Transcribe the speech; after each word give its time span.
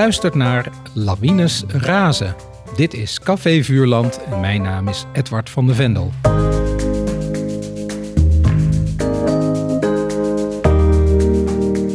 luistert 0.00 0.34
naar 0.34 0.68
Lawines 0.94 1.64
Razen. 1.68 2.34
Dit 2.76 2.94
is 2.94 3.18
Café 3.18 3.62
Vuurland 3.62 4.20
en 4.24 4.40
mijn 4.40 4.62
naam 4.62 4.88
is 4.88 5.06
Edward 5.12 5.50
van 5.50 5.66
de 5.66 5.74
Vendel. 5.74 6.12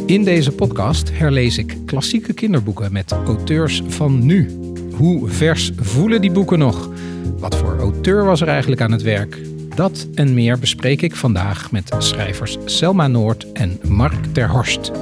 In 0.06 0.24
deze 0.24 0.52
podcast 0.52 1.10
herlees 1.18 1.58
ik 1.58 1.76
klassieke 1.86 2.32
kinderboeken 2.32 2.92
met 2.92 3.12
auteurs 3.12 3.82
van 3.88 4.26
nu. 4.26 4.58
Hoe 4.96 5.28
vers 5.28 5.72
voelen 5.76 6.20
die 6.20 6.32
boeken 6.32 6.58
nog? 6.58 6.90
Wat 7.38 7.56
voor 7.56 7.78
auteur 7.78 8.24
was 8.24 8.40
er 8.40 8.48
eigenlijk 8.48 8.80
aan 8.80 8.92
het 8.92 9.02
werk? 9.02 9.38
Dat 9.74 10.06
en 10.14 10.34
meer 10.34 10.58
bespreek 10.58 11.02
ik 11.02 11.16
vandaag 11.16 11.70
met 11.70 11.94
schrijvers 11.98 12.58
Selma 12.64 13.06
Noord 13.06 13.52
en 13.52 13.80
Mark 13.88 14.24
ter 14.32 14.50
Horst. 14.50 14.92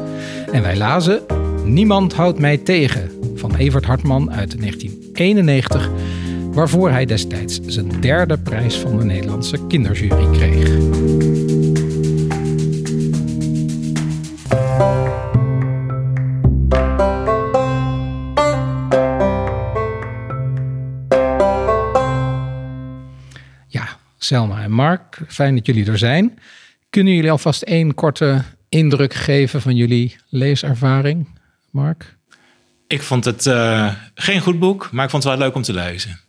En 0.52 0.62
wij 0.62 0.77
lazen 0.77 1.34
Niemand 1.65 2.15
houdt 2.15 2.39
mij 2.39 2.59
tegen 2.59 3.11
van 3.35 3.55
Evert 3.55 3.85
Hartman 3.85 4.31
uit 4.33 4.61
1991, 4.61 5.91
waarvoor 6.53 6.91
hij 6.91 7.05
destijds 7.05 7.61
zijn 7.67 8.01
derde 8.01 8.39
prijs 8.39 8.77
van 8.77 8.99
de 8.99 9.05
Nederlandse 9.05 9.67
kinderjury 9.67 10.31
kreeg. 10.31 10.69
Ja, 23.69 23.99
Selma 24.19 24.62
en 24.62 24.71
Mark, 24.71 25.21
fijn 25.28 25.55
dat 25.55 25.67
jullie 25.67 25.87
er 25.87 25.99
zijn. 25.99 26.39
Kunnen 26.91 27.15
jullie 27.15 27.31
alvast 27.31 27.62
één 27.62 27.95
korte 27.95 28.43
indruk 28.69 29.15
geven 29.15 29.61
van 29.61 29.77
jullie 29.77 30.17
leeservaring, 30.28 31.27
Mark? 31.75 32.17
Ik 32.86 33.03
vond 33.03 33.25
het 33.25 33.47
uh, 33.47 33.94
geen 34.14 34.41
goed 34.41 34.58
boek, 34.58 34.89
maar 34.92 35.05
ik 35.05 35.11
vond 35.11 35.25
het 35.25 35.33
wel 35.33 35.42
leuk 35.42 35.55
om 35.55 35.62
te 35.62 35.72
lezen. 35.72 36.20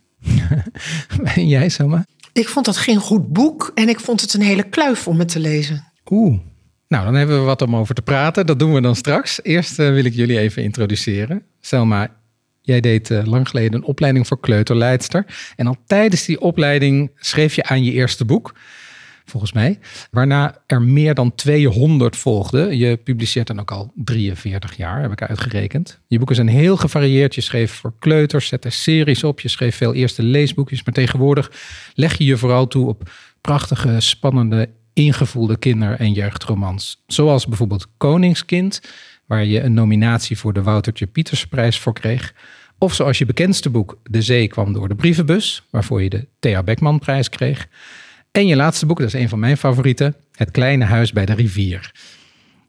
en 1.34 1.48
jij, 1.48 1.68
Selma? 1.68 2.04
Ik 2.32 2.48
vond 2.48 2.66
het 2.66 2.76
geen 2.76 3.00
goed 3.00 3.32
boek 3.32 3.70
en 3.74 3.88
ik 3.88 4.00
vond 4.00 4.20
het 4.20 4.34
een 4.34 4.42
hele 4.42 4.62
kluif 4.62 5.08
om 5.08 5.18
het 5.18 5.28
te 5.28 5.40
lezen. 5.40 5.92
Oeh, 6.10 6.38
nou 6.88 7.04
dan 7.04 7.14
hebben 7.14 7.38
we 7.38 7.44
wat 7.44 7.62
om 7.62 7.76
over 7.76 7.94
te 7.94 8.02
praten. 8.02 8.46
Dat 8.46 8.58
doen 8.58 8.74
we 8.74 8.80
dan 8.80 8.96
straks. 8.96 9.42
Eerst 9.42 9.78
uh, 9.78 9.88
wil 9.88 10.04
ik 10.04 10.14
jullie 10.14 10.38
even 10.38 10.62
introduceren. 10.62 11.42
Selma, 11.60 12.10
jij 12.60 12.80
deed 12.80 13.10
uh, 13.10 13.24
lang 13.24 13.48
geleden 13.48 13.74
een 13.74 13.86
opleiding 13.86 14.26
voor 14.26 14.40
kleuterleidster. 14.40 15.26
En 15.56 15.66
al 15.66 15.76
tijdens 15.86 16.24
die 16.24 16.40
opleiding 16.40 17.10
schreef 17.16 17.54
je 17.54 17.64
aan 17.64 17.84
je 17.84 17.92
eerste 17.92 18.24
boek 18.24 18.54
volgens 19.26 19.52
mij. 19.52 19.78
Waarna 20.10 20.62
er 20.66 20.82
meer 20.82 21.14
dan 21.14 21.34
200 21.34 22.16
volgden. 22.16 22.76
Je 22.76 22.96
publiceert 22.96 23.46
dan 23.46 23.60
ook 23.60 23.70
al 23.70 23.92
43 23.94 24.76
jaar, 24.76 25.02
heb 25.02 25.12
ik 25.12 25.22
uitgerekend. 25.22 26.00
Je 26.06 26.18
boeken 26.18 26.36
zijn 26.36 26.48
heel 26.48 26.76
gevarieerd. 26.76 27.34
Je 27.34 27.40
schreef 27.40 27.72
voor 27.72 27.92
kleuters, 27.98 28.46
zette 28.46 28.70
series 28.70 29.24
op. 29.24 29.40
Je 29.40 29.48
schreef 29.48 29.76
veel 29.76 29.94
eerste 29.94 30.22
leesboekjes. 30.22 30.84
Maar 30.84 30.94
tegenwoordig 30.94 31.50
leg 31.94 32.18
je 32.18 32.24
je 32.24 32.36
vooral 32.36 32.66
toe 32.66 32.88
op 32.88 33.10
prachtige, 33.40 34.00
spannende, 34.00 34.68
ingevoelde 34.92 35.56
kinder- 35.56 35.98
en 35.98 36.12
jeugdromans. 36.12 37.02
Zoals 37.06 37.46
bijvoorbeeld 37.46 37.86
Koningskind, 37.96 38.80
waar 39.26 39.44
je 39.44 39.62
een 39.62 39.74
nominatie 39.74 40.38
voor 40.38 40.52
de 40.52 40.62
Woutertje 40.62 41.06
Pietersprijs 41.06 41.78
voor 41.78 41.92
kreeg. 41.92 42.34
Of 42.78 42.94
zoals 42.94 43.18
je 43.18 43.26
bekendste 43.26 43.70
boek 43.70 43.98
De 44.02 44.22
Zee 44.22 44.48
kwam 44.48 44.72
door 44.72 44.88
de 44.88 44.94
brievenbus, 44.94 45.66
waarvoor 45.70 46.02
je 46.02 46.10
de 46.10 46.26
Thea 46.38 46.62
Beckmanprijs 46.62 47.28
kreeg. 47.28 47.68
En 48.36 48.46
je 48.46 48.56
laatste 48.56 48.86
boek, 48.86 48.98
dat 48.98 49.06
is 49.06 49.20
een 49.20 49.28
van 49.28 49.38
mijn 49.38 49.56
favorieten, 49.56 50.14
Het 50.32 50.50
Kleine 50.50 50.84
Huis 50.84 51.12
bij 51.12 51.26
de 51.26 51.32
Rivier. 51.32 51.92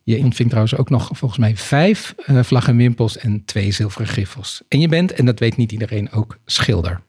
Je 0.03 0.17
ontving 0.17 0.49
trouwens 0.49 0.77
ook 0.77 0.89
nog 0.89 1.09
volgens 1.13 1.39
mij 1.39 1.57
vijf 1.57 2.15
uh, 2.25 2.43
vlaggen 2.43 2.71
en 2.73 2.77
wimpels 2.77 3.17
en 3.17 3.45
twee 3.45 3.71
zilveren 3.71 4.07
griffels. 4.07 4.61
En 4.67 4.79
je 4.79 4.87
bent, 4.87 5.11
en 5.11 5.25
dat 5.25 5.39
weet 5.39 5.57
niet 5.57 5.71
iedereen, 5.71 6.11
ook 6.11 6.37
schilder. 6.45 7.01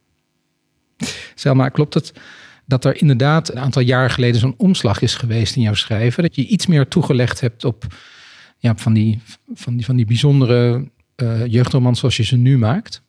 Selma, 1.34 1.68
klopt 1.68 1.94
het 1.94 2.12
dat 2.66 2.84
er 2.84 3.00
inderdaad 3.00 3.50
een 3.50 3.58
aantal 3.58 3.82
jaren 3.82 4.10
geleden 4.10 4.40
zo'n 4.40 4.54
omslag 4.56 5.00
is 5.00 5.14
geweest 5.14 5.56
in 5.56 5.62
jouw 5.62 5.74
schrijven? 5.74 6.22
Dat 6.22 6.34
je 6.34 6.46
iets 6.46 6.66
meer 6.66 6.88
toegelegd 6.88 7.40
hebt 7.40 7.64
op 7.64 7.86
ja, 8.58 8.76
van, 8.76 8.92
die, 8.92 9.20
van, 9.54 9.76
die, 9.76 9.84
van 9.84 9.96
die 9.96 10.06
bijzondere 10.06 10.88
uh, 11.16 11.46
jeugdromans 11.46 11.98
zoals 11.98 12.16
je 12.16 12.24
ze 12.24 12.36
nu 12.36 12.58
maakt? 12.58 13.02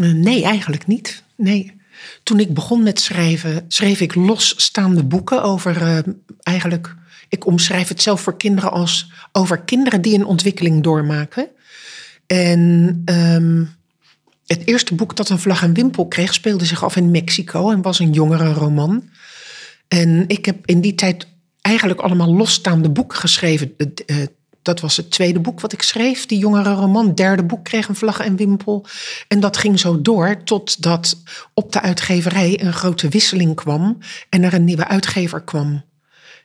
Uh, 0.00 0.12
nee, 0.12 0.44
eigenlijk 0.44 0.86
niet. 0.86 1.24
Nee. 1.36 1.82
Toen 2.22 2.40
ik 2.40 2.54
begon 2.54 2.82
met 2.82 3.00
schrijven, 3.00 3.64
schreef 3.68 4.00
ik 4.00 4.14
losstaande 4.14 5.04
boeken 5.04 5.42
over 5.42 5.82
uh, 5.82 5.98
eigenlijk. 6.42 6.94
Ik 7.28 7.46
omschrijf 7.46 7.88
het 7.88 8.02
zelf 8.02 8.20
voor 8.20 8.36
kinderen 8.36 8.72
als 8.72 9.10
over 9.32 9.60
kinderen 9.60 10.02
die 10.02 10.14
een 10.14 10.24
ontwikkeling 10.24 10.82
doormaken. 10.82 11.48
En 12.26 13.02
um, 13.04 13.76
het 14.46 14.62
eerste 14.64 14.94
boek 14.94 15.16
dat 15.16 15.28
een 15.28 15.38
vlag 15.38 15.62
en 15.62 15.74
wimpel 15.74 16.06
kreeg, 16.08 16.34
speelde 16.34 16.64
zich 16.64 16.84
af 16.84 16.96
in 16.96 17.10
Mexico 17.10 17.70
en 17.70 17.82
was 17.82 17.98
een 17.98 18.12
jongere 18.12 18.52
roman. 18.52 19.08
En 19.88 20.24
ik 20.26 20.44
heb 20.44 20.66
in 20.66 20.80
die 20.80 20.94
tijd 20.94 21.26
eigenlijk 21.60 22.00
allemaal 22.00 22.34
losstaande 22.34 22.90
boeken 22.90 23.18
geschreven. 23.18 23.74
Dat 24.64 24.80
was 24.80 24.96
het 24.96 25.10
tweede 25.10 25.40
boek 25.40 25.60
wat 25.60 25.72
ik 25.72 25.82
schreef, 25.82 26.26
die 26.26 26.38
jongere 26.38 26.72
roman. 26.72 27.14
Derde 27.14 27.44
boek 27.44 27.64
kreeg 27.64 27.88
een 27.88 27.94
vlag 27.94 28.20
en 28.20 28.36
wimpel. 28.36 28.86
En 29.28 29.40
dat 29.40 29.56
ging 29.56 29.80
zo 29.80 30.00
door 30.00 30.42
totdat 30.44 31.22
op 31.54 31.72
de 31.72 31.80
uitgeverij 31.80 32.62
een 32.62 32.72
grote 32.72 33.08
wisseling 33.08 33.54
kwam 33.54 33.98
en 34.28 34.42
er 34.42 34.54
een 34.54 34.64
nieuwe 34.64 34.86
uitgever 34.86 35.42
kwam. 35.42 35.82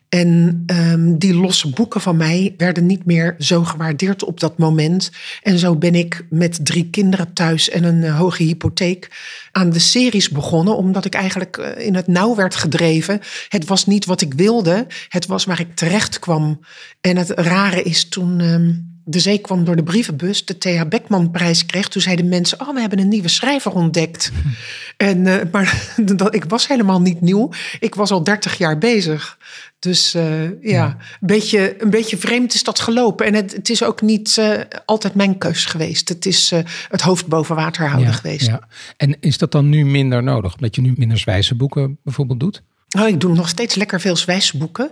En 0.10 0.64
um, 0.66 1.18
die 1.18 1.34
losse 1.34 1.70
boeken 1.70 2.02
van 2.02 2.18
mij 2.18 2.54
werden 2.58 2.86
niet 2.86 3.06
meer 3.06 3.36
zo 3.38 3.64
gewaardeerd 3.64 4.24
op 4.24 4.40
dat 4.40 4.58
moment. 4.58 5.12
En 5.44 5.60
zo 5.60 5.76
ben 5.76 5.96
ik 5.96 6.26
met 6.30 6.66
drie 6.66 6.90
kinderen 6.90 7.34
thuis 7.34 7.70
en 7.70 7.84
een 7.84 8.02
uh, 8.02 8.18
hoge 8.18 8.44
hypotheek 8.44 9.12
aan 9.52 9.70
de 9.70 9.80
series 9.80 10.30
begonnen, 10.30 10.78
omdat 10.78 11.06
ik 11.06 11.14
eigenlijk 11.14 11.58
uh, 11.58 11.86
in 11.86 11.96
het 11.96 12.08
nauw 12.08 12.36
werd 12.36 12.56
gedreven. 12.56 13.20
Het 13.50 13.66
was 13.66 13.86
niet 13.86 14.06
wat 14.06 14.22
ik 14.22 14.34
wilde, 14.34 14.88
het 15.10 15.26
was 15.26 15.46
waar 15.46 15.60
ik 15.60 15.76
terecht 15.76 16.20
kwam. 16.20 16.60
En 17.02 17.18
het 17.18 17.30
rare 17.30 17.84
is 17.84 18.10
toen. 18.10 18.40
Um, 18.40 18.89
de 19.10 19.20
Zee 19.20 19.38
kwam 19.38 19.64
door 19.64 19.76
de 19.76 19.84
brievenbus, 19.84 20.46
de 20.46 20.58
Thea 20.58 20.86
Beckman-prijs 20.86 21.66
kreeg. 21.66 21.88
Toen 21.88 22.02
zeiden 22.02 22.30
mensen, 22.30 22.62
oh, 22.62 22.74
we 22.74 22.80
hebben 22.80 23.00
een 23.00 23.08
nieuwe 23.08 23.28
schrijver 23.28 23.72
ontdekt. 23.72 24.32
en, 24.98 25.26
uh, 25.26 25.36
maar 25.52 25.88
dat, 26.16 26.36
ik 26.36 26.46
was 26.46 26.68
helemaal 26.68 27.02
niet 27.02 27.22
nieuw. 27.22 27.50
Ik 27.80 27.96
was 27.96 28.12
al 28.12 28.24
30 28.24 28.58
jaar 28.58 28.78
bezig. 28.78 29.38
Dus 29.80 30.16
uh, 30.16 30.44
ja, 30.44 30.52
ja, 30.62 30.86
Een, 30.88 31.28
beetje, 31.28 31.84
een 31.84 31.90
beetje 31.90 32.18
vreemd 32.18 32.54
is 32.54 32.64
dat 32.64 32.80
gelopen. 32.80 33.26
En 33.26 33.34
het, 33.34 33.52
het 33.52 33.70
is 33.70 33.84
ook 33.84 34.02
niet 34.02 34.38
uh, 34.40 34.60
altijd 34.86 35.14
mijn 35.14 35.38
keus 35.38 35.66
geweest. 35.66 36.10
Het 36.10 36.26
is 36.26 36.52
het 36.90 37.02
hoofd 37.02 37.28
boven 37.28 37.56
water 37.56 37.88
houden 37.88 38.10
ja, 38.10 38.16
geweest. 38.16 38.48
Ja. 38.48 38.68
En 38.98 39.18
is 39.20 39.38
dat 39.38 39.52
dan 39.52 39.70
nu 39.70 39.86
minder 39.86 40.24
nodig? 40.24 40.54
Omdat 40.54 40.76
je 40.76 40.82
nu 40.82 40.94
minder 40.98 41.18
zwijze 41.18 41.56
boeken 41.56 41.98
bijvoorbeeld 42.04 42.40
doet? 42.40 42.64
Oh, 43.00 43.08
ik 43.08 43.20
doe 43.20 43.36
nog 43.36 43.50
steeds 43.50 43.76
lekker 43.76 44.02
veel 44.02 44.16
zwijze 44.16 44.58
boeken. 44.58 44.92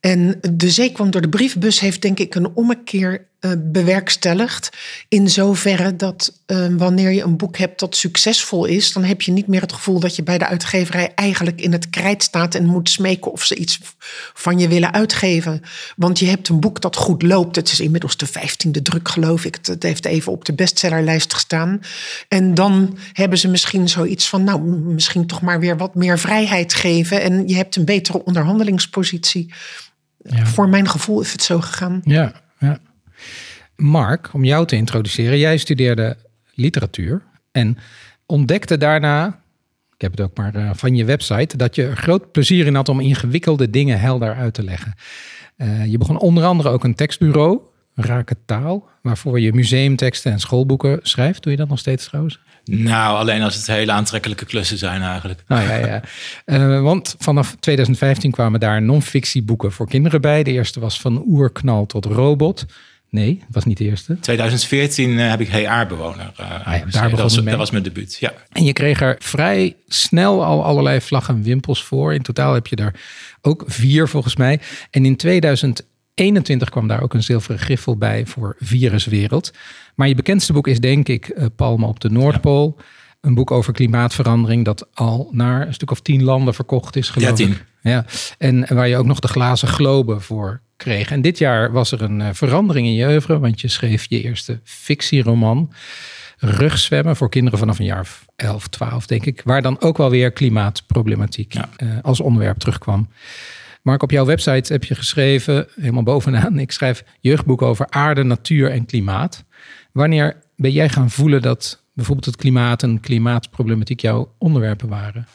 En 0.00 0.38
de 0.52 0.70
zee 0.70 0.92
kwam 0.92 1.10
door 1.10 1.20
de 1.20 1.28
brievenbus 1.28 1.80
heeft 1.80 2.02
denk 2.02 2.18
ik 2.18 2.34
een 2.34 2.54
ommekeer 2.54 3.26
uh, 3.44 3.52
bewerkstelligd. 3.58 4.70
In 5.08 5.30
zoverre 5.30 5.96
dat 5.96 6.40
uh, 6.46 6.66
wanneer 6.76 7.10
je 7.10 7.22
een 7.22 7.36
boek 7.36 7.56
hebt 7.56 7.80
dat 7.80 7.96
succesvol 7.96 8.64
is, 8.64 8.92
dan 8.92 9.04
heb 9.04 9.22
je 9.22 9.32
niet 9.32 9.46
meer 9.46 9.60
het 9.60 9.72
gevoel 9.72 10.00
dat 10.00 10.16
je 10.16 10.22
bij 10.22 10.38
de 10.38 10.46
uitgeverij 10.46 11.12
eigenlijk 11.14 11.60
in 11.60 11.72
het 11.72 11.90
krijt 11.90 12.22
staat 12.22 12.54
en 12.54 12.64
moet 12.64 12.90
smeken 12.90 13.32
of 13.32 13.44
ze 13.44 13.54
iets 13.54 13.80
van 14.34 14.58
je 14.58 14.68
willen 14.68 14.92
uitgeven. 14.92 15.62
Want 15.96 16.18
je 16.18 16.26
hebt 16.26 16.48
een 16.48 16.60
boek 16.60 16.80
dat 16.80 16.96
goed 16.96 17.22
loopt. 17.22 17.56
Het 17.56 17.72
is 17.72 17.80
inmiddels 17.80 18.16
de 18.16 18.26
vijftiende 18.26 18.82
druk, 18.82 19.08
geloof 19.08 19.44
ik. 19.44 19.58
Het 19.62 19.82
heeft 19.82 20.04
even 20.04 20.32
op 20.32 20.44
de 20.44 20.54
bestsellerlijst 20.54 21.34
gestaan. 21.34 21.80
En 22.28 22.54
dan 22.54 22.98
hebben 23.12 23.38
ze 23.38 23.48
misschien 23.48 23.88
zoiets 23.88 24.28
van, 24.28 24.44
nou, 24.44 24.62
misschien 24.70 25.26
toch 25.26 25.40
maar 25.40 25.60
weer 25.60 25.76
wat 25.76 25.94
meer 25.94 26.18
vrijheid 26.18 26.74
geven. 26.74 27.22
En 27.22 27.48
je 27.48 27.56
hebt 27.56 27.76
een 27.76 27.84
betere 27.84 28.24
onderhandelingspositie. 28.24 29.52
Ja. 30.18 30.46
Voor 30.46 30.68
mijn 30.68 30.88
gevoel 30.88 31.20
is 31.20 31.32
het 31.32 31.42
zo 31.42 31.60
gegaan. 31.60 32.00
Ja, 32.04 32.32
ja. 32.58 32.80
Mark, 33.76 34.28
om 34.32 34.44
jou 34.44 34.66
te 34.66 34.76
introduceren. 34.76 35.38
Jij 35.38 35.56
studeerde 35.56 36.16
literatuur 36.54 37.22
en 37.52 37.78
ontdekte 38.26 38.76
daarna, 38.76 39.26
ik 39.94 40.00
heb 40.00 40.10
het 40.10 40.20
ook 40.20 40.36
maar 40.36 40.56
uh, 40.56 40.70
van 40.74 40.96
je 40.96 41.04
website, 41.04 41.56
dat 41.56 41.74
je 41.74 41.82
er 41.82 41.96
groot 41.96 42.32
plezier 42.32 42.66
in 42.66 42.74
had 42.74 42.88
om 42.88 43.00
ingewikkelde 43.00 43.70
dingen 43.70 44.00
helder 44.00 44.34
uit 44.34 44.54
te 44.54 44.62
leggen. 44.62 44.94
Uh, 45.56 45.86
je 45.86 45.98
begon 45.98 46.18
onder 46.18 46.44
andere 46.44 46.68
ook 46.68 46.84
een 46.84 46.94
tekstbureau, 46.94 47.60
Rake 47.94 48.36
Taal, 48.46 48.88
waarvoor 49.02 49.40
je 49.40 49.52
museumteksten 49.52 50.32
en 50.32 50.40
schoolboeken 50.40 50.98
schrijft. 51.02 51.42
Doe 51.42 51.52
je 51.52 51.58
dat 51.58 51.68
nog 51.68 51.78
steeds 51.78 52.06
trouwens? 52.06 52.40
Nou, 52.64 53.16
alleen 53.16 53.42
als 53.42 53.54
het 53.54 53.66
hele 53.66 53.92
aantrekkelijke 53.92 54.44
klussen 54.44 54.78
zijn 54.78 55.02
eigenlijk. 55.02 55.42
Nou 55.48 55.62
ja, 55.62 55.74
ja. 55.76 56.02
Uh, 56.46 56.82
want 56.82 57.14
vanaf 57.18 57.56
2015 57.60 58.30
kwamen 58.30 58.60
daar 58.60 58.82
non-fictieboeken 58.82 59.72
voor 59.72 59.88
kinderen 59.88 60.20
bij. 60.20 60.42
De 60.42 60.52
eerste 60.52 60.80
was 60.80 61.00
van 61.00 61.22
oerknal 61.26 61.86
tot 61.86 62.04
robot. 62.04 62.66
Nee, 63.14 63.38
het 63.46 63.54
was 63.54 63.64
niet 63.64 63.78
de 63.78 63.84
eerste. 63.84 64.18
2014 64.20 65.10
uh, 65.10 65.30
heb 65.30 65.40
ik 65.40 65.48
Hey 65.48 65.68
Aardbewoner 65.68 66.32
uh, 66.40 66.66
ah, 66.66 66.76
ja, 66.76 66.84
daar 66.90 67.10
dat, 67.10 67.18
was, 67.18 67.44
dat 67.44 67.56
was 67.56 67.70
mijn 67.70 67.82
debuut, 67.82 68.16
ja. 68.20 68.32
En 68.52 68.64
je 68.64 68.72
kreeg 68.72 69.00
er 69.00 69.16
vrij 69.18 69.76
snel 69.86 70.44
al 70.44 70.64
allerlei 70.64 71.00
vlaggen 71.00 71.34
en 71.34 71.42
wimpels 71.42 71.84
voor. 71.84 72.14
In 72.14 72.22
totaal 72.22 72.54
heb 72.54 72.66
je 72.66 72.76
er 72.76 72.94
ook 73.40 73.64
vier 73.66 74.08
volgens 74.08 74.36
mij. 74.36 74.60
En 74.90 75.04
in 75.04 75.16
2000 75.16 75.84
21 76.14 76.68
kwam 76.68 76.88
daar 76.88 77.02
ook 77.02 77.14
een 77.14 77.22
zilveren 77.22 77.58
griffel 77.58 77.96
bij 77.96 78.26
voor 78.26 78.56
Viruswereld. 78.58 79.52
Maar 79.94 80.08
je 80.08 80.14
bekendste 80.14 80.52
boek 80.52 80.66
is 80.68 80.80
denk 80.80 81.08
ik 81.08 81.28
uh, 81.28 81.44
Palmen 81.56 81.88
op 81.88 82.00
de 82.00 82.10
Noordpool. 82.10 82.76
Een 83.20 83.34
boek 83.34 83.50
over 83.50 83.72
klimaatverandering 83.72 84.64
dat 84.64 84.88
al 84.94 85.28
naar 85.32 85.66
een 85.66 85.74
stuk 85.74 85.90
of 85.90 86.00
tien 86.00 86.22
landen 86.22 86.54
verkocht 86.54 86.96
is 86.96 87.08
geloof 87.08 87.28
Ja, 87.28 87.34
tien. 87.34 87.50
ik. 87.50 87.64
Ja, 87.82 88.04
en 88.38 88.74
waar 88.74 88.88
je 88.88 88.96
ook 88.96 89.06
nog 89.06 89.20
de 89.20 89.28
glazen 89.28 89.68
globe 89.68 90.20
voor 90.20 90.60
En 90.84 91.20
dit 91.22 91.38
jaar 91.38 91.72
was 91.72 91.92
er 91.92 92.02
een 92.02 92.20
uh, 92.20 92.28
verandering 92.32 92.86
in 92.86 92.94
je 92.94 93.06
oeuvre, 93.06 93.38
want 93.38 93.60
je 93.60 93.68
schreef 93.68 94.06
je 94.08 94.22
eerste 94.22 94.60
fictieroman 94.64 95.72
rugzwemmen 96.38 97.16
voor 97.16 97.28
kinderen 97.30 97.58
vanaf 97.58 97.78
een 97.78 97.84
jaar 97.84 98.08
11, 98.36 98.68
12, 98.68 99.06
denk 99.06 99.26
ik. 99.26 99.40
Waar 99.44 99.62
dan 99.62 99.80
ook 99.80 99.96
wel 99.96 100.10
weer 100.10 100.32
klimaatproblematiek 100.32 101.52
Ja. 101.52 101.68
uh, 101.78 101.88
als 102.02 102.20
onderwerp 102.20 102.58
terugkwam. 102.58 103.08
Mark, 103.82 104.02
op 104.02 104.10
jouw 104.10 104.24
website 104.24 104.72
heb 104.72 104.84
je 104.84 104.94
geschreven, 104.94 105.66
helemaal 105.80 106.02
bovenaan, 106.02 106.58
ik 106.58 106.72
schrijf 106.72 107.04
jeugdboek 107.20 107.62
over 107.62 107.86
aarde, 107.90 108.22
natuur 108.22 108.70
en 108.70 108.86
klimaat. 108.86 109.44
Wanneer 109.92 110.36
ben 110.56 110.70
jij 110.70 110.88
gaan 110.88 111.10
voelen 111.10 111.42
dat 111.42 111.82
bijvoorbeeld 111.92 112.26
het 112.26 112.36
klimaat 112.36 112.82
en 112.82 113.00
klimaatproblematiek 113.00 114.00
jouw 114.00 114.34
onderwerpen 114.38 114.88
waren? 114.88 115.26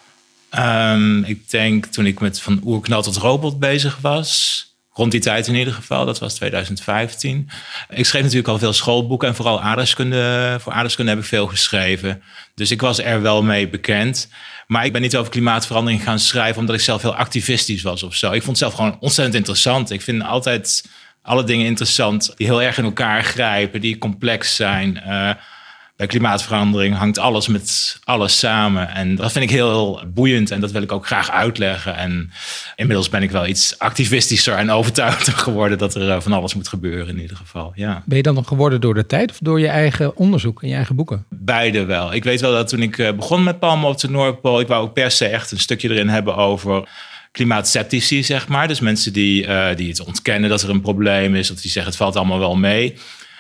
Um, 0.58 1.24
ik 1.24 1.50
denk 1.50 1.86
toen 1.86 2.06
ik 2.06 2.20
met 2.20 2.42
van 2.42 2.62
oerknal 2.64 3.02
tot 3.02 3.18
robot 3.18 3.60
bezig 3.60 3.98
was. 4.02 4.64
Rond 5.00 5.12
die 5.12 5.22
tijd 5.22 5.48
in 5.48 5.56
ieder 5.56 5.74
geval, 5.74 6.06
dat 6.06 6.20
was 6.20 6.34
2015. 6.34 7.50
Ik 7.90 8.06
schreef 8.06 8.22
natuurlijk 8.22 8.48
al 8.48 8.60
veel 8.60 8.74
schoolboeken 8.74 9.28
en 9.28 9.36
vooral 9.36 9.62
aardrijkskunde. 9.62 10.58
Voor 10.60 10.72
aardrijkskunde 10.72 11.12
heb 11.12 11.20
ik 11.20 11.26
veel 11.26 11.48
geschreven. 11.48 12.22
Dus 12.56 12.72
ik 12.72 12.82
was 12.82 13.00
er 13.00 13.22
wel 13.22 13.44
mee 13.44 13.70
bekend. 13.70 14.30
Maar 14.68 14.86
ik 14.86 14.92
ben 14.92 15.02
niet 15.02 15.18
over 15.18 15.32
klimaatverandering 15.32 16.04
gaan 16.04 16.20
schrijven 16.20 16.60
omdat 16.60 16.76
ik 16.76 16.82
zelf 16.82 17.02
heel 17.02 17.16
activistisch 17.16 17.82
was 17.82 18.04
of 18.04 18.16
zo. 18.16 18.28
Ik 18.28 18.44
vond 18.44 18.48
het 18.48 18.58
zelf 18.58 18.74
gewoon 18.74 18.98
ontzettend 19.00 19.38
interessant. 19.38 19.92
Ik 19.92 20.02
vind 20.02 20.24
altijd 20.24 20.90
alle 21.22 21.44
dingen 21.44 21.66
interessant 21.66 22.34
die 22.36 22.48
heel 22.48 22.62
erg 22.62 22.78
in 22.78 22.84
elkaar 22.84 23.24
grijpen, 23.24 23.82
die 23.82 23.98
complex 23.98 24.56
zijn. 24.56 25.04
Uh, 25.08 25.32
bij 26.00 26.08
klimaatverandering 26.08 26.96
hangt 26.96 27.18
alles 27.18 27.48
met 27.48 28.00
alles 28.04 28.40
samen. 28.40 28.90
En 28.90 29.16
dat 29.16 29.32
vind 29.32 29.44
ik 29.44 29.50
heel 29.50 30.02
boeiend 30.08 30.52
en 30.52 30.60
dat 30.60 30.72
wil 30.72 30.82
ik 30.82 30.92
ook 30.92 31.06
graag 31.06 31.32
uitleggen. 31.32 31.96
En 31.96 32.32
inmiddels 32.76 33.10
ben 33.10 33.24
ik 33.24 33.32
wel 33.32 33.48
iets 33.48 33.80
activistischer 33.80 34.54
en 34.54 34.72
overtuigder 34.72 35.34
geworden 35.48 35.78
dat 35.78 35.96
er 35.96 36.10
eh, 36.10 36.22
van 36.22 36.34
alles 36.34 36.56
moet 36.56 36.68
gebeuren 36.68 37.08
in 37.08 37.22
ieder 37.22 37.38
geval. 37.38 37.72
Ja. 37.76 38.04
Ben 38.06 38.18
je 38.18 38.24
dan 38.24 38.34
nog 38.34 38.48
geworden 38.48 38.82
door 38.82 38.94
de 38.94 39.06
tijd 39.06 39.32
of 39.32 39.38
door 39.42 39.60
je 39.60 39.68
eigen 39.68 40.16
onderzoek 40.16 40.62
en 40.62 40.68
je 40.68 40.76
eigen 40.76 40.96
boeken? 40.96 41.26
Beide 41.30 41.86
wel. 41.86 42.14
Ik 42.14 42.24
weet 42.24 42.42
wel 42.42 42.52
dat 42.52 42.68
toen 42.68 42.82
ik 42.82 42.98
eh, 42.98 43.12
begon 43.12 43.44
met 43.44 43.60
Palmen 43.60 43.90
op 43.90 44.00
de 44.00 44.10
Noordpool, 44.10 44.60
ik 44.60 44.68
wou 44.68 44.84
ook 44.84 44.94
per 44.94 45.12
se 45.12 45.26
echt 45.26 45.52
een 45.52 45.60
stukje 45.60 45.90
erin 45.90 46.10
hebben 46.10 46.36
over 46.36 46.88
klimaatceptici, 47.32 48.24
zeg 48.24 48.48
maar. 48.48 48.68
Dus 48.68 48.80
mensen 48.80 49.14
die, 49.14 49.48
uh, 49.48 49.68
die 49.76 49.90
het 49.90 50.06
ontkennen 50.06 50.50
dat 50.50 50.62
er 50.62 50.70
een 50.70 50.82
probleem 50.82 51.36
is, 51.36 51.52
of 51.52 51.62
die 51.62 51.72
zeggen 51.72 51.92
het 51.92 52.02
valt 52.02 52.16
allemaal 52.16 52.40
wel 52.40 52.56
mee. 52.56 52.96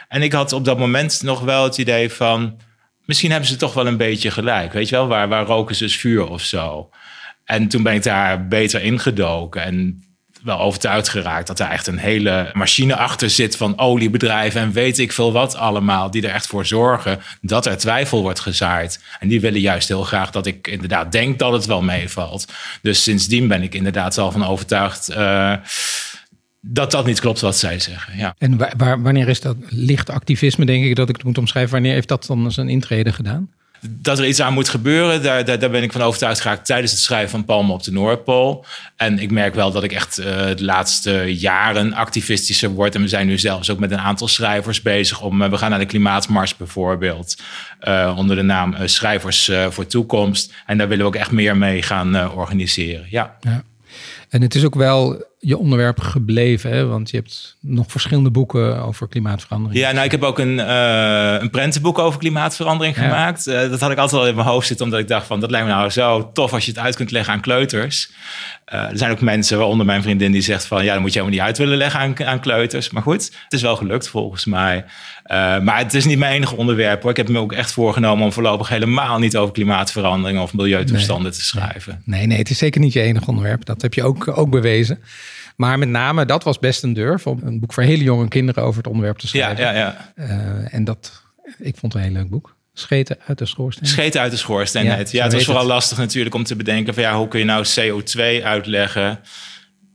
En 0.09 0.21
ik 0.21 0.33
had 0.33 0.53
op 0.53 0.65
dat 0.65 0.77
moment 0.77 1.21
nog 1.23 1.39
wel 1.39 1.63
het 1.63 1.77
idee 1.77 2.09
van... 2.11 2.59
misschien 3.05 3.31
hebben 3.31 3.49
ze 3.49 3.55
toch 3.55 3.73
wel 3.73 3.87
een 3.87 3.97
beetje 3.97 4.31
gelijk. 4.31 4.73
Weet 4.73 4.89
je 4.89 4.95
wel, 4.95 5.07
waar, 5.07 5.27
waar 5.27 5.45
roken 5.45 5.75
ze 5.75 5.83
dus 5.83 5.97
vuur 5.97 6.27
of 6.27 6.41
zo. 6.41 6.89
En 7.45 7.67
toen 7.67 7.83
ben 7.83 7.93
ik 7.93 8.03
daar 8.03 8.47
beter 8.47 8.81
ingedoken 8.81 9.63
en 9.63 10.03
wel 10.43 10.59
overtuigd 10.59 11.09
geraakt... 11.09 11.47
dat 11.47 11.57
daar 11.57 11.71
echt 11.71 11.87
een 11.87 11.97
hele 11.97 12.49
machine 12.53 12.95
achter 12.95 13.29
zit 13.29 13.57
van 13.57 13.79
oliebedrijven... 13.79 14.61
en 14.61 14.71
weet 14.71 14.97
ik 14.97 15.11
veel 15.11 15.31
wat 15.31 15.55
allemaal, 15.55 16.11
die 16.11 16.27
er 16.27 16.33
echt 16.33 16.47
voor 16.47 16.65
zorgen... 16.65 17.21
dat 17.41 17.65
er 17.65 17.77
twijfel 17.77 18.21
wordt 18.21 18.39
gezaaid. 18.39 19.03
En 19.19 19.27
die 19.27 19.41
willen 19.41 19.59
juist 19.59 19.87
heel 19.87 20.03
graag 20.03 20.31
dat 20.31 20.45
ik 20.45 20.67
inderdaad 20.67 21.11
denk 21.11 21.39
dat 21.39 21.51
het 21.51 21.65
wel 21.65 21.81
meevalt. 21.81 22.47
Dus 22.81 23.03
sindsdien 23.03 23.47
ben 23.47 23.63
ik 23.63 23.75
inderdaad 23.75 24.17
al 24.17 24.31
van 24.31 24.45
overtuigd... 24.45 25.09
Uh, 25.09 25.53
dat 26.61 26.91
dat 26.91 27.05
niet 27.05 27.19
klopt 27.19 27.39
wat 27.39 27.57
zij 27.57 27.79
zeggen. 27.79 28.17
Ja. 28.17 28.35
En 28.37 28.57
waar, 28.57 28.73
waar, 28.77 29.01
wanneer 29.01 29.27
is 29.27 29.41
dat 29.41 29.55
licht 29.69 30.09
activisme, 30.09 30.65
denk 30.65 30.85
ik, 30.85 30.95
dat 30.95 31.09
ik 31.09 31.15
het 31.15 31.25
moet 31.25 31.37
omschrijven? 31.37 31.71
Wanneer 31.71 31.93
heeft 31.93 32.07
dat 32.07 32.25
dan 32.25 32.51
zijn 32.51 32.69
intrede 32.69 33.13
gedaan? 33.13 33.49
Dat 33.87 34.19
er 34.19 34.27
iets 34.27 34.41
aan 34.41 34.53
moet 34.53 34.69
gebeuren, 34.69 35.23
daar, 35.23 35.45
daar, 35.45 35.59
daar 35.59 35.69
ben 35.69 35.83
ik 35.83 35.91
van 35.91 36.01
overtuigd 36.01 36.41
geraakt 36.41 36.65
tijdens 36.65 36.91
het 36.91 37.01
schrijven 37.01 37.29
van 37.29 37.45
Palmen 37.45 37.73
op 37.73 37.83
de 37.83 37.91
Noordpool. 37.91 38.65
En 38.95 39.19
ik 39.19 39.31
merk 39.31 39.55
wel 39.55 39.71
dat 39.71 39.83
ik 39.83 39.91
echt 39.91 40.19
uh, 40.19 40.25
de 40.25 40.63
laatste 40.63 41.37
jaren 41.37 41.93
activistischer 41.93 42.69
word. 42.69 42.95
En 42.95 43.01
we 43.01 43.07
zijn 43.07 43.27
nu 43.27 43.37
zelfs 43.37 43.69
ook 43.69 43.79
met 43.79 43.91
een 43.91 43.99
aantal 43.99 44.27
schrijvers 44.27 44.81
bezig 44.81 45.21
om. 45.21 45.41
Uh, 45.41 45.49
we 45.49 45.57
gaan 45.57 45.69
naar 45.69 45.79
de 45.79 45.85
Klimaatmars 45.85 46.57
bijvoorbeeld. 46.57 47.37
Uh, 47.87 48.15
onder 48.17 48.35
de 48.35 48.41
naam 48.41 48.75
Schrijvers 48.85 49.51
voor 49.69 49.87
Toekomst. 49.87 50.53
En 50.65 50.77
daar 50.77 50.87
willen 50.87 51.03
we 51.03 51.09
ook 51.09 51.19
echt 51.19 51.31
meer 51.31 51.57
mee 51.57 51.81
gaan 51.81 52.31
organiseren. 52.31 53.05
Ja. 53.09 53.37
ja. 53.41 53.63
En 54.29 54.41
het 54.41 54.55
is 54.55 54.65
ook 54.65 54.75
wel 54.75 55.28
je 55.41 55.57
onderwerp 55.57 55.99
gebleven, 55.99 56.71
hè? 56.71 56.85
want 56.85 57.09
je 57.09 57.17
hebt 57.17 57.57
nog 57.59 57.85
verschillende 57.91 58.31
boeken 58.31 58.83
over 58.83 59.07
klimaatverandering. 59.07 59.79
Ja, 59.79 59.91
nou, 59.91 60.05
ik 60.05 60.11
heb 60.11 60.23
ook 60.23 60.39
een, 60.39 60.57
uh, 60.57 61.35
een 61.39 61.49
prentenboek 61.49 61.99
over 61.99 62.19
klimaatverandering 62.19 62.95
ja. 62.95 63.01
gemaakt. 63.01 63.47
Uh, 63.47 63.69
dat 63.69 63.79
had 63.79 63.91
ik 63.91 63.97
altijd 63.97 64.21
al 64.21 64.27
in 64.27 64.35
mijn 64.35 64.47
hoofd 64.47 64.67
zitten, 64.67 64.85
omdat 64.85 64.99
ik 64.99 65.07
dacht 65.07 65.27
van, 65.27 65.39
dat 65.39 65.51
lijkt 65.51 65.67
me 65.67 65.73
nou 65.73 65.89
zo 65.89 66.31
tof 66.33 66.53
als 66.53 66.65
je 66.65 66.71
het 66.71 66.79
uit 66.79 66.95
kunt 66.95 67.11
leggen 67.11 67.33
aan 67.33 67.41
kleuters. 67.41 68.11
Uh, 68.73 68.89
er 68.89 68.97
zijn 68.97 69.11
ook 69.11 69.21
mensen, 69.21 69.57
waaronder 69.57 69.85
mijn 69.85 70.01
vriendin, 70.01 70.31
die 70.31 70.41
zegt 70.41 70.65
van, 70.65 70.83
ja, 70.83 70.93
dan 70.93 71.01
moet 71.01 71.13
je 71.13 71.19
helemaal 71.19 71.39
niet 71.39 71.47
uit 71.47 71.57
willen 71.57 71.77
leggen 71.77 71.99
aan, 71.99 72.25
aan 72.25 72.39
kleuters. 72.39 72.89
Maar 72.89 73.03
goed, 73.03 73.25
het 73.43 73.53
is 73.53 73.61
wel 73.61 73.75
gelukt 73.75 74.07
volgens 74.07 74.45
mij. 74.45 74.85
Maar 75.37 75.77
het 75.77 75.93
is 75.93 76.05
niet 76.05 76.17
mijn 76.17 76.33
enige 76.33 76.55
onderwerp 76.55 77.01
hoor. 77.01 77.11
Ik 77.11 77.17
heb 77.17 77.29
me 77.29 77.39
ook 77.39 77.53
echt 77.53 77.71
voorgenomen 77.71 78.25
om 78.25 78.31
voorlopig 78.31 78.69
helemaal 78.69 79.19
niet 79.19 79.37
over 79.37 79.53
klimaatverandering 79.53 80.39
of 80.39 80.53
milieutoestanden 80.53 81.23
nee. 81.23 81.39
te 81.39 81.45
schrijven. 81.45 82.01
Nee, 82.05 82.25
nee, 82.25 82.37
het 82.37 82.49
is 82.49 82.57
zeker 82.57 82.81
niet 82.81 82.93
je 82.93 83.01
enige 83.01 83.27
onderwerp. 83.27 83.65
Dat 83.65 83.81
heb 83.81 83.93
je 83.93 84.03
ook, 84.03 84.37
ook 84.37 84.49
bewezen. 84.49 84.99
Maar 85.55 85.79
met 85.79 85.89
name, 85.89 86.25
dat 86.25 86.43
was 86.43 86.59
best 86.59 86.83
een 86.83 86.93
durf 86.93 87.27
om 87.27 87.39
een 87.43 87.59
boek 87.59 87.73
voor 87.73 87.83
hele 87.83 88.03
jonge 88.03 88.27
kinderen 88.27 88.63
over 88.63 88.77
het 88.77 88.87
onderwerp 88.87 89.17
te 89.17 89.27
schrijven. 89.27 89.63
Ja, 89.63 89.71
ja, 89.71 89.77
ja. 89.77 90.13
Uh, 90.15 90.73
en 90.73 90.83
dat, 90.83 91.23
ik 91.57 91.75
vond 91.77 91.93
het 91.93 92.01
een 92.01 92.09
heel 92.09 92.17
leuk 92.17 92.29
boek. 92.29 92.55
Scheten 92.73 93.17
uit 93.27 93.37
de 93.37 93.45
schoorsteen. 93.45 93.87
Scheten 93.87 94.21
uit 94.21 94.31
de 94.31 94.37
schoorsteen. 94.37 94.83
Ja, 94.83 95.03
ja 95.11 95.23
het 95.23 95.33
was 95.33 95.43
vooral 95.43 95.63
het. 95.63 95.71
lastig 95.71 95.97
natuurlijk 95.97 96.35
om 96.35 96.43
te 96.43 96.55
bedenken 96.55 96.93
van 96.93 97.03
ja, 97.03 97.17
hoe 97.17 97.27
kun 97.27 97.39
je 97.39 97.45
nou 97.45 97.65
CO2 97.79 98.43
uitleggen? 98.43 99.19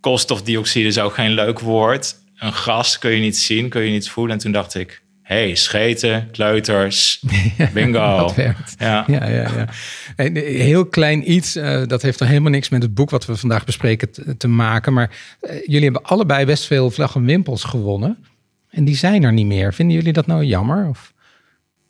Koolstofdioxide 0.00 0.88
is 0.88 0.98
ook 0.98 1.14
geen 1.14 1.30
leuk 1.30 1.60
woord. 1.60 2.16
Een 2.36 2.52
gas 2.52 2.98
kun 2.98 3.10
je 3.10 3.20
niet 3.20 3.38
zien, 3.38 3.68
kun 3.68 3.82
je 3.82 3.90
niet 3.90 4.10
voelen. 4.10 4.32
En 4.32 4.38
toen 4.38 4.52
dacht 4.52 4.74
ik, 4.74 5.02
hey, 5.24 5.54
scheten, 5.54 6.30
kleuters, 6.30 7.22
bingo. 7.74 8.16
dat 8.16 8.34
werkt. 8.34 8.74
Ja. 8.78 9.04
Ja, 9.06 9.28
ja, 9.28 9.48
ja. 9.56 9.68
En 10.16 10.36
heel 10.36 10.86
klein 10.86 11.32
iets, 11.32 11.56
uh, 11.56 11.82
dat 11.86 12.02
heeft 12.02 12.20
er 12.20 12.26
helemaal 12.26 12.50
niks 12.50 12.68
met 12.68 12.82
het 12.82 12.94
boek 12.94 13.10
wat 13.10 13.26
we 13.26 13.36
vandaag 13.36 13.64
bespreken 13.64 14.10
te, 14.10 14.36
te 14.36 14.48
maken. 14.48 14.92
Maar 14.92 15.10
uh, 15.40 15.50
jullie 15.66 15.84
hebben 15.84 16.02
allebei 16.02 16.44
best 16.44 16.66
veel 16.66 16.90
vlag 16.90 17.14
en 17.14 17.24
wimpels 17.24 17.64
gewonnen. 17.64 18.18
En 18.70 18.84
die 18.84 18.96
zijn 18.96 19.24
er 19.24 19.32
niet 19.32 19.46
meer. 19.46 19.74
Vinden 19.74 19.96
jullie 19.96 20.12
dat 20.12 20.26
nou 20.26 20.44
jammer? 20.44 20.88
Of? 20.88 21.12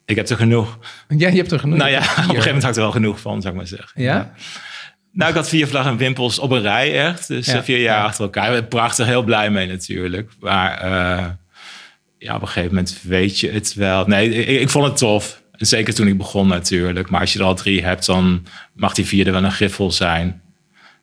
Ik 0.05 0.17
heb 0.17 0.29
er 0.29 0.37
genoeg. 0.37 0.79
Ja, 1.09 1.29
je 1.29 1.37
hebt 1.37 1.53
er 1.53 1.59
genoeg. 1.59 1.79
Nou 1.79 1.91
ja, 1.91 1.99
op 2.03 2.07
een 2.07 2.15
gegeven 2.17 2.45
moment 2.45 2.63
had 2.63 2.71
ik 2.71 2.77
er 2.77 2.83
wel 2.83 2.93
genoeg 2.93 3.21
van, 3.21 3.41
zou 3.41 3.55
ik 3.55 3.61
maar 3.61 3.69
zeggen. 3.69 4.03
Ja? 4.03 4.15
ja. 4.15 4.33
Nou, 5.13 5.31
ik 5.31 5.37
had 5.37 5.49
vier 5.49 5.67
vlag 5.67 5.87
en 5.87 5.97
wimpels 5.97 6.39
op 6.39 6.51
een 6.51 6.63
rij 6.63 7.07
echt. 7.07 7.29
Dus 7.29 7.47
ja, 7.47 7.65
vier 7.65 7.81
jaar 7.81 7.99
ja. 7.99 8.05
achter 8.05 8.25
elkaar. 8.25 8.47
Ik 8.47 8.61
ben 8.61 8.69
prachtig, 8.69 9.07
heel 9.07 9.23
blij 9.23 9.51
mee 9.51 9.67
natuurlijk. 9.67 10.31
Maar... 10.41 10.85
Uh, 10.85 11.27
ja, 12.25 12.35
op 12.35 12.41
een 12.41 12.49
gegeven 12.49 12.75
moment 12.75 12.99
weet 13.03 13.41
je 13.41 13.51
het 13.51 13.75
wel. 13.75 14.07
Nee, 14.07 14.35
ik, 14.35 14.61
ik, 14.61 14.69
vond 14.69 14.87
het 14.87 14.97
tof. 14.97 15.43
Zeker 15.53 15.95
toen 15.95 16.07
ik 16.07 16.19
begon 16.19 16.49
natuurlijk. 16.49 17.11
Maar 17.11 17.21
als 17.21 17.33
je 17.33 17.39
er 17.39 17.45
al 17.45 17.55
drie 17.55 17.83
hebt, 17.83 18.07
dan 18.07 18.47
mag 18.75 18.95
die 18.95 19.07
vierde 19.07 19.31
wel 19.31 19.45
een 19.45 19.53
griffel 19.53 19.93
zijn. 19.93 20.43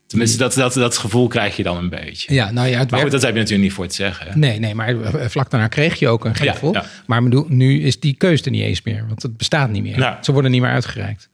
Tenminste, 0.08 0.38
dat, 0.38 0.54
dat, 0.54 0.74
dat 0.74 0.98
gevoel 0.98 1.28
krijg 1.28 1.58
je 1.58 1.64
dan 1.64 1.78
een 1.78 1.90
beetje. 1.90 2.34
Ja, 2.34 2.52
nou 2.52 2.68
ja, 2.68 2.80
het 2.80 2.92
maar 2.92 3.00
goed, 3.00 3.12
dat 3.12 3.22
heb 3.22 3.34
je 3.34 3.40
natuurlijk 3.40 3.64
niet 3.64 3.74
voor 3.74 3.88
te 3.88 3.96
zeggen. 3.96 4.40
Nee, 4.40 4.60
nee, 4.60 4.76
maar 4.76 4.96
vlak 5.30 5.50
daarna 5.50 5.68
kreeg 5.68 6.00
je 6.00 6.08
ook 6.08 6.26
een 6.26 6.36
griffel. 6.36 6.74
Ja, 6.74 6.82
ja. 6.82 6.88
Maar 7.06 7.22
nu 7.48 7.82
is 7.82 8.00
die 8.00 8.14
keuze 8.14 8.44
er 8.44 8.52
niet 8.52 8.64
eens 8.64 8.82
meer. 8.82 9.06
Want 9.08 9.24
het 9.24 9.38
bestaat 9.38 9.70
niet 9.70 9.84
meer. 9.84 9.98
Ja. 9.98 10.18
Ze 10.22 10.32
worden 10.32 10.52
niet 10.52 10.62
meer 10.62 10.70
uitgereikt. 10.70 11.30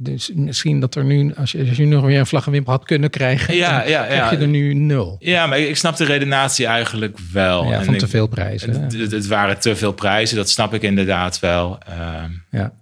Dus 0.00 0.30
misschien 0.34 0.80
dat 0.80 0.94
er 0.94 1.04
nu, 1.04 1.34
als 1.34 1.52
je, 1.52 1.66
als 1.68 1.76
je 1.76 1.86
nog 1.86 2.04
weer 2.04 2.18
een 2.18 2.26
vlag 2.26 2.46
en 2.46 2.52
wimpel 2.52 2.72
had 2.72 2.84
kunnen 2.84 3.10
krijgen, 3.10 3.54
ja, 3.54 3.82
ja, 3.82 3.88
ja. 3.88 4.04
krijg 4.04 4.30
je 4.30 4.36
er 4.36 4.48
nu 4.48 4.74
nul. 4.74 5.16
Ja, 5.18 5.46
maar 5.46 5.58
ik 5.58 5.76
snap 5.76 5.96
de 5.96 6.04
redenatie 6.04 6.66
eigenlijk 6.66 7.18
wel. 7.32 7.64
Ja, 7.64 7.84
van 7.84 7.96
te 7.96 8.08
veel 8.08 8.26
prijzen. 8.26 8.82
Het, 8.82 8.92
het, 8.92 9.12
het, 9.12 9.26
waren 9.26 9.58
te 9.58 9.76
veel 9.76 9.92
prijzen, 9.92 10.36
dat 10.36 10.50
snap 10.50 10.74
ik 10.74 10.82
inderdaad 10.82 11.40
wel. 11.40 11.78
Uh, 11.88 12.24
ja. 12.50 12.72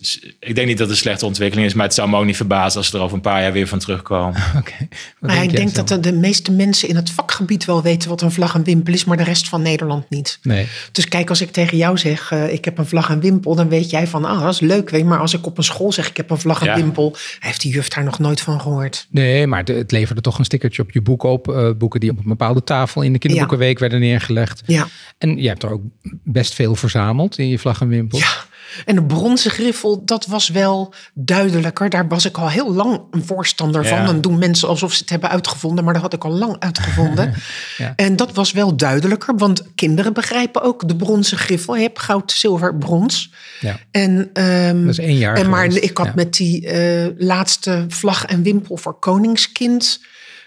Dus 0.00 0.20
ik 0.40 0.54
denk 0.54 0.66
niet 0.66 0.78
dat 0.78 0.86
het 0.86 0.96
een 0.96 1.02
slechte 1.02 1.26
ontwikkeling 1.26 1.68
is, 1.68 1.74
maar 1.74 1.86
het 1.86 1.94
zou 1.94 2.08
me 2.08 2.16
ook 2.16 2.24
niet 2.24 2.36
verbazen 2.36 2.78
als 2.78 2.88
ze 2.90 2.96
er 2.96 3.02
over 3.02 3.16
een 3.16 3.22
paar 3.22 3.42
jaar 3.42 3.52
weer 3.52 3.66
van 3.66 3.78
terugkomen. 3.78 4.42
Oké. 4.56 4.58
Okay. 4.58 4.88
Maar 5.18 5.34
denk 5.34 5.50
ik 5.50 5.56
denk 5.56 5.74
dat 5.74 5.88
de, 5.88 6.00
de, 6.00 6.12
meeste 6.12 6.52
mensen 6.52 6.88
in 6.88 6.96
het 6.96 7.10
vakgebied 7.10 7.64
wel 7.64 7.82
weten 7.82 8.08
wat 8.08 8.22
een 8.22 8.30
vlag 8.30 8.54
en 8.54 8.64
wimpel 8.64 8.94
is, 8.94 9.04
maar 9.04 9.16
de 9.16 9.22
rest 9.22 9.48
van 9.48 9.62
Nederland 9.62 10.10
niet. 10.10 10.38
Nee. 10.42 10.66
Dus 10.92 11.08
kijk, 11.08 11.28
als 11.28 11.40
ik 11.40 11.50
tegen 11.50 11.76
jou 11.76 11.98
zeg, 11.98 12.30
uh, 12.30 12.52
ik 12.52 12.64
heb 12.64 12.78
een 12.78 12.86
vlag 12.86 13.10
en 13.10 13.20
wimpel, 13.20 13.54
dan 13.54 13.68
weet 13.68 13.90
jij 13.90 14.06
van, 14.06 14.24
ah, 14.24 14.40
dat 14.42 14.52
is 14.52 14.60
leuk. 14.60 14.90
Weet, 14.90 15.04
maar 15.04 15.18
als 15.18 15.34
ik 15.34 15.46
op 15.46 15.58
een 15.58 15.64
school 15.64 15.92
zeg, 15.92 16.08
ik 16.08 16.16
heb 16.16 16.30
een 16.30 16.38
vlag 16.38 16.60
en 16.60 16.66
ja. 16.66 16.74
wimpel, 16.74 17.16
heeft 17.40 17.60
die 17.60 17.72
juf 17.72 17.88
daar 17.88 18.04
nog 18.04 18.18
nooit 18.18 18.40
van 18.40 18.60
gehoord. 18.60 19.06
Nee, 19.10 19.46
maar 19.46 19.64
de, 19.64 19.72
het 19.72 19.90
leverde 19.90 20.20
toch 20.20 20.38
een 20.38 20.44
stickertje 20.44 20.82
op 20.82 20.90
je 20.90 21.02
boek 21.02 21.22
op. 21.22 21.48
Uh, 21.48 21.70
boeken 21.78 22.00
die 22.00 22.10
op 22.10 22.18
een 22.18 22.28
bepaalde 22.28 22.64
tafel 22.64 23.02
in 23.02 23.12
de 23.12 23.18
kinderboekenweek 23.18 23.74
ja. 23.74 23.80
werden 23.80 24.00
neergelegd. 24.00 24.62
Ja. 24.66 24.88
En 25.18 25.36
je 25.36 25.48
hebt 25.48 25.62
er 25.62 25.70
ook 25.70 25.82
best 26.24 26.54
veel 26.54 26.74
verzameld 26.74 27.38
in 27.38 27.48
je 27.48 27.58
vlag 27.58 27.80
en 27.80 27.88
wimpel. 27.88 28.18
Ja. 28.18 28.48
En 28.84 28.94
de 28.94 29.02
bronzen 29.02 29.50
griffel, 29.50 30.04
dat 30.04 30.26
was 30.26 30.48
wel 30.48 30.94
duidelijker. 31.14 31.90
Daar 31.90 32.08
was 32.08 32.24
ik 32.24 32.38
al 32.38 32.48
heel 32.48 32.72
lang 32.74 33.00
een 33.10 33.24
voorstander 33.24 33.86
van. 33.86 33.98
Ja. 33.98 34.04
Dan 34.06 34.20
doen 34.20 34.38
mensen 34.38 34.68
alsof 34.68 34.92
ze 34.92 35.00
het 35.00 35.10
hebben 35.10 35.30
uitgevonden, 35.30 35.84
maar 35.84 35.92
dat 35.92 36.02
had 36.02 36.12
ik 36.12 36.24
al 36.24 36.30
lang 36.32 36.56
uitgevonden. 36.58 37.34
Ja. 37.76 37.92
En 37.96 38.16
dat 38.16 38.32
was 38.32 38.52
wel 38.52 38.76
duidelijker, 38.76 39.36
want 39.36 39.62
kinderen 39.74 40.12
begrijpen 40.12 40.62
ook 40.62 40.88
de 40.88 40.96
bronzen 40.96 41.38
griffel. 41.38 41.76
Je 41.76 41.82
hebt 41.82 41.98
goud, 41.98 42.32
zilver, 42.32 42.76
brons. 42.76 43.30
Ja. 43.60 43.76
En, 43.90 44.30
ehm, 44.32 44.80
Dat 44.80 44.90
is 44.90 44.98
één 44.98 45.16
jaar 45.16 45.36
En 45.36 45.48
maar 45.48 45.64
ik 45.66 45.98
had 45.98 46.14
met 46.14 46.34
die 46.34 46.66
eh, 46.68 47.06
laatste 47.16 47.84
vlag 47.88 48.24
en 48.24 48.42
wimpel 48.42 48.76
voor 48.76 48.98
Koningskind. 48.98 50.00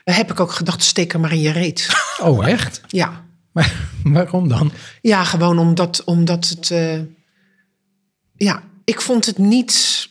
eh, 0.04 0.16
heb 0.16 0.32
ik 0.32 0.40
ook 0.40 0.52
gedacht, 0.52 0.84
steek 0.84 1.14
er 1.14 1.20
maar 1.20 1.32
in 1.32 1.42
je 1.42 1.52
reet. 1.52 1.90
Oh, 2.22 2.48
echt? 2.48 2.82
ja. 2.88 3.22
Maar 3.52 3.74
waarom 4.04 4.48
dan? 4.48 4.72
ja, 5.02 5.24
gewoon 5.24 5.60
omdat, 5.60 6.04
omdat 6.04 6.48
het. 6.50 6.72
eh, 6.72 7.00
ja, 8.44 8.64
ik 8.84 9.02
vond 9.02 9.26
het 9.26 9.38
niet 9.38 10.08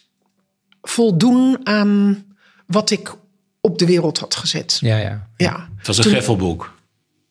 voldoen 0.82 1.58
aan 1.66 2.24
wat 2.66 2.90
ik 2.90 3.14
op 3.60 3.78
de 3.78 3.86
wereld 3.86 4.18
had 4.18 4.34
gezet. 4.34 4.78
Ja, 4.80 4.96
ja. 4.96 5.28
Ja. 5.36 5.68
Het 5.76 5.86
was 5.86 5.96
een 5.96 6.02
Toen- 6.02 6.12
griffelboek. 6.12 6.72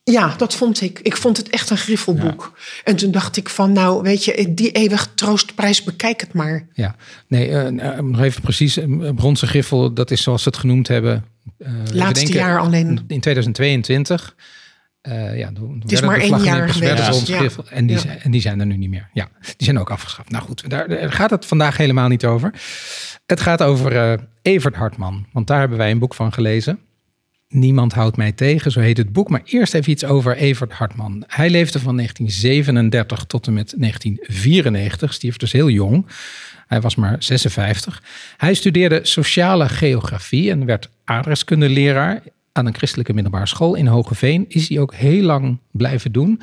Ja, 0.03 0.33
dat 0.37 0.55
vond 0.55 0.81
ik. 0.81 0.99
Ik 0.99 1.17
vond 1.17 1.37
het 1.37 1.49
echt 1.49 1.69
een 1.69 1.77
griffelboek. 1.77 2.57
En 2.83 2.95
toen 2.95 3.11
dacht 3.11 3.37
ik 3.37 3.49
van, 3.49 3.71
nou, 3.71 4.01
weet 4.01 4.25
je, 4.25 4.53
die 4.53 4.71
eeuwig 4.71 5.11
troostprijs, 5.15 5.83
bekijk 5.83 6.21
het 6.21 6.33
maar. 6.33 6.67
Ja, 6.73 6.95
nee, 7.27 7.47
eh, 7.49 7.67
eh, 7.97 8.03
nog 8.03 8.21
even 8.21 8.41
precies. 8.41 8.77
eh, 8.77 9.09
Bronzen 9.15 9.47
griffel, 9.47 9.93
dat 9.93 10.11
is 10.11 10.21
zoals 10.23 10.43
ze 10.43 10.49
het 10.49 10.57
genoemd 10.57 10.87
hebben. 10.87 11.25
eh, 11.57 11.71
Laatste 11.93 12.25
denken, 12.25 12.33
jaar 12.45 12.59
alleen. 12.59 12.87
In 13.07 13.19
2022. 13.19 14.35
Eh 15.01 15.37
ja, 15.37 15.51
toen 15.51 15.83
is 15.85 16.01
maar 16.01 16.19
één 16.19 16.43
jaar 16.43 16.69
geweest, 16.69 17.27
ja. 17.27 17.49
En, 17.69 17.85
die 17.85 17.97
Ja. 17.97 18.17
en 18.17 18.31
die 18.31 18.41
zijn 18.41 18.59
er 18.59 18.65
nu 18.65 18.77
niet 18.77 18.89
meer. 18.89 19.09
Ja, 19.13 19.27
die 19.41 19.53
zijn 19.57 19.79
ook 19.79 19.91
afgeschaft. 19.91 20.29
Nou 20.29 20.43
goed, 20.43 20.69
daar, 20.69 20.87
daar 20.87 21.11
gaat 21.11 21.29
het 21.29 21.45
vandaag 21.45 21.77
helemaal 21.77 22.07
niet 22.07 22.25
over. 22.25 22.53
Het 23.25 23.41
gaat 23.41 23.63
over 23.63 23.95
eh, 23.95 24.17
Evert 24.41 24.75
Hartman. 24.75 25.25
Want 25.31 25.47
daar 25.47 25.59
hebben 25.59 25.77
wij 25.77 25.91
een 25.91 25.99
boek 25.99 26.13
van 26.13 26.33
gelezen. 26.33 26.79
Niemand 27.47 27.93
houdt 27.93 28.17
mij 28.17 28.31
tegen, 28.31 28.71
zo 28.71 28.79
heet 28.79 28.97
het 28.97 29.11
boek. 29.13 29.29
Maar 29.29 29.41
eerst 29.45 29.73
even 29.73 29.91
iets 29.91 30.05
over 30.05 30.35
Evert 30.37 30.71
Hartman. 30.71 31.23
Hij 31.27 31.49
leefde 31.49 31.79
van 31.79 31.95
1937 31.95 33.23
tot 33.25 33.47
en 33.47 33.53
met 33.53 33.73
1994, 33.77 35.13
stierf 35.13 35.37
dus 35.37 35.51
heel 35.51 35.69
jong. 35.69 36.05
Hij 36.67 36.81
was 36.81 36.95
maar 36.95 37.15
56. 37.19 38.03
Hij 38.37 38.53
studeerde 38.53 38.99
sociale 39.03 39.69
geografie 39.69 40.51
en 40.51 40.65
werd 40.65 40.89
aardrijkskundeleraar 41.03 42.21
aan 42.51 42.65
een 42.65 42.75
christelijke 42.75 43.13
middelbare 43.13 43.47
school 43.47 43.75
in 43.75 43.87
Hogeveen. 43.87 44.45
Is 44.47 44.69
hij 44.69 44.79
ook 44.79 44.93
heel 44.93 45.23
lang 45.23 45.59
blijven 45.71 46.11
doen. 46.11 46.41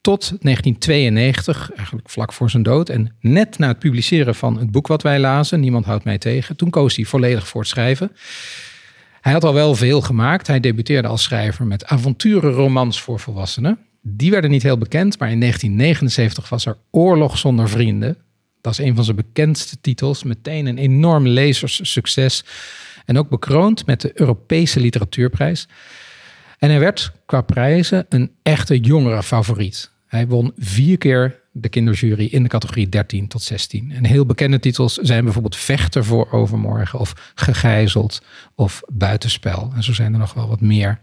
Tot 0.00 0.20
1992, 0.20 1.70
eigenlijk 1.76 2.10
vlak 2.10 2.32
voor 2.32 2.50
zijn 2.50 2.62
dood. 2.62 2.88
En 2.88 3.16
net 3.20 3.58
na 3.58 3.68
het 3.68 3.78
publiceren 3.78 4.34
van 4.34 4.58
het 4.58 4.70
boek 4.70 4.86
wat 4.86 5.02
wij 5.02 5.18
lazen, 5.18 5.60
Niemand 5.60 5.84
houdt 5.84 6.04
mij 6.04 6.18
tegen, 6.18 6.56
toen 6.56 6.70
koos 6.70 6.96
hij 6.96 7.04
volledig 7.04 7.48
voor 7.48 7.60
het 7.60 7.70
schrijven. 7.70 8.12
Hij 9.20 9.32
had 9.32 9.44
al 9.44 9.54
wel 9.54 9.74
veel 9.74 10.00
gemaakt. 10.00 10.46
Hij 10.46 10.60
debuteerde 10.60 11.08
als 11.08 11.22
schrijver 11.22 11.66
met 11.66 11.84
avonturenromans 11.84 13.00
voor 13.00 13.20
volwassenen. 13.20 13.78
Die 14.00 14.30
werden 14.30 14.50
niet 14.50 14.62
heel 14.62 14.78
bekend, 14.78 15.18
maar 15.18 15.30
in 15.30 15.40
1979 15.40 16.48
was 16.48 16.66
er 16.66 16.76
Oorlog 16.90 17.38
zonder 17.38 17.68
vrienden. 17.68 18.16
Dat 18.60 18.72
is 18.72 18.78
een 18.78 18.94
van 18.94 19.04
zijn 19.04 19.16
bekendste 19.16 19.80
titels. 19.80 20.22
Meteen 20.22 20.66
een 20.66 20.78
enorm 20.78 21.26
lezerssucces. 21.26 22.44
En 23.04 23.18
ook 23.18 23.28
bekroond 23.28 23.86
met 23.86 24.00
de 24.00 24.10
Europese 24.14 24.80
Literatuurprijs. 24.80 25.68
En 26.58 26.70
hij 26.70 26.78
werd 26.78 27.12
qua 27.26 27.40
prijzen 27.40 28.06
een 28.08 28.30
echte 28.42 28.78
jongere 28.78 29.22
favoriet. 29.22 29.90
Hij 30.06 30.26
won 30.26 30.52
vier 30.56 30.98
keer 30.98 31.40
de 31.52 31.68
kinderjury 31.68 32.24
in 32.24 32.42
de 32.42 32.48
categorie 32.48 32.88
13 32.88 33.28
tot 33.28 33.42
16. 33.42 33.92
En 33.92 34.04
heel 34.04 34.26
bekende 34.26 34.58
titels 34.58 34.94
zijn 34.94 35.24
bijvoorbeeld 35.24 35.56
Vechten 35.56 36.04
voor 36.04 36.30
Overmorgen 36.30 36.98
of 36.98 37.32
Gegijzeld 37.34 38.22
of 38.54 38.80
Buitenspel. 38.92 39.72
En 39.74 39.82
zo 39.82 39.92
zijn 39.92 40.12
er 40.12 40.18
nog 40.18 40.34
wel 40.34 40.48
wat 40.48 40.60
meer. 40.60 41.00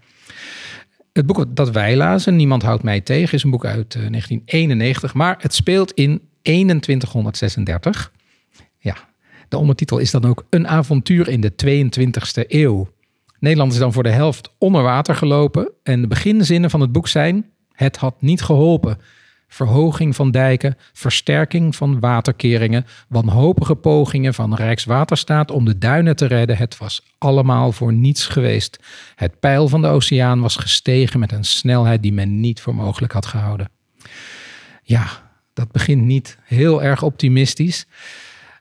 Het 1.13 1.25
boek 1.25 1.55
dat 1.55 1.69
wij 1.69 1.95
lazen, 1.95 2.35
Niemand 2.35 2.63
houdt 2.63 2.83
mij 2.83 3.01
tegen, 3.01 3.33
is 3.33 3.43
een 3.43 3.49
boek 3.49 3.65
uit 3.65 3.95
eh, 3.95 4.01
1991, 4.09 5.13
maar 5.13 5.35
het 5.39 5.53
speelt 5.53 5.91
in 5.91 6.21
2136. 6.41 8.11
Ja, 8.77 9.08
de 9.49 9.57
ondertitel 9.57 9.97
is 9.97 10.11
dan 10.11 10.25
ook 10.25 10.45
Een 10.49 10.67
avontuur 10.67 11.27
in 11.27 11.41
de 11.41 11.51
22e 11.65 12.47
eeuw. 12.47 12.89
Nederland 13.39 13.71
is 13.71 13.79
dan 13.79 13.93
voor 13.93 14.03
de 14.03 14.09
helft 14.09 14.53
onder 14.57 14.83
water 14.83 15.15
gelopen 15.15 15.71
en 15.83 16.01
de 16.01 16.07
beginzinnen 16.07 16.69
van 16.69 16.81
het 16.81 16.91
boek 16.91 17.07
zijn: 17.07 17.45
Het 17.71 17.97
had 17.97 18.21
niet 18.21 18.41
geholpen. 18.41 18.97
Verhoging 19.47 20.15
van 20.15 20.31
dijken, 20.31 20.77
versterking 20.93 21.75
van 21.75 21.99
waterkeringen, 21.99 22.85
wanhopige 23.07 23.75
pogingen 23.75 24.33
van 24.33 24.55
Rijkswaterstaat 24.55 25.51
om 25.51 25.65
de 25.65 25.77
duinen 25.77 26.15
te 26.15 26.25
redden. 26.25 26.57
Het 26.57 26.77
was 26.77 27.05
allemaal 27.17 27.71
voor 27.71 27.93
niets 27.93 28.27
geweest. 28.27 28.79
Het 29.15 29.39
peil 29.39 29.67
van 29.67 29.81
de 29.81 29.87
oceaan 29.87 30.41
was 30.41 30.55
gestegen 30.55 31.19
met 31.19 31.31
een 31.31 31.43
snelheid 31.43 32.01
die 32.01 32.13
men 32.13 32.39
niet 32.39 32.61
voor 32.61 32.75
mogelijk 32.75 33.13
had 33.13 33.25
gehouden. 33.25 33.69
Ja, 34.83 35.31
dat 35.53 35.71
begint 35.71 36.01
niet 36.01 36.37
heel 36.43 36.83
erg 36.83 37.03
optimistisch. 37.03 37.85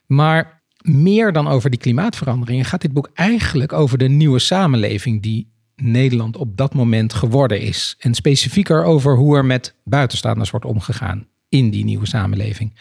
Maar 0.07 0.58
meer 0.83 1.33
dan 1.33 1.49
over 1.49 1.71
die 1.71 1.79
klimaatveranderingen 1.79 2.65
gaat 2.65 2.81
dit 2.81 2.93
boek 2.93 3.11
eigenlijk 3.15 3.73
over 3.73 3.99
de 3.99 4.09
nieuwe 4.09 4.39
samenleving 4.39 5.23
die 5.23 5.49
Nederland 5.77 6.37
op 6.37 6.57
dat 6.57 6.75
moment 6.75 7.13
geworden 7.13 7.61
is. 7.61 7.97
En 7.99 8.15
specifieker 8.15 8.85
over 8.85 9.17
hoe 9.17 9.37
er 9.37 9.45
met 9.45 9.75
buitenstaanders 9.85 10.51
wordt 10.51 10.67
omgegaan 10.67 11.27
in 11.49 11.71
die 11.71 11.85
nieuwe 11.85 12.07
samenleving. 12.07 12.75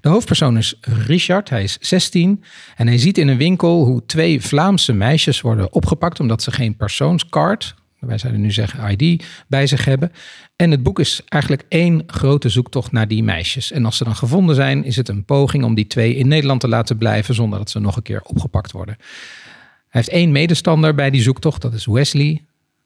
De 0.00 0.08
hoofdpersoon 0.08 0.56
is 0.56 0.76
Richard, 0.80 1.48
hij 1.48 1.62
is 1.62 1.78
16 1.80 2.44
en 2.76 2.86
hij 2.86 2.98
ziet 2.98 3.18
in 3.18 3.28
een 3.28 3.36
winkel 3.36 3.84
hoe 3.84 4.06
twee 4.06 4.40
Vlaamse 4.40 4.92
meisjes 4.92 5.40
worden 5.40 5.72
opgepakt 5.72 6.20
omdat 6.20 6.42
ze 6.42 6.50
geen 6.50 6.76
persoonskaart, 6.76 7.74
wij 8.06 8.18
zouden 8.18 8.42
nu 8.42 8.50
zeggen 8.50 8.98
ID, 8.98 9.24
bij 9.48 9.66
zich 9.66 9.84
hebben. 9.84 10.12
En 10.56 10.70
het 10.70 10.82
boek 10.82 10.98
is 10.98 11.22
eigenlijk 11.28 11.64
één 11.68 12.02
grote 12.06 12.48
zoektocht 12.48 12.92
naar 12.92 13.08
die 13.08 13.22
meisjes. 13.22 13.72
En 13.72 13.84
als 13.84 13.96
ze 13.96 14.04
dan 14.04 14.16
gevonden 14.16 14.54
zijn, 14.54 14.84
is 14.84 14.96
het 14.96 15.08
een 15.08 15.24
poging 15.24 15.64
om 15.64 15.74
die 15.74 15.86
twee 15.86 16.14
in 16.14 16.28
Nederland 16.28 16.60
te 16.60 16.68
laten 16.68 16.96
blijven 16.96 17.34
zonder 17.34 17.58
dat 17.58 17.70
ze 17.70 17.80
nog 17.80 17.96
een 17.96 18.02
keer 18.02 18.22
opgepakt 18.22 18.72
worden. 18.72 18.96
Hij 18.98 20.00
heeft 20.00 20.08
één 20.08 20.32
medestander 20.32 20.94
bij 20.94 21.10
die 21.10 21.22
zoektocht, 21.22 21.62
dat 21.62 21.72
is 21.72 21.86
Wesley, 21.86 22.44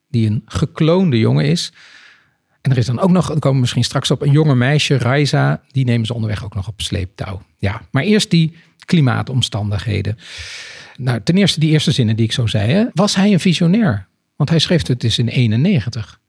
die 0.09 0.27
een 0.27 0.43
gekloonde 0.47 1.19
jongen 1.19 1.45
is. 1.45 1.73
En 2.61 2.71
er 2.71 2.79
is 2.79 2.87
dan 2.87 3.01
ook 3.01 3.11
nog, 3.11 3.27
daar 3.27 3.39
komen 3.39 3.55
we 3.55 3.61
misschien 3.61 3.85
straks 3.85 4.11
op, 4.11 4.23
een 4.23 4.33
jonge 4.33 4.55
meisje, 4.55 4.99
Raisa, 4.99 5.63
die 5.69 5.85
nemen 5.85 6.07
ze 6.07 6.15
onderweg 6.15 6.45
ook 6.45 6.55
nog 6.55 6.69
op 6.69 6.81
sleeptouw. 6.81 7.43
Ja, 7.59 7.83
maar 7.91 8.03
eerst 8.03 8.31
die 8.31 8.57
klimaatomstandigheden. 8.85 10.19
Nou, 10.97 11.21
ten 11.23 11.37
eerste 11.37 11.61
die 11.61 11.71
eerste 11.71 11.91
zinnen 11.91 12.17
die 12.17 12.25
ik 12.25 12.33
zo 12.33 12.47
zei. 12.47 12.73
Hè. 12.73 12.85
Was 12.93 13.15
hij 13.15 13.33
een 13.33 13.41
visionair? 13.41 14.07
Want 14.37 14.51
hij 14.51 14.59
schreef 14.59 14.87
het 14.87 15.01
dus 15.01 15.19
in 15.19 15.29
91. 15.29 16.21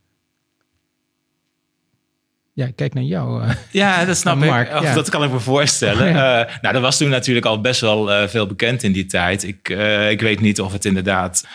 Ja, 2.54 2.66
ik 2.66 2.76
kijk 2.76 2.94
naar 2.94 3.04
jou. 3.04 3.44
eh. 3.44 3.50
Ja, 3.72 4.06
dat 4.06 4.18
snap 4.18 4.38
ik. 4.44 4.50
Ja. 4.50 4.94
Dat 4.94 5.10
kan 5.10 5.24
ik 5.24 5.32
me 5.32 5.40
voorstellen. 5.40 6.08
Ja. 6.14 6.46
Eh, 6.46 6.54
nou, 6.62 6.76
er 6.76 6.82
was 6.82 6.98
toen 6.98 7.10
natuurlijk 7.10 7.46
al 7.46 7.62
best 7.62 7.82
wel 7.82 8.12
eh, 8.12 8.28
veel 8.28 8.48
bekend 8.48 8.84
in 8.84 8.92
die 8.92 9.06
tijd. 9.06 9.44
Ik, 9.44 9.70
ik 10.10 10.22
weet 10.22 10.40
niet 10.40 10.62
of 10.62 10.72
het 10.72 10.86
inderdaad 10.86 11.48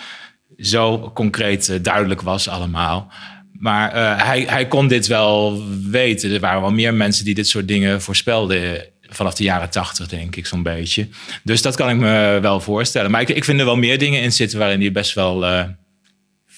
zo 0.59 1.11
concreet 1.15 1.85
duidelijk 1.85 2.21
was 2.23 2.49
allemaal. 2.49 3.13
Maar 3.53 3.95
hij, 4.27 4.45
hij 4.49 4.67
kon 4.69 4.89
dit 4.89 5.07
wel 5.07 5.63
weten. 5.91 6.33
Er 6.33 6.41
waren 6.41 6.61
wel 6.61 6.71
meer 6.73 6.95
mensen 6.95 7.25
die 7.25 7.35
dit 7.35 7.49
soort 7.49 7.69
dingen 7.69 8.03
voorspelden. 8.03 8.85
Vanaf 9.03 9.35
de 9.35 9.45
jaren 9.45 9.71
tachtig, 9.71 10.09
denk 10.09 10.37
ik, 10.37 10.47
zo'n 10.47 10.63
beetje. 10.63 11.09
Dus 11.45 11.63
dat 11.63 11.77
kan 11.77 11.89
ik 11.91 11.97
me 11.97 12.39
wel 12.43 12.61
voorstellen. 12.61 13.11
Maar 13.11 13.21
ik, 13.21 13.29
ik 13.29 13.45
vind 13.45 13.59
er 13.61 13.65
wel 13.67 13.77
meer 13.77 13.99
dingen 13.99 14.23
in 14.23 14.33
zitten 14.33 14.59
waarin 14.59 14.81
hij 14.81 14.93
best 14.93 15.15
wel 15.15 15.45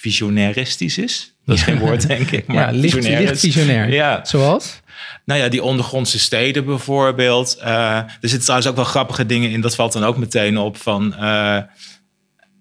visionaristisch 0.05 0.99
is. 0.99 1.35
Dat 1.47 1.57
is 1.57 1.63
geen 1.63 1.79
woord, 1.79 2.07
denk 2.07 2.31
ik. 2.31 2.47
Maar 2.55 2.57
ja, 2.57 2.79
licht, 2.81 2.95
visionair 2.95 3.21
licht 3.29 3.41
visionair. 3.41 3.93
Ja. 3.93 4.21
Zoals? 4.25 4.81
Nou 5.25 5.41
ja, 5.41 5.49
die 5.49 5.63
ondergrondse 5.63 6.19
steden 6.19 6.65
bijvoorbeeld. 6.65 7.57
Eh, 7.57 7.97
er 7.97 8.19
zitten 8.21 8.41
trouwens 8.41 8.69
ook 8.69 8.77
wel 8.77 8.85
grappige 8.85 9.27
dingen 9.27 9.51
in. 9.51 9.61
Dat 9.61 9.75
valt 9.75 9.93
dan 9.93 10.05
ook 10.05 10.17
meteen 10.17 10.59
op 10.59 10.77
van... 10.77 11.15
eh, 11.15 11.59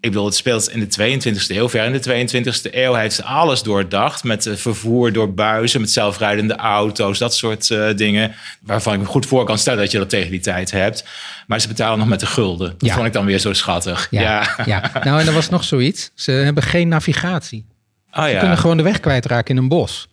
ik 0.04 0.10
bedoel, 0.12 0.26
het 0.26 0.36
speelt 0.36 0.70
in 0.70 0.80
de 0.80 1.20
22e 1.20 1.48
eeuw. 1.48 1.70
Ver 1.70 1.84
in 1.86 1.92
de 1.92 2.28
22e 2.44 2.72
eeuw 2.72 2.94
heeft 2.94 3.16
ze 3.16 3.24
alles 3.24 3.62
doordacht. 3.64 4.24
Met 4.24 4.46
eh, 4.46 4.56
vervoer 4.56 5.14
door 5.14 5.34
buizen, 5.34 5.82
met 5.82 5.92
zelfrijdende 5.92 6.56
auto's. 6.56 7.18
Dat 7.18 7.36
soort 7.36 7.70
eh, 7.70 7.88
dingen. 7.96 8.36
Waarvan 8.62 8.94
ik 8.94 9.00
me 9.00 9.06
goed 9.06 9.26
voor 9.26 9.46
kan 9.46 9.58
stellen 9.58 9.80
dat 9.80 9.92
je 9.92 9.98
dat 9.98 10.10
tegen 10.10 10.32
die 10.32 10.40
tijd 10.40 10.72
hebt. 10.72 11.06
Maar 11.48 11.62
ze 11.62 11.68
betalen 11.68 12.00
nog 12.00 12.08
met 12.08 12.20
de 12.20 12.26
gulden. 12.26 12.70
Dat 12.78 12.90
Ja. 12.90 12.94
vond 12.94 13.08
ik 13.08 13.14
dan 13.14 13.26
weer 13.26 13.40
zo 13.40 13.54
schattig. 13.54 14.08
Ja, 14.10 14.22
Ja. 14.22 14.56
ja. 14.66 14.92
Nou, 15.04 15.20
en 15.22 15.28
er 15.28 15.34
was 15.34 15.50
nog 15.50 15.64
zoiets. 15.64 16.12
Ze 16.16 16.32
hebben 16.32 16.64
geen 16.64 16.88
navigatie. 16.88 17.66
Oh 18.12 18.26
Ze 18.26 18.38
kunnen 18.40 18.58
gewoon 18.58 18.78
de 18.78 18.84
weg 18.84 19.00
kwijtraken 19.00 19.56
in 19.56 19.62
een 19.62 19.68
bos. 19.70 20.08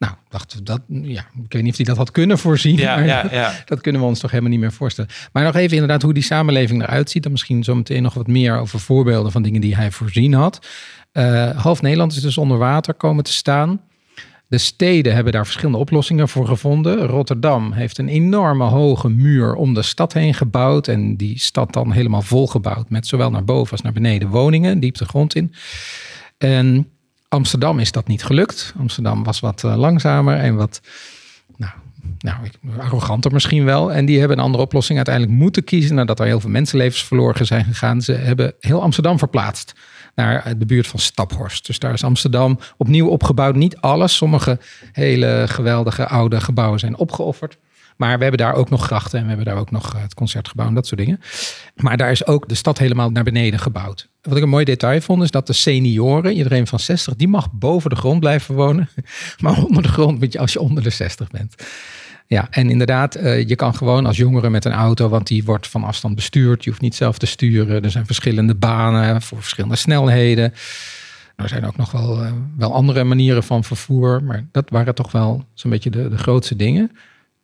Nou, 0.00 0.14
dachten 0.28 0.58
we 0.58 0.64
dat, 0.64 0.80
ja, 0.88 1.24
ik 1.44 1.52
weet 1.52 1.62
niet 1.62 1.70
of 1.70 1.76
hij 1.76 1.86
dat 1.86 1.96
had 1.96 2.10
kunnen 2.10 2.38
voorzien. 2.38 2.76
Ja, 2.76 2.94
maar 2.94 3.06
ja, 3.06 3.28
ja. 3.30 3.52
Dat 3.64 3.80
kunnen 3.80 4.00
we 4.00 4.06
ons 4.06 4.20
toch 4.20 4.30
helemaal 4.30 4.50
niet 4.50 4.60
meer 4.60 4.72
voorstellen. 4.72 5.10
Maar 5.32 5.44
nog 5.44 5.54
even 5.54 5.72
inderdaad 5.72 6.02
hoe 6.02 6.14
die 6.14 6.22
samenleving 6.22 6.82
eruit 6.82 7.10
ziet. 7.10 7.22
Dan 7.22 7.32
misschien 7.32 7.64
zo 7.64 7.74
meteen 7.74 8.02
nog 8.02 8.14
wat 8.14 8.26
meer 8.26 8.58
over 8.58 8.80
voorbeelden 8.80 9.32
van 9.32 9.42
dingen 9.42 9.60
die 9.60 9.76
hij 9.76 9.90
voorzien 9.90 10.32
had. 10.32 10.66
Eh, 11.12 11.50
half 11.50 11.82
Nederland 11.82 12.12
is 12.12 12.22
dus 12.22 12.38
onder 12.38 12.58
water 12.58 12.94
komen 12.94 13.24
te 13.24 13.32
staan. 13.32 13.80
De 14.48 14.58
steden 14.58 15.14
hebben 15.14 15.32
daar 15.32 15.44
verschillende 15.44 15.78
oplossingen 15.78 16.28
voor 16.28 16.46
gevonden. 16.46 17.06
Rotterdam 17.06 17.72
heeft 17.72 17.98
een 17.98 18.08
enorme 18.08 18.64
hoge 18.64 19.08
muur 19.08 19.54
om 19.54 19.74
de 19.74 19.82
stad 19.82 20.12
heen 20.12 20.34
gebouwd. 20.34 20.88
En 20.88 21.16
die 21.16 21.38
stad 21.38 21.72
dan 21.72 21.92
helemaal 21.92 22.22
volgebouwd 22.22 22.90
met 22.90 23.06
zowel 23.06 23.30
naar 23.30 23.44
boven 23.44 23.72
als 23.72 23.80
naar 23.80 23.92
beneden 23.92 24.28
woningen, 24.28 24.80
diep 24.80 24.96
de 24.96 25.04
grond 25.04 25.34
in. 25.34 25.54
En 26.38 26.88
Amsterdam 27.30 27.78
is 27.78 27.92
dat 27.92 28.06
niet 28.06 28.24
gelukt. 28.24 28.74
Amsterdam 28.78 29.24
was 29.24 29.40
wat 29.40 29.64
eh, 29.64 29.76
langzamer 29.76 30.36
en 30.36 30.54
wat 30.54 30.80
nou, 31.56 31.72
nou, 32.18 32.36
arroganter 32.78 33.32
misschien 33.32 33.64
wel. 33.64 33.92
En 33.92 34.04
die 34.04 34.18
hebben 34.18 34.38
een 34.38 34.44
andere 34.44 34.62
oplossing 34.62 34.96
uiteindelijk 34.96 35.38
moeten 35.38 35.64
kiezen 35.64 35.94
nadat 35.94 36.20
er 36.20 36.26
heel 36.26 36.40
veel 36.40 36.50
mensenlevens 36.50 37.04
verloren 37.04 37.46
zijn 37.46 37.64
gegaan. 37.64 38.02
Ze 38.02 38.12
hebben 38.12 38.54
heel 38.60 38.82
Amsterdam 38.82 39.18
verplaatst 39.18 39.72
naar 40.14 40.58
de 40.58 40.66
buurt 40.66 40.86
van 40.86 40.98
Staphorst. 40.98 41.66
Dus 41.66 41.78
daar 41.78 41.92
is 41.92 42.04
Amsterdam 42.04 42.58
opnieuw 42.76 43.08
opgebouwd. 43.08 43.54
Niet 43.54 43.76
alles, 43.76 44.16
sommige 44.16 44.58
hele 44.92 45.44
geweldige 45.48 46.06
oude 46.06 46.40
gebouwen 46.40 46.78
zijn 46.78 46.96
opgeofferd. 46.96 47.58
Maar 48.00 48.16
we 48.16 48.22
hebben 48.22 48.40
daar 48.40 48.54
ook 48.54 48.70
nog 48.70 48.84
grachten 48.84 49.18
en 49.18 49.24
we 49.24 49.28
hebben 49.28 49.46
daar 49.46 49.56
ook 49.56 49.70
nog 49.70 49.94
eh, 49.94 50.02
het 50.02 50.14
concertgebouw 50.14 50.66
en 50.66 50.74
dat 50.74 50.86
soort 50.86 51.00
dingen. 51.00 51.20
Maar 51.76 51.96
daar 51.96 52.10
is 52.10 52.26
ook 52.26 52.48
de 52.48 52.54
stad 52.54 52.78
helemaal 52.78 53.10
naar 53.10 53.24
beneden 53.24 53.60
gebouwd. 53.60 54.08
Wat 54.22 54.36
ik 54.36 54.42
een 54.42 54.48
mooi 54.48 54.64
detail 54.64 55.00
vond, 55.00 55.22
is 55.22 55.30
dat 55.30 55.46
de 55.46 55.52
senioren, 55.52 56.32
iedereen 56.32 56.66
van 56.66 56.78
60, 56.78 57.16
die 57.16 57.28
mag 57.28 57.52
boven 57.52 57.90
de 57.90 57.96
grond 57.96 58.20
blijven 58.20 58.54
wonen. 58.54 58.88
Maar 59.42 59.64
onder 59.64 59.82
de 59.82 59.88
grond 59.88 60.18
moet 60.18 60.32
je 60.32 60.38
als 60.38 60.52
je 60.52 60.60
onder 60.60 60.82
de 60.82 60.90
60 60.90 61.30
bent. 61.30 61.54
Ja, 62.26 62.46
en 62.50 62.70
inderdaad, 62.70 63.16
uh, 63.16 63.48
je 63.48 63.56
kan 63.56 63.74
gewoon 63.74 64.06
als 64.06 64.16
jongere 64.16 64.50
met 64.50 64.64
een 64.64 64.72
auto, 64.72 65.08
want 65.08 65.26
die 65.26 65.44
wordt 65.44 65.68
van 65.68 65.84
afstand 65.84 66.14
bestuurd. 66.14 66.64
Je 66.64 66.70
hoeft 66.70 66.82
niet 66.82 66.94
zelf 66.94 67.18
te 67.18 67.26
sturen. 67.26 67.82
Er 67.82 67.90
zijn 67.90 68.06
verschillende 68.06 68.54
banen 68.54 69.22
voor 69.22 69.40
verschillende 69.40 69.76
snelheden. 69.76 70.52
Er 71.36 71.48
zijn 71.48 71.66
ook 71.66 71.76
nog 71.76 71.90
wel, 71.90 72.24
uh, 72.24 72.32
wel 72.56 72.74
andere 72.74 73.04
manieren 73.04 73.42
van 73.42 73.64
vervoer, 73.64 74.22
maar 74.24 74.46
dat 74.52 74.70
waren 74.70 74.94
toch 74.94 75.12
wel 75.12 75.44
zo'n 75.54 75.70
beetje 75.70 75.90
de, 75.90 76.08
de 76.08 76.18
grootste 76.18 76.56
dingen. 76.56 76.90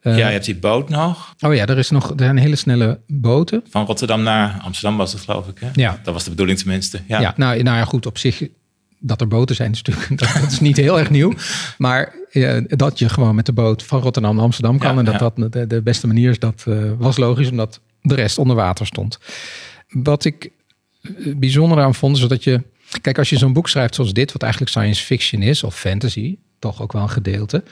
Uh, 0.06 0.18
ja, 0.18 0.26
je 0.26 0.32
hebt 0.32 0.44
die 0.44 0.56
boot 0.56 0.88
nog. 0.88 1.34
Oh 1.40 1.54
ja, 1.54 1.66
er, 1.66 1.78
is 1.78 1.90
nog, 1.90 2.10
er 2.10 2.14
zijn 2.16 2.36
hele 2.36 2.56
snelle 2.56 3.00
boten. 3.06 3.62
Van 3.68 3.86
Rotterdam 3.86 4.22
naar 4.22 4.60
Amsterdam 4.62 4.96
was 4.96 5.12
het, 5.12 5.22
geloof 5.22 5.48
ik. 5.48 5.58
Hè? 5.58 5.68
Ja. 5.72 6.00
Dat 6.02 6.14
was 6.14 6.24
de 6.24 6.30
bedoeling 6.30 6.58
tenminste. 6.58 7.00
Ja, 7.08 7.20
ja 7.20 7.34
nou, 7.36 7.62
nou 7.62 7.76
ja, 7.76 7.84
goed, 7.84 8.06
op 8.06 8.18
zich 8.18 8.48
dat 8.98 9.20
er 9.20 9.28
boten 9.28 9.56
zijn, 9.56 9.72
is 9.72 9.82
natuurlijk 9.82 10.20
dat, 10.20 10.32
dat 10.42 10.52
is 10.52 10.60
niet 10.60 10.76
heel 10.76 10.98
erg 10.98 11.10
nieuw. 11.10 11.32
Maar 11.78 12.14
uh, 12.32 12.64
dat 12.66 12.98
je 12.98 13.08
gewoon 13.08 13.34
met 13.34 13.46
de 13.46 13.52
boot 13.52 13.82
van 13.82 14.00
Rotterdam 14.00 14.34
naar 14.34 14.44
Amsterdam 14.44 14.78
kan. 14.78 14.92
Ja, 14.92 14.98
en 14.98 15.04
dat 15.04 15.14
ja. 15.14 15.20
dat 15.20 15.52
de, 15.52 15.66
de, 15.66 15.82
beste 15.82 16.06
manier 16.06 16.30
is, 16.30 16.38
dat 16.38 16.64
uh, 16.68 16.92
was 16.98 17.16
logisch, 17.16 17.50
omdat 17.50 17.80
de 18.00 18.14
rest 18.14 18.38
onder 18.38 18.56
water 18.56 18.86
stond. 18.86 19.18
Wat 19.88 20.24
ik 20.24 20.50
bijzonder 21.36 21.82
aan 21.82 21.94
vond, 21.94 22.16
is 22.16 22.28
dat 22.28 22.44
je. 22.44 22.62
Kijk, 23.00 23.18
als 23.18 23.30
je 23.30 23.38
zo'n 23.38 23.52
boek 23.52 23.68
schrijft 23.68 23.94
zoals 23.94 24.12
dit, 24.12 24.32
wat 24.32 24.42
eigenlijk 24.42 24.72
science 24.72 25.04
fiction 25.04 25.42
is, 25.42 25.62
of 25.62 25.78
fantasy, 25.78 26.36
toch 26.58 26.82
ook 26.82 26.92
wel 26.92 27.02
een 27.02 27.10
gedeelte, 27.10 27.62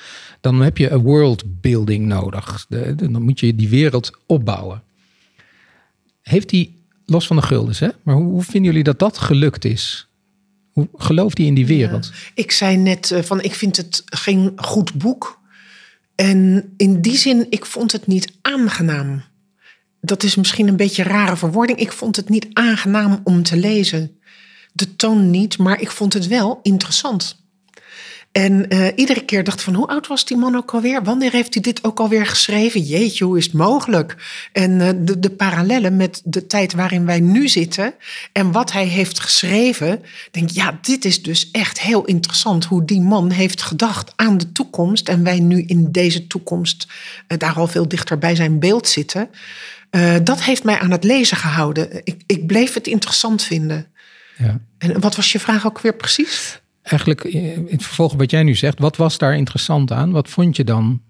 dan 0.41 0.61
heb 0.61 0.79
je 0.79 0.91
een 0.91 1.03
world 1.03 1.61
building 1.61 2.07
nodig. 2.07 2.67
De, 2.69 2.95
de, 2.95 3.11
dan 3.11 3.23
moet 3.23 3.41
je 3.41 3.55
die 3.55 3.69
wereld 3.69 4.11
opbouwen. 4.27 4.83
Heeft 6.23 6.49
die, 6.49 6.83
los 7.07 7.27
van 7.27 7.37
de 7.37 7.43
guldens, 7.43 7.79
hè? 7.79 7.89
Maar 8.03 8.15
hoe, 8.15 8.31
hoe 8.31 8.43
vinden 8.43 8.65
jullie 8.65 8.85
dat 8.85 8.99
dat 8.99 9.19
gelukt 9.19 9.65
is? 9.65 10.09
Hoe 10.73 10.89
gelooft 10.95 11.39
hij 11.39 11.47
in 11.47 11.55
die 11.55 11.67
wereld? 11.67 12.07
Ja, 12.07 12.31
ik 12.35 12.51
zei 12.51 12.77
net 12.77 13.11
uh, 13.11 13.23
van 13.23 13.43
ik 13.43 13.55
vind 13.55 13.77
het 13.77 14.03
geen 14.05 14.53
goed 14.57 14.95
boek. 14.95 15.43
En 16.15 16.73
in 16.77 17.01
die 17.01 17.17
zin, 17.17 17.47
ik 17.51 17.67
vond 17.67 17.93
het 17.93 18.07
niet 18.07 18.33
aangenaam. 18.43 19.23
Dat 20.01 20.23
is 20.23 20.35
misschien 20.35 20.69
een 20.69 20.77
beetje 20.77 21.05
een 21.05 21.11
rare 21.11 21.37
verwoording. 21.37 21.79
Ik 21.79 21.93
vond 21.93 22.17
het 22.17 22.29
niet 22.29 22.47
aangenaam 22.53 23.21
om 23.25 23.43
te 23.43 23.57
lezen. 23.57 24.19
De 24.73 24.97
toon 24.97 25.31
niet, 25.31 25.59
maar 25.59 25.81
ik 25.81 25.91
vond 25.91 26.13
het 26.13 26.27
wel 26.27 26.61
interessant. 26.63 27.44
En 28.35 28.67
uh, 28.69 28.87
iedere 28.95 29.25
keer 29.25 29.45
dacht 29.45 29.63
van 29.63 29.75
hoe 29.75 29.87
oud 29.87 30.07
was 30.07 30.25
die 30.25 30.37
man 30.37 30.57
ook 30.57 30.75
alweer? 30.75 31.03
Wanneer 31.03 31.33
heeft 31.33 31.55
hij 31.55 31.63
dit 31.63 31.85
ook 31.85 32.01
alweer 32.01 32.27
geschreven? 32.27 32.81
Jeetje, 32.81 33.25
hoe 33.25 33.39
is 33.39 33.45
het 33.45 33.53
mogelijk? 33.53 34.17
En 34.53 34.71
uh, 34.71 34.89
de, 34.97 35.19
de 35.19 35.31
parallellen 35.31 35.97
met 35.97 36.21
de 36.25 36.47
tijd 36.47 36.73
waarin 36.73 37.07
wij 37.07 37.21
nu 37.21 37.49
zitten 37.49 37.95
en 38.33 38.53
wat 38.53 38.73
hij 38.73 38.87
heeft 38.87 39.21
geschreven, 39.21 40.03
denk 40.31 40.51
ja, 40.51 40.79
dit 40.81 41.05
is 41.05 41.23
dus 41.23 41.51
echt 41.51 41.81
heel 41.81 42.05
interessant 42.05 42.65
hoe 42.65 42.85
die 42.85 43.01
man 43.01 43.31
heeft 43.31 43.63
gedacht 43.63 44.13
aan 44.17 44.39
de 44.39 44.53
toekomst 44.53 45.09
en 45.09 45.25
wij 45.25 45.41
nu 45.41 45.63
in 45.67 45.93
deze 45.93 46.27
toekomst 46.27 46.87
uh, 47.29 47.39
daar 47.39 47.55
al 47.55 47.67
veel 47.67 47.89
dichter 47.89 48.19
bij 48.19 48.35
zijn 48.35 48.59
beeld 48.59 48.89
zitten. 48.89 49.29
dat 50.23 50.43
heeft 50.43 50.65
mij 50.65 50.79
aan 50.79 50.91
het 50.91 51.05
lezen 51.05 51.37
gehouden. 51.37 52.01
Ik, 52.05 52.23
ik 52.27 52.47
bleef 52.47 52.75
het 52.75 52.87
interessant 52.87 53.43
vinden. 53.43 53.87
Ja. 54.39 54.61
En 54.79 55.01
wat 55.01 55.17
was 55.17 55.33
je 55.33 55.41
vraag 55.41 55.67
ook 55.67 55.81
weer 55.81 55.95
precies? 55.95 56.63
Eigenlijk 56.85 57.25
in 57.25 57.67
het 57.71 57.83
vervolg 57.83 58.13
wat 58.13 58.31
jij 58.31 58.43
nu 58.43 58.55
zegt, 58.55 58.79
wat 58.79 58.97
was 58.97 59.19
daar 59.19 59.37
interessant 59.37 59.93
aan? 59.93 60.11
Wat 60.11 60.29
vond 60.29 60.57
je 60.57 60.65
dan 60.65 61.03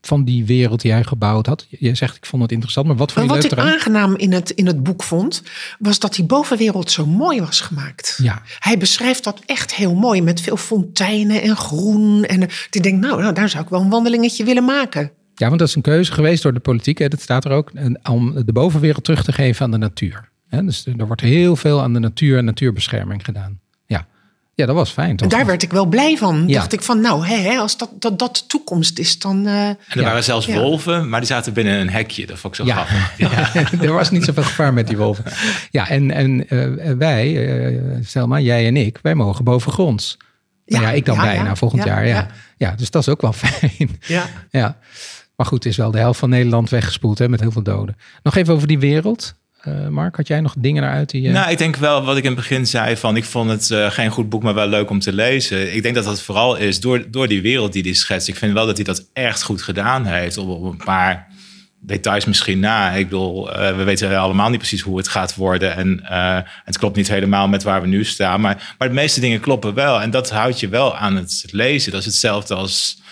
van 0.00 0.24
die 0.24 0.44
wereld 0.44 0.80
die 0.80 0.92
hij 0.92 1.04
gebouwd 1.04 1.46
had? 1.46 1.66
Je 1.70 1.94
zegt 1.94 2.16
ik 2.16 2.26
vond 2.26 2.42
het 2.42 2.52
interessant, 2.52 2.86
maar 2.86 2.96
wat 2.96 3.12
vond 3.12 3.26
je 3.26 3.34
wat 3.34 3.44
ik 3.44 3.52
eraan? 3.52 3.72
aangenaam 3.72 4.16
in 4.16 4.32
het, 4.32 4.50
in 4.50 4.66
het 4.66 4.82
boek 4.82 5.02
vond, 5.02 5.42
was 5.78 5.98
dat 5.98 6.14
die 6.14 6.24
bovenwereld 6.24 6.90
zo 6.90 7.06
mooi 7.06 7.40
was 7.40 7.60
gemaakt. 7.60 8.18
Ja. 8.22 8.42
Hij 8.58 8.78
beschrijft 8.78 9.24
dat 9.24 9.40
echt 9.46 9.74
heel 9.74 9.94
mooi 9.94 10.22
met 10.22 10.40
veel 10.40 10.56
fonteinen 10.56 11.42
en 11.42 11.56
groen. 11.56 12.24
En 12.24 12.48
die 12.70 12.82
denkt, 12.82 13.06
nou, 13.06 13.20
nou, 13.20 13.34
daar 13.34 13.48
zou 13.48 13.64
ik 13.64 13.70
wel 13.70 13.80
een 13.80 13.90
wandelingetje 13.90 14.44
willen 14.44 14.64
maken. 14.64 15.10
Ja, 15.34 15.46
want 15.46 15.58
dat 15.58 15.68
is 15.68 15.74
een 15.74 15.82
keuze 15.82 16.12
geweest 16.12 16.42
door 16.42 16.54
de 16.54 16.60
politiek. 16.60 16.98
Hè. 16.98 17.08
Dat 17.08 17.20
staat 17.20 17.44
er 17.44 17.50
ook 17.50 17.72
om 18.10 18.44
de 18.44 18.52
bovenwereld 18.52 19.04
terug 19.04 19.24
te 19.24 19.32
geven 19.32 19.64
aan 19.64 19.70
de 19.70 19.78
natuur. 19.78 20.30
Dus 20.48 20.86
er 20.96 21.06
wordt 21.06 21.22
heel 21.22 21.56
veel 21.56 21.82
aan 21.82 21.92
de 21.92 21.98
natuur 21.98 22.38
en 22.38 22.44
natuurbescherming 22.44 23.24
gedaan. 23.24 23.60
Ja, 24.56 24.66
dat 24.66 24.74
was 24.74 24.90
fijn. 24.90 25.16
Toch? 25.16 25.30
En 25.30 25.36
daar 25.36 25.46
werd 25.46 25.62
ik 25.62 25.72
wel 25.72 25.86
blij 25.86 26.16
van. 26.16 26.44
Ja. 26.46 26.54
Dacht 26.54 26.72
ik 26.72 26.82
van, 26.82 27.00
nou, 27.00 27.26
hè, 27.26 27.34
hè, 27.34 27.56
als 27.56 27.76
dat, 27.76 27.90
dat, 27.98 28.18
dat 28.18 28.36
de 28.36 28.46
toekomst 28.46 28.98
is, 28.98 29.18
dan. 29.18 29.46
Uh, 29.46 29.68
en 29.68 29.78
er 29.88 29.98
ja. 30.00 30.02
waren 30.02 30.24
zelfs 30.24 30.46
wolven, 30.46 31.08
maar 31.08 31.20
die 31.20 31.28
zaten 31.28 31.52
binnen 31.52 31.80
een 31.80 31.90
hekje. 31.90 32.26
Dat 32.26 32.38
vond 32.38 32.58
ik 32.58 32.64
zo 32.64 32.66
ja. 32.66 32.84
grappig. 32.84 33.80
er 33.88 33.92
was 33.92 34.10
niet 34.10 34.24
zoveel 34.24 34.42
gevaar 34.42 34.72
met 34.72 34.86
die 34.86 34.96
wolven. 34.96 35.24
Ja, 35.70 35.88
en, 35.88 36.10
en 36.10 36.54
uh, 36.54 36.92
wij, 36.98 37.48
uh, 37.72 37.96
Selma, 38.04 38.40
jij 38.40 38.66
en 38.66 38.76
ik, 38.76 38.98
wij 39.02 39.14
mogen 39.14 39.44
bovengronds. 39.44 40.16
Ja, 40.64 40.80
ja 40.80 40.90
ik 40.90 41.04
dan 41.04 41.16
bijna 41.16 41.56
volgend 41.56 41.84
jaar. 41.84 42.06
Ja. 42.06 42.26
Ja. 42.56 42.74
dus 42.76 42.90
dat 42.90 43.02
is 43.02 43.08
ook 43.08 43.20
wel 43.20 43.32
fijn. 43.46 43.98
Ja. 44.00 44.26
ja. 44.50 44.78
Maar 45.36 45.46
goed, 45.46 45.64
het 45.64 45.72
is 45.72 45.78
wel 45.78 45.90
de 45.90 45.98
helft 45.98 46.18
van 46.18 46.30
Nederland 46.30 46.70
weggespoeld 46.70 47.18
hè, 47.18 47.28
met 47.28 47.40
heel 47.40 47.52
veel 47.52 47.62
doden. 47.62 47.96
Nog 48.22 48.36
even 48.36 48.54
over 48.54 48.66
die 48.66 48.78
wereld. 48.78 49.34
Uh, 49.68 49.88
Mark, 49.88 50.16
had 50.16 50.26
jij 50.26 50.40
nog 50.40 50.54
dingen 50.58 50.82
eruit 50.82 51.10
die 51.10 51.22
je... 51.22 51.30
Nou, 51.30 51.50
ik 51.50 51.58
denk 51.58 51.76
wel 51.76 52.04
wat 52.04 52.16
ik 52.16 52.22
in 52.22 52.30
het 52.30 52.38
begin 52.38 52.66
zei 52.66 52.96
van... 52.96 53.16
ik 53.16 53.24
vond 53.24 53.50
het 53.50 53.70
uh, 53.70 53.90
geen 53.90 54.10
goed 54.10 54.28
boek, 54.28 54.42
maar 54.42 54.54
wel 54.54 54.66
leuk 54.66 54.90
om 54.90 55.00
te 55.00 55.12
lezen. 55.12 55.74
Ik 55.74 55.82
denk 55.82 55.94
dat 55.94 56.04
dat 56.04 56.22
vooral 56.22 56.56
is 56.56 56.80
door, 56.80 57.10
door 57.10 57.28
die 57.28 57.42
wereld 57.42 57.72
die 57.72 57.82
hij 57.82 57.92
schetst. 57.92 58.28
Ik 58.28 58.36
vind 58.36 58.52
wel 58.52 58.66
dat 58.66 58.76
hij 58.76 58.84
dat 58.84 59.06
echt 59.12 59.42
goed 59.42 59.62
gedaan 59.62 60.04
heeft. 60.04 60.38
Op, 60.38 60.48
op 60.48 60.64
een 60.64 60.84
paar 60.84 61.26
details 61.80 62.24
misschien 62.24 62.58
na. 62.58 62.90
Ik 62.90 63.08
bedoel, 63.08 63.46
we 63.52 63.82
weten 63.84 64.18
allemaal 64.18 64.48
niet 64.48 64.58
precies 64.58 64.80
hoe 64.80 64.96
het 64.96 65.08
gaat 65.08 65.34
worden. 65.34 65.76
En 65.76 66.00
het 66.64 66.78
klopt 66.78 66.96
niet 66.96 67.08
helemaal 67.08 67.48
met 67.48 67.62
waar 67.62 67.80
we 67.80 67.86
nu 67.86 68.04
staan. 68.04 68.40
Maar, 68.40 68.74
maar 68.78 68.88
de 68.88 68.94
meeste 68.94 69.20
dingen 69.20 69.40
kloppen 69.40 69.74
wel. 69.74 70.02
En 70.02 70.10
dat 70.10 70.30
houdt 70.30 70.60
je 70.60 70.68
wel 70.68 70.96
aan 70.96 71.16
het 71.16 71.44
lezen. 71.50 71.92
Dat 71.92 72.00
is 72.00 72.06
hetzelfde 72.06 72.54
als... 72.54 73.04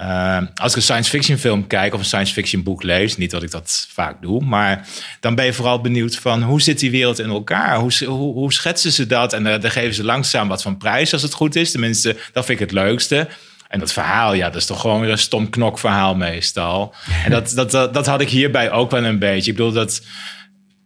Uh, 0.00 0.38
als 0.54 0.70
ik 0.70 0.76
een 0.76 0.82
science 0.82 1.10
fiction 1.10 1.38
film 1.38 1.66
kijk 1.66 1.94
of 1.94 2.00
een 2.00 2.06
science 2.06 2.32
fiction 2.32 2.62
boek 2.62 2.82
lees, 2.82 3.16
niet 3.16 3.30
dat 3.30 3.42
ik 3.42 3.50
dat 3.50 3.88
vaak 3.92 4.22
doe, 4.22 4.44
maar 4.44 4.88
dan 5.20 5.34
ben 5.34 5.44
je 5.44 5.52
vooral 5.52 5.80
benieuwd 5.80 6.16
van 6.16 6.42
hoe 6.42 6.60
zit 6.60 6.78
die 6.78 6.90
wereld 6.90 7.18
in 7.18 7.28
elkaar? 7.28 7.78
Hoe, 7.78 8.06
hoe, 8.06 8.52
schetsen 8.52 8.92
ze 8.92 9.06
dat? 9.06 9.32
En 9.32 9.46
uh, 9.46 9.60
dan 9.60 9.70
geven 9.70 9.94
ze 9.94 10.04
langzaam 10.04 10.48
wat 10.48 10.62
van 10.62 10.76
prijs 10.76 11.12
als 11.12 11.22
het 11.22 11.32
goed 11.32 11.56
is. 11.56 11.70
Tenminste, 11.70 12.16
dat 12.32 12.44
vind 12.44 12.60
ik 12.60 12.66
het 12.66 12.74
leukste. 12.74 13.28
En 13.68 13.78
dat 13.78 13.92
verhaal, 13.92 14.34
ja, 14.34 14.46
dat 14.46 14.56
is 14.56 14.66
toch 14.66 14.80
gewoon 14.80 15.00
weer 15.00 15.10
een 15.10 15.18
stom 15.18 15.50
knokverhaal 15.50 16.14
meestal. 16.14 16.94
En 17.24 17.30
dat, 17.30 17.52
dat, 17.54 17.70
dat 17.70 18.06
had 18.06 18.20
ik 18.20 18.28
hierbij 18.28 18.70
ook 18.70 18.90
wel 18.90 19.04
een 19.04 19.18
beetje. 19.18 19.50
Ik 19.50 19.56
bedoel, 19.56 19.72
dat 19.72 20.02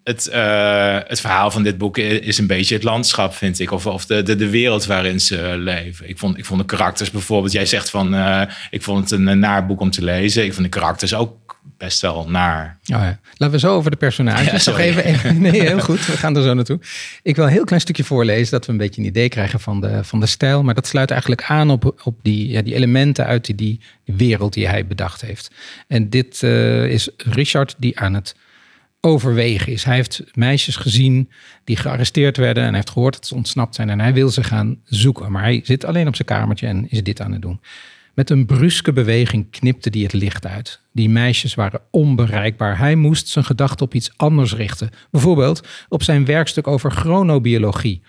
het, 0.05 0.29
uh, 0.33 0.99
het 1.07 1.21
verhaal 1.21 1.51
van 1.51 1.63
dit 1.63 1.79
boek 1.79 1.99
is 1.99 2.39
een 2.39 2.47
beetje 2.47 2.75
het 2.75 2.85
landschap, 2.85 3.35
vind 3.35 3.61
ik. 3.61 3.71
Of, 3.71 3.87
of 3.87 4.07
de, 4.07 4.23
de, 4.23 4.37
de 4.37 4.49
wereld 4.49 4.87
waarin 4.87 5.21
ze 5.21 5.55
leven. 5.59 6.09
Ik 6.09 6.19
vond, 6.19 6.39
ik 6.39 6.45
vond 6.45 6.61
de 6.61 6.67
karakters 6.67 7.11
bijvoorbeeld... 7.11 7.53
Jij 7.53 7.67
zegt 7.67 7.91
van, 7.91 8.15
uh, 8.15 8.43
ik 8.71 8.83
vond 8.83 9.11
het 9.11 9.21
een, 9.21 9.39
naar 9.39 9.67
boek 9.67 9.81
om 9.81 9.91
te 9.91 10.05
lezen. 10.05 10.45
Ik 10.45 10.53
vond 10.53 10.65
de 10.65 10.79
karakters 10.79 11.15
ook 11.15 11.59
best 11.77 12.01
wel 12.01 12.29
naar. 12.29 12.79
Oh 12.81 12.99
ja. 12.99 13.19
Laten 13.37 13.51
we 13.51 13.59
zo 13.59 13.75
over 13.77 13.91
de 13.91 13.97
personages. 13.97 14.65
Ja, 14.65 14.71
nog 14.71 14.81
even, 14.81 15.05
even, 15.05 15.41
nee, 15.43 15.61
heel 15.61 15.81
goed. 15.81 16.07
We 16.07 16.17
gaan 16.17 16.37
er 16.37 16.43
zo 16.43 16.55
naartoe. 16.55 16.81
Ik 17.23 17.37
wil 17.37 17.45
een 17.45 17.51
heel 17.51 17.65
klein 17.65 17.81
stukje 17.81 18.05
voorlezen, 18.05 18.51
dat 18.51 18.67
we 18.67 18.73
een 18.73 18.79
beetje 18.79 19.01
een 19.01 19.07
idee 19.07 19.29
krijgen 19.29 19.61
van 19.61 19.81
de, 19.81 20.05
van 20.05 20.21
de 20.21 20.27
stijl. 20.27 20.63
Maar 20.63 20.75
dat 20.75 20.87
sluit 20.87 21.11
eigenlijk 21.11 21.43
aan 21.43 21.71
op, 21.71 22.01
op 22.05 22.19
die, 22.23 22.49
ja, 22.49 22.63
die 22.63 22.75
elementen 22.75 23.27
uit 23.27 23.45
die, 23.45 23.55
die 23.55 23.81
wereld 24.05 24.53
die 24.53 24.69
hij 24.69 24.87
bedacht 24.87 25.21
heeft. 25.21 25.51
En 25.89 26.11
dit 26.11 26.43
uh, 26.43 26.85
is 26.85 27.09
Richard 27.17 27.75
die 27.79 27.99
aan 27.99 28.15
het 28.15 28.35
overwegen 29.05 29.73
is. 29.73 29.85
Hij 29.85 29.95
heeft 29.95 30.23
meisjes 30.35 30.77
gezien 30.77 31.31
die 31.65 31.77
gearresteerd 31.77 32.37
werden 32.37 32.65
en 32.65 32.75
heeft 32.75 32.91
gehoord 32.91 33.15
dat 33.15 33.27
ze 33.27 33.35
ontsnapt 33.35 33.75
zijn 33.75 33.91
en 33.91 34.01
hij 34.01 34.15
wil 34.15 34.29
ze 34.29 34.45
gaan 34.45 34.81
zoeken. 34.85 35.33
Maar 35.33 35.43
hij 35.43 35.61
zit 35.65 35.85
alleen 35.85 36.07
op 36.07 36.17
zijn 36.17 36.29
kamertje 36.29 36.67
en 36.67 36.91
is 36.91 37.03
dit 37.03 37.21
aan 37.21 37.33
het 37.33 37.43
doen. 37.43 37.61
Met 38.15 38.31
een 38.31 38.47
bruske 38.47 38.93
beweging 38.93 39.51
knipte 39.51 39.89
hij 39.93 40.01
het 40.01 40.13
licht 40.13 40.47
uit. 40.47 40.81
Die 40.93 41.09
meisjes 41.09 41.55
waren 41.55 41.81
onbereikbaar. 41.91 42.79
Hij 42.79 42.95
moest 42.95 43.29
zijn 43.29 43.45
gedachten 43.45 43.87
op 43.87 43.95
iets 43.95 44.13
anders 44.17 44.55
richten. 44.55 44.91
Bijvoorbeeld 45.11 45.69
op 45.89 46.03
zijn 46.03 46.25
werkstuk 46.25 46.67
over 46.67 46.91
chronobiologie. 46.91 48.03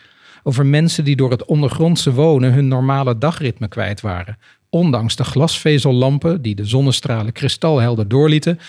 Over 0.43 0.65
mensen 0.65 1.03
die 1.03 1.15
door 1.15 1.31
het 1.31 1.45
ondergrondse 1.45 2.13
wonen 2.13 2.53
hun 2.53 2.67
normale 2.67 3.17
dagritme 3.17 3.67
kwijt 3.67 4.01
waren. 4.01 4.37
Ondanks 4.69 5.15
de 5.15 5.23
glasvezellampen 5.23 6.41
die 6.41 6.55
de 6.55 6.65
zonnestralen 6.65 7.33
kristalhelder 7.33 8.07
doorlieten, 8.07 8.59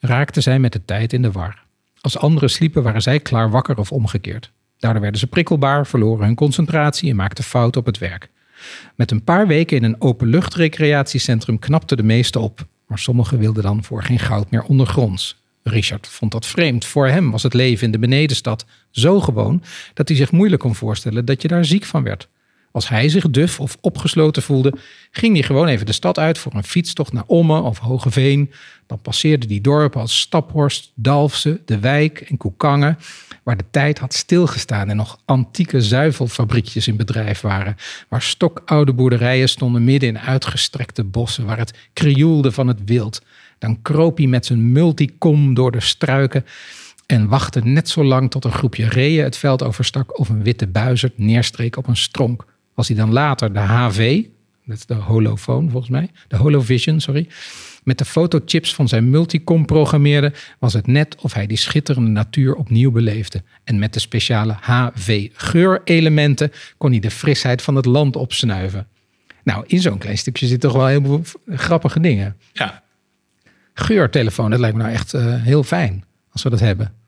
raakten 0.00 0.42
zij 0.42 0.58
met 0.58 0.72
de 0.72 0.84
tijd 0.84 1.12
in 1.12 1.22
de 1.22 1.32
war. 1.32 1.61
Als 2.02 2.18
anderen 2.18 2.50
sliepen, 2.50 2.82
waren 2.82 3.02
zij 3.02 3.20
klaar 3.20 3.50
wakker 3.50 3.78
of 3.78 3.92
omgekeerd. 3.92 4.52
Daardoor 4.78 5.02
werden 5.02 5.20
ze 5.20 5.26
prikkelbaar, 5.26 5.86
verloren 5.86 6.26
hun 6.26 6.34
concentratie 6.34 7.10
en 7.10 7.16
maakten 7.16 7.44
fouten 7.44 7.80
op 7.80 7.86
het 7.86 7.98
werk. 7.98 8.30
Met 8.94 9.10
een 9.10 9.24
paar 9.24 9.46
weken 9.46 9.76
in 9.76 9.84
een 9.84 10.00
openluchtrecreatiecentrum 10.00 11.58
knapte 11.58 11.96
de 11.96 12.02
meeste 12.02 12.38
op, 12.38 12.66
maar 12.86 12.98
sommigen 12.98 13.38
wilden 13.38 13.62
dan 13.62 13.84
voor 13.84 14.02
geen 14.02 14.18
goud 14.18 14.50
meer 14.50 14.62
ondergronds. 14.62 15.40
Richard 15.62 16.08
vond 16.08 16.32
dat 16.32 16.46
vreemd. 16.46 16.84
Voor 16.84 17.08
hem 17.08 17.30
was 17.30 17.42
het 17.42 17.54
leven 17.54 17.86
in 17.86 17.92
de 17.92 17.98
benedenstad 17.98 18.66
zo 18.90 19.20
gewoon 19.20 19.62
dat 19.94 20.08
hij 20.08 20.16
zich 20.16 20.32
moeilijk 20.32 20.62
kon 20.62 20.74
voorstellen 20.74 21.24
dat 21.24 21.42
je 21.42 21.48
daar 21.48 21.64
ziek 21.64 21.84
van 21.84 22.02
werd. 22.02 22.28
Als 22.72 22.88
hij 22.88 23.08
zich 23.08 23.30
duf 23.30 23.60
of 23.60 23.76
opgesloten 23.80 24.42
voelde, 24.42 24.74
ging 25.10 25.34
hij 25.34 25.42
gewoon 25.42 25.66
even 25.66 25.86
de 25.86 25.92
stad 25.92 26.18
uit 26.18 26.38
voor 26.38 26.54
een 26.54 26.64
fietstocht 26.64 27.12
naar 27.12 27.24
Ommen 27.26 27.62
of 27.62 27.78
Hogeveen. 27.78 28.52
Dan 28.86 29.00
passeerde 29.00 29.46
die 29.46 29.60
dorpen 29.60 30.00
als 30.00 30.20
Staphorst, 30.20 30.92
Dalfsen, 30.94 31.60
De 31.64 31.78
Wijk 31.78 32.20
en 32.20 32.36
Koekangen, 32.36 32.98
waar 33.42 33.56
de 33.56 33.64
tijd 33.70 33.98
had 33.98 34.14
stilgestaan 34.14 34.88
en 34.88 34.96
nog 34.96 35.18
antieke 35.24 35.80
zuivelfabriekjes 35.80 36.88
in 36.88 36.96
bedrijf 36.96 37.40
waren, 37.40 37.76
waar 38.08 38.22
stokoude 38.22 38.92
boerderijen 38.92 39.48
stonden 39.48 39.84
midden 39.84 40.08
in 40.08 40.18
uitgestrekte 40.18 41.04
bossen, 41.04 41.46
waar 41.46 41.58
het 41.58 41.78
krioelde 41.92 42.52
van 42.52 42.66
het 42.66 42.80
wild. 42.84 43.22
Dan 43.58 43.82
kroop 43.82 44.16
hij 44.16 44.26
met 44.26 44.46
zijn 44.46 44.72
multicom 44.72 45.54
door 45.54 45.72
de 45.72 45.80
struiken 45.80 46.44
en 47.06 47.28
wachtte 47.28 47.60
net 47.64 47.88
zo 47.88 48.04
lang 48.04 48.30
tot 48.30 48.44
een 48.44 48.52
groepje 48.52 48.88
reeën 48.88 49.24
het 49.24 49.36
veld 49.36 49.62
overstak 49.62 50.18
of 50.18 50.28
een 50.28 50.42
witte 50.42 50.66
buizerd 50.66 51.18
neerstreek 51.18 51.76
op 51.76 51.86
een 51.86 51.96
stronk. 51.96 52.44
Als 52.82 52.90
hij 52.90 53.00
dan 53.00 53.12
later 53.12 53.52
de 53.52 53.58
HV, 53.58 54.22
dat 54.64 54.76
is 54.76 54.86
de 54.86 54.94
holofoon 54.94 55.70
volgens 55.70 55.90
mij, 55.90 56.10
de 56.28 56.36
holovision, 56.36 57.00
sorry, 57.00 57.28
met 57.84 57.98
de 57.98 58.04
fotochips 58.04 58.74
van 58.74 58.88
zijn 58.88 59.10
multicom 59.10 59.66
programmeerde, 59.66 60.32
was 60.58 60.72
het 60.72 60.86
net 60.86 61.16
of 61.20 61.32
hij 61.32 61.46
die 61.46 61.56
schitterende 61.56 62.10
natuur 62.10 62.54
opnieuw 62.54 62.90
beleefde. 62.90 63.42
En 63.64 63.78
met 63.78 63.94
de 63.94 64.00
speciale 64.00 64.56
HV-geurelementen 64.60 66.52
kon 66.78 66.90
hij 66.90 67.00
de 67.00 67.10
frisheid 67.10 67.62
van 67.62 67.76
het 67.76 67.84
land 67.84 68.16
opsnuiven. 68.16 68.86
Nou, 69.44 69.64
in 69.66 69.80
zo'n 69.80 69.98
klein 69.98 70.18
stukje 70.18 70.46
zitten 70.46 70.70
toch 70.70 70.78
wel 70.78 70.88
heel 70.88 71.02
veel 71.02 71.24
grappige 71.46 72.00
dingen. 72.00 72.36
Ja, 72.52 72.82
Geurtelefoon, 73.74 74.50
dat 74.50 74.60
lijkt 74.60 74.76
me 74.76 74.82
nou 74.82 74.94
echt 74.94 75.14
uh, 75.14 75.42
heel 75.42 75.62
fijn 75.62 76.04
als 76.30 76.42
we 76.42 76.50
dat 76.50 76.60
hebben. 76.60 77.01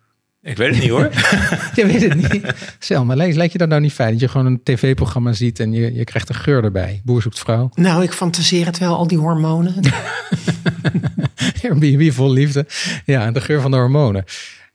Ik 0.45 0.57
weet 0.57 0.71
het 0.71 0.81
niet 0.81 0.91
hoor. 0.91 1.11
je 1.79 1.87
weet 1.87 2.03
het 2.03 2.33
niet. 2.33 2.55
Selma, 2.79 3.15
lijkt, 3.15 3.37
lijkt 3.37 3.53
je 3.53 3.59
dat 3.59 3.69
nou 3.69 3.81
niet 3.81 3.93
fijn? 3.93 4.11
Dat 4.11 4.21
je 4.21 4.29
gewoon 4.29 4.47
een 4.47 4.61
tv-programma 4.63 5.33
ziet 5.33 5.61
en 5.61 5.73
je, 5.73 5.95
je 5.95 6.05
krijgt 6.05 6.29
een 6.29 6.35
geur 6.35 6.65
erbij. 6.65 7.01
Boer 7.05 7.23
zoekt 7.23 7.39
vrouw. 7.39 7.71
Nou, 7.75 8.03
ik 8.03 8.13
fantaseer 8.13 8.67
het 8.67 8.79
wel, 8.79 8.97
al 8.97 9.07
die 9.07 9.19
hormonen. 9.19 9.75
Airbnb 11.63 12.13
vol 12.13 12.33
liefde. 12.33 12.67
Ja, 13.05 13.31
de 13.31 13.41
geur 13.41 13.61
van 13.61 13.71
de 13.71 13.77
hormonen. 13.77 14.25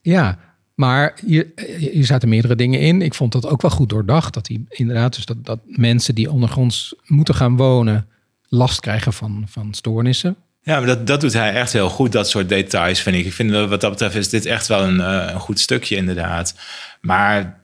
Ja, 0.01 0.39
maar 0.75 1.13
hier, 1.25 1.51
hier 1.77 2.05
zaten 2.05 2.29
meerdere 2.29 2.55
dingen 2.55 2.79
in. 2.79 3.01
Ik 3.01 3.13
vond 3.13 3.31
dat 3.31 3.47
ook 3.47 3.61
wel 3.61 3.71
goed 3.71 3.89
doordacht. 3.89 4.33
Dat 4.33 4.45
die 4.45 4.65
inderdaad, 4.69 5.15
dus 5.15 5.25
dat, 5.25 5.45
dat 5.45 5.59
mensen 5.65 6.15
die 6.15 6.31
ondergronds 6.31 6.95
moeten 7.05 7.35
gaan 7.35 7.57
wonen, 7.57 8.07
last 8.47 8.79
krijgen 8.79 9.13
van, 9.13 9.43
van 9.47 9.73
stoornissen. 9.73 10.35
Ja, 10.61 10.77
maar 10.77 10.87
dat, 10.87 11.07
dat 11.07 11.21
doet 11.21 11.33
hij 11.33 11.53
echt 11.53 11.73
heel 11.73 11.89
goed, 11.89 12.11
dat 12.11 12.29
soort 12.29 12.49
details, 12.49 13.01
vind 13.01 13.15
ik. 13.15 13.25
Ik 13.25 13.33
vind 13.33 13.51
wat 13.51 13.81
dat 13.81 13.91
betreft 13.91 14.15
is 14.15 14.29
dit 14.29 14.45
echt 14.45 14.67
wel 14.67 14.83
een, 14.83 14.97
uh, 14.97 15.29
een 15.33 15.39
goed 15.39 15.59
stukje, 15.59 15.95
inderdaad. 15.95 16.55
Maar 17.01 17.61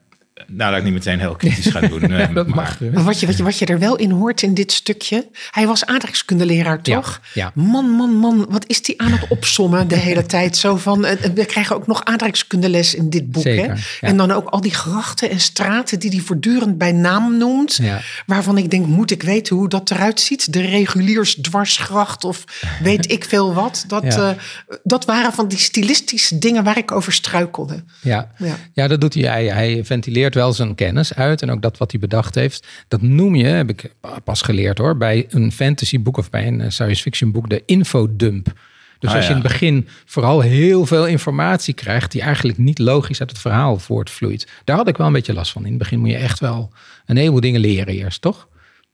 nou, 0.48 0.70
dat 0.70 0.78
ik 0.80 0.84
niet 0.86 0.94
meteen 0.94 1.20
heel 1.20 1.36
kritisch 1.36 1.66
ga 1.68 1.80
doen. 1.80 2.02
ja, 2.18 2.26
dat 2.34 2.48
maar. 2.48 2.56
mag. 2.56 2.80
Maar 2.94 3.04
wat 3.04 3.20
je, 3.20 3.26
wat, 3.26 3.38
je, 3.38 3.44
wat 3.44 3.58
je 3.60 3.66
er 3.66 3.80
wel 3.80 3.96
in 3.96 4.12
hoort 4.12 4.42
in 4.42 4.54
dit 4.54 4.72
stukje. 4.72 5.28
Hij 5.52 5.68
was 5.68 5.86
aardrijkskundeleraar, 5.86 6.82
toch? 6.82 7.22
Ja, 7.34 7.52
Man, 7.56 7.90
man, 7.90 8.10
man. 8.16 8.46
Wat 8.50 8.64
is 8.68 8.82
die 8.82 9.02
aan 9.02 9.12
het 9.12 9.28
opsommen 9.30 9.88
de 9.88 9.96
hele 9.96 10.26
tijd? 10.36 10.58
Zo 10.58 10.76
van, 10.76 11.02
we 11.36 11.46
krijgen 11.46 11.76
ook 11.76 11.88
nog 11.88 12.04
aardrijkskundeles 12.06 12.96
in 12.96 13.10
dit 13.10 13.32
boek. 13.32 13.44
Zeker, 13.44 13.66
hè? 13.68 13.72
ja. 13.74 13.80
En 14.00 14.18
dan 14.18 14.32
ook 14.32 14.50
al 14.50 14.62
die 14.62 14.74
grachten 14.74 15.30
en 15.30 15.40
straten 15.40 16.00
die 16.00 16.10
hij 16.10 16.20
voortdurend 16.20 16.78
bij 16.78 16.92
naam 16.92 17.38
noemt. 17.38 17.76
Ja. 17.76 18.02
Waarvan 18.26 18.58
ik 18.58 18.70
denk, 18.72 18.86
moet 18.86 19.12
ik 19.12 19.24
weten 19.24 19.56
hoe 19.56 19.70
dat 19.70 19.92
eruit 19.92 20.20
ziet? 20.20 20.54
De 20.54 20.62
reguliersdwarsgracht 20.62 22.24
of 22.24 22.44
weet 22.82 23.12
ik 23.12 23.26
veel 23.26 23.54
wat. 23.54 23.84
Dat, 23.88 24.04
Ja. 24.04 24.30
eh, 24.30 24.76
dat 24.84 25.06
waren 25.06 25.34
van 25.34 25.48
die 25.48 25.58
stilistische 25.58 26.38
dingen 26.38 26.64
waar 26.64 26.78
ik 26.78 26.92
over 26.92 27.14
struikelde. 27.14 27.84
Ja. 28.02 28.32
Ja. 28.38 28.56
Ja, 28.74 28.88
dat 28.88 29.02
doet 29.02 29.14
hij. 29.14 29.24
hij. 29.24 29.46
Hij 29.46 29.82
ventileert 29.86 30.25
wel 30.34 30.54
zijn 30.54 30.76
kennis 30.76 31.14
uit 31.14 31.42
en 31.42 31.52
ook 31.52 31.62
dat 31.62 31.78
wat 31.78 31.92
hij 31.92 32.00
bedacht 32.00 32.36
heeft. 32.36 32.68
Dat 32.88 33.02
noem 33.02 33.36
je, 33.36 33.46
heb 33.46 33.70
ik 33.70 33.94
pas 34.24 34.42
geleerd 34.42 34.78
hoor, 34.78 34.98
bij 34.98 35.26
een 35.30 35.52
fantasyboek 35.52 36.18
of 36.18 36.30
bij 36.30 36.48
een 36.48 36.62
eh, 36.62 36.70
science 36.70 37.02
fiction 37.02 37.32
boek, 37.32 37.50
de 37.50 37.64
infodump. 37.66 38.54
Dus 39.00 39.10
Ah, 39.10 39.16
als 39.16 39.26
je 39.26 39.32
ja. 39.32 39.38
in 39.38 39.44
het 39.44 39.52
begin 39.52 39.88
vooral 40.06 40.42
heel 40.42 40.86
veel 40.86 41.08
informatie 41.08 41.74
krijgt 41.74 42.12
die 42.12 42.22
eigenlijk 42.22 42.58
niet 42.58 42.80
logisch 42.80 43.20
uit 43.20 43.30
het 43.30 43.40
verhaal 43.40 43.80
voortvloeit. 43.80 44.48
Daar 44.64 44.76
had 44.78 44.88
ik 44.88 44.98
wel 44.98 45.08
een 45.08 45.14
beetje 45.14 45.34
last 45.34 45.52
van. 45.52 45.64
In 45.64 45.70
het 45.70 45.78
begin 45.78 46.00
moet 46.00 46.10
je 46.10 46.16
echt 46.18 46.40
wel 46.40 46.72
een 47.06 47.18
heleboel 47.18 47.40
dingen 47.40 47.62
leren 47.62 47.94
eerst, 47.94 48.22
toch? 48.22 48.48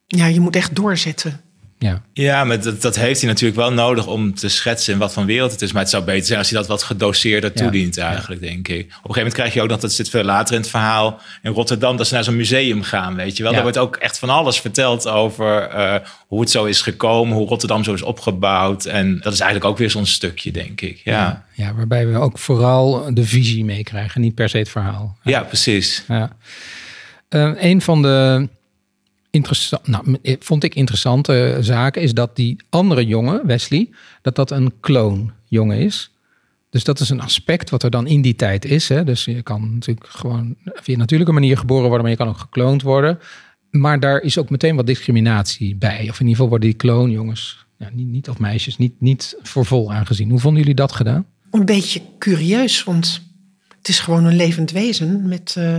Ja, 0.08 0.26
je 0.26 0.39
moet 0.39 0.56
echt 0.56 0.76
doorzetten. 0.76 1.41
Ja. 1.82 2.02
Ja, 2.13 2.44
maar 2.44 2.62
dat, 2.62 2.82
dat 2.82 2.96
heeft 2.96 3.20
hij 3.22 3.30
natuurlijk 3.30 3.60
wel 3.60 3.74
nodig 3.74 4.08
om 4.08 4.34
te 4.36 4.50
schetsen 4.50 4.94
in 4.94 5.00
wat 5.00 5.13
voor 5.13 5.26
wereld 5.26 5.52
het 5.52 5.62
is. 5.62 5.72
Maar 5.72 5.82
het 5.82 5.91
zou 5.91 6.04
beter 6.04 6.26
zijn 6.26 6.39
als 6.39 6.50
hij 6.50 6.60
dat 6.60 6.67
wat 6.67 6.84
gedoseerder 6.84 7.52
Ja. 7.54 7.62
toedient 7.62 7.98
eigenlijk, 7.98 8.41
denk 8.41 8.67
ik. 8.67 8.80
Op 8.80 8.82
een 8.82 8.91
gegeven 8.94 9.15
moment 9.15 9.34
krijg 9.34 9.54
je 9.54 9.62
ook 9.62 9.70
nog, 9.70 9.80
dat 9.80 9.91
zit 9.94 10.10
veel 10.10 10.24
later 10.24 10.56
in 10.56 10.62
het 10.62 10.70
verhaal, 10.70 11.20
in 11.41 11.52
Rotterdam, 11.52 11.98
dat 11.98 12.08
ze 12.08 12.13
naar 12.13 12.24
zo'n 12.24 12.36
museum 12.36 12.82
gaan, 12.84 13.15
weet 13.15 13.38
je 13.38 13.44
wel. 13.44 13.52
Ja. 13.52 13.58
Daar 13.62 13.72
wordt 13.74 13.78
ook 13.88 13.96
echt 13.96 14.20
van 14.20 14.30
alles 14.30 14.60
verteld 14.60 15.08
over 15.08 15.62
eh, 15.62 15.96
hoe 16.28 16.39
het 16.39 16.50
zo 16.50 16.65
is 16.65 16.82
gekomen, 16.82 17.38
hoe 17.38 17.48
Rotterdam 17.48 17.84
zo 17.84 17.94
is 17.94 18.02
opgebouwd. 18.02 18.86
En 18.86 19.20
dat 19.22 19.34
is 19.34 19.39
eigenlijk 19.39 19.72
ook 19.72 19.78
weer 19.78 19.89
zo'n 19.91 20.06
stukje, 20.06 20.52
denk 20.52 20.82
ik. 20.82 21.02
Ja, 21.04 21.12
ja. 21.13 21.46
ja, 21.65 21.74
waarbij 21.74 22.08
we 22.08 22.17
ook 22.17 22.38
vooral 22.39 23.13
de 23.13 23.24
visie 23.26 23.65
meekrijgen, 23.65 24.22
niet 24.22 24.36
per 24.36 24.50
se 24.50 24.58
het 24.58 24.70
verhaal. 24.70 25.17
precies. 25.24 26.04
Ja. 26.08 26.32
Eh, 27.30 27.52
een 27.58 27.82
van 27.82 28.02
de 28.02 28.48
interessant, 29.32 29.88
nou, 29.88 30.17
vond 30.39 30.63
ik 30.63 30.76
interessante 30.76 31.58
zaken 31.60 32.02
is 32.02 32.13
dat 32.13 32.36
die 32.36 32.56
andere 32.70 33.06
jongen, 33.06 33.48
Wesley, 33.48 33.89
dat 34.22 34.36
dat 34.36 34.52
een 34.52 34.74
kloonjongen 34.80 35.78
is. 35.78 36.12
Dus 36.70 36.84
dat 36.84 37.00
is 37.00 37.10
een 37.10 37.22
aspect 37.22 37.70
wat 37.70 37.84
er 37.84 37.89
dan 37.89 38.08
in 38.08 38.22
die 38.22 38.36
tijd 38.36 38.65
is. 38.65 38.89
Hè. 38.89 39.04
Dus 39.04 39.26
je 39.26 39.41
kan 39.41 39.74
natuurlijk 39.74 40.08
gewoon 40.08 40.56
via 40.63 40.98
natuurlijke 40.98 41.34
manier 41.34 41.58
geboren 41.58 41.84
worden, 41.84 42.02
maar 42.02 42.12
je 42.12 42.17
kan 42.17 42.28
ook 42.28 42.38
gekloond 42.38 42.82
worden. 42.82 43.20
Maar 43.70 44.00
daar 44.00 44.22
is 44.22 44.38
ook 44.38 44.50
meteen 44.50 44.76
wat 44.76 44.86
discriminatie 44.86 45.76
bij. 45.76 46.00
Of 46.00 46.20
in 46.20 46.28
ieder 46.28 46.30
geval 46.30 46.50
worden 46.50 46.70
die 46.70 46.78
kloonjongens, 46.78 47.65
ja, 47.78 47.89
niet, 47.94 48.08
niet 48.08 48.30
of 48.30 48.39
meisjes, 48.39 48.78
niet, 48.78 49.02
niet 49.02 49.38
voor 49.41 49.65
vol 49.65 49.94
aangezien. 49.94 50.30
Hoe 50.30 50.39
vonden 50.39 50.62
jullie 50.62 50.76
dat 50.76 50.91
gedaan? 50.91 51.26
Een 51.52 51.65
beetje 51.65 52.02
curieus, 52.20 52.84
want 52.84 53.22
het 53.78 53.88
is 53.88 54.00
gewoon 54.00 54.26
een 54.26 54.36
levend 54.36 54.72
wezen 54.72 55.28
met... 55.28 55.56
eh, 55.58 55.78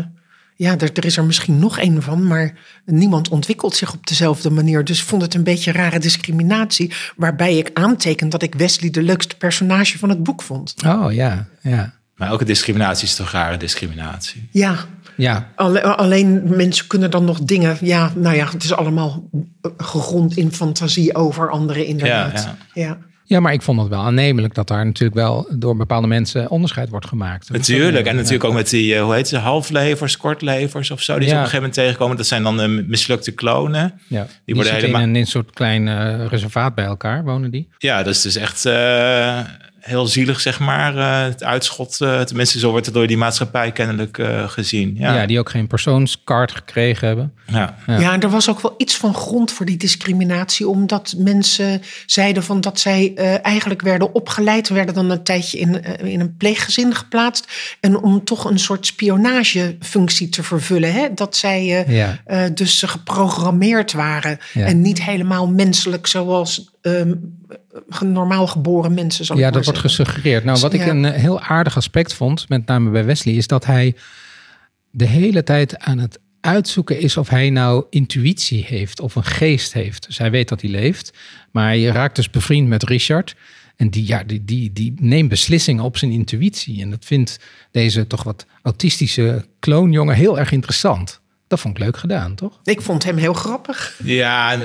ja, 0.62 0.79
er, 0.79 0.90
er 0.92 1.05
is 1.05 1.16
er 1.16 1.25
misschien 1.25 1.59
nog 1.59 1.79
één 1.79 2.03
van, 2.03 2.27
maar 2.27 2.53
niemand 2.85 3.29
ontwikkelt 3.29 3.75
zich 3.77 3.92
op 3.94 4.07
dezelfde 4.07 4.51
manier. 4.51 4.85
Dus 4.85 5.03
vond 5.03 5.22
het 5.22 5.35
een 5.35 5.42
beetje 5.44 5.72
rare 5.72 5.98
discriminatie. 5.98 6.92
Waarbij 7.16 7.57
ik 7.57 7.70
aanteken 7.75 8.29
dat 8.29 8.42
ik 8.42 8.55
Wesley 8.55 8.90
de 8.90 9.03
leukste 9.03 9.37
personage 9.37 9.98
van 9.98 10.09
het 10.09 10.22
boek 10.22 10.42
vond. 10.42 10.75
Oh 10.87 11.12
ja, 11.12 11.46
ja. 11.61 11.92
Maar 12.16 12.29
elke 12.29 12.44
discriminatie 12.44 13.07
is 13.07 13.14
toch 13.14 13.31
rare 13.31 13.57
discriminatie? 13.57 14.48
Ja, 14.51 14.77
Ja, 15.16 15.48
alle- 15.55 15.83
alleen 15.96 16.42
mensen 16.57 16.87
kunnen 16.87 17.11
dan 17.11 17.25
nog 17.25 17.40
dingen. 17.40 17.77
Ja, 17.81 18.12
nou 18.16 18.37
ja, 18.37 18.51
het 18.51 18.64
is 18.64 18.72
allemaal 18.72 19.29
gegrond 19.77 20.37
in 20.37 20.53
fantasie 20.53 21.14
over 21.14 21.51
anderen, 21.51 21.87
inderdaad. 21.87 22.42
Ja, 22.42 22.57
ja. 22.75 22.83
Ja, 22.88 22.98
maar 23.40 23.52
ik 23.52 23.62
vond 23.62 23.80
het 23.80 23.88
wel 23.88 24.00
aannemelijk 24.02 24.54
dat 24.54 24.68
daar 24.68 24.84
natuurlijk 24.84 25.14
wel 25.20 25.46
door 25.50 25.76
bepaalde 25.76 26.06
mensen 26.06 26.50
onderscheid 26.50 26.88
wordt 26.88 27.06
gemaakt. 27.06 27.50
Natuurlijk. 27.50 28.06
En 28.06 28.12
Ja. 28.14 28.18
natuurlijk 28.18 28.44
ook 28.44 28.52
met 28.54 28.70
die, 28.70 28.94
eh, 28.94 29.02
hoe 29.02 29.14
heet 29.14 29.28
ze, 29.28 29.36
halflevers, 29.36 30.16
kortlevers 30.16 30.90
of 30.90 31.02
zo. 31.02 31.18
Die 31.18 31.28
ze 31.28 31.34
Ja. 31.34 31.38
op 31.40 31.44
een 31.44 31.50
gegeven 31.50 31.68
moment 31.68 31.74
tegenkomen. 31.74 32.16
Dat 32.16 32.26
zijn 32.26 32.42
dan 32.42 32.60
eh, 32.60 32.68
mislukte 32.86 33.30
klonen. 33.32 34.00
Ja, 34.06 34.26
die, 34.44 34.54
worden 34.54 34.74
helemaal- 34.74 35.00
in 35.02 35.14
een, 35.14 35.26
soort 35.26 35.50
klein 35.50 35.88
eh, 35.88 36.26
reservaat 36.26 36.74
bij 36.74 36.84
elkaar, 36.84 37.24
wonen 37.24 37.50
die. 37.50 37.68
Ja, 37.78 38.02
dat 38.02 38.14
is 38.14 38.22
dus 38.22 38.36
echt 38.36 38.64
eh, 38.66 39.38
heel 39.82 40.06
zielig, 40.06 40.40
zeg 40.40 40.60
maar. 40.60 40.96
eh, 40.96 41.22
het 41.30 41.42
uitschot, 41.44 42.00
eh, 42.00 42.20
tenminste 42.20 42.58
zo 42.58 42.70
wordt 42.70 42.86
het 42.86 42.94
door 42.94 43.06
die 43.06 43.16
maatschappij 43.16 43.72
kennelijk 43.72 44.18
eh, 44.18 44.48
gezien. 44.48 44.94
Ja. 44.98 45.14
Ja, 45.14 45.26
die 45.26 45.38
ook 45.38 45.50
geen 45.50 45.66
persoonskaart 45.66 46.52
gekregen 46.52 47.06
hebben. 47.06 47.32
ja. 47.46 47.76
Ja. 47.86 48.00
Ja. 48.00 48.12
en 48.12 48.20
er 48.20 48.30
was 48.30 48.48
ook 48.50 48.60
wel 48.60 48.74
iets 48.76 48.96
van 48.96 49.14
grond 49.14 49.52
voor 49.52 49.66
die 49.66 49.76
discriminatie, 49.76 50.68
omdat 50.68 51.14
mensen 51.16 51.82
zeiden 52.06 52.42
van 52.42 52.60
dat 52.60 52.80
zij 52.80 53.12
eh, 53.14 53.44
eigenlijk 53.46 53.82
werden 53.82 54.14
opgeleid, 54.14 54.68
werden 54.68 54.94
dan 54.94 55.10
een 55.10 55.22
tijdje 55.22 55.58
in, 55.58 55.84
in 56.04 56.20
een 56.20 56.36
pleeggezin 56.36 56.94
geplaatst. 56.94 57.46
En 57.80 57.96
om 58.02 58.24
toch 58.24 58.44
een 58.44 58.58
soort 58.58 58.86
spionagefunctie 58.86 60.28
te 60.28 60.42
vervullen. 60.42 60.92
Hè? 60.92 61.06
Dat 61.14 61.36
zij 61.36 61.84
eh, 61.84 61.96
Ja. 61.96 62.18
eh, 62.24 62.42
dus 62.54 62.82
geprogrammeerd 62.86 63.92
waren 63.92 64.38
Ja. 64.52 64.64
en 64.66 64.80
niet 64.80 65.02
helemaal 65.04 65.48
menselijk 65.48 66.06
zoals 66.06 66.70
ehm, 66.82 67.14
normaal 68.00 68.46
geboren 68.46 68.94
mensen. 68.94 69.24
Zal 69.24 69.38
Ja, 69.38 69.50
dat 69.50 69.64
wordt 69.64 69.80
gesuggereerd. 69.80 70.44
Nou, 70.44 70.60
wat 70.60 70.72
ik 70.72 70.86
een 70.86 71.04
eh, 71.04 71.20
heel 71.20 71.40
aardig 71.40 71.76
aspect 71.76 72.14
vond, 72.14 72.48
met 72.48 72.66
name 72.66 72.90
bij 72.90 73.04
Wesley, 73.04 73.34
is 73.34 73.46
dat 73.46 73.66
hij 73.66 73.96
de 74.90 75.06
hele 75.06 75.42
tijd 75.42 75.78
aan 75.78 75.98
het 75.98 76.18
uitzoeken 76.40 77.00
is 77.00 77.16
of 77.16 77.28
hij 77.28 77.50
nou 77.50 77.84
intuïtie 77.90 78.64
heeft 78.64 79.00
of 79.00 79.14
een 79.14 79.24
geest 79.24 79.72
heeft. 79.72 80.06
Dus 80.06 80.18
hij 80.18 80.30
weet 80.30 80.48
dat 80.48 80.60
hij 80.60 80.70
leeft. 80.70 81.12
Maar 81.50 81.76
je 81.76 81.90
raakt 81.90 82.16
dus 82.16 82.30
bevriend 82.30 82.68
met 82.68 82.82
Richard. 82.82 83.34
En 83.76 83.90
die, 83.90 84.06
ja, 84.06 84.24
die, 84.24 84.44
die, 84.44 84.72
die 84.72 84.94
neemt 85.00 85.28
beslissingen 85.28 85.84
op 85.84 85.96
zijn 85.96 86.10
intuïtie. 86.10 86.82
En 86.82 86.90
dat 86.90 87.04
vindt 87.04 87.38
deze 87.70 88.06
toch 88.06 88.22
wat 88.22 88.46
autistische 88.62 89.44
kloonjongen 89.58 90.14
heel 90.14 90.38
erg 90.38 90.52
interessant. 90.52 91.21
Dat 91.52 91.60
vond 91.60 91.78
ik 91.78 91.84
leuk 91.84 91.96
gedaan, 91.96 92.34
toch? 92.34 92.60
Ik 92.64 92.80
vond 92.80 93.04
hem 93.04 93.16
heel 93.16 93.32
grappig. 93.32 94.00
Ja, 94.04 94.58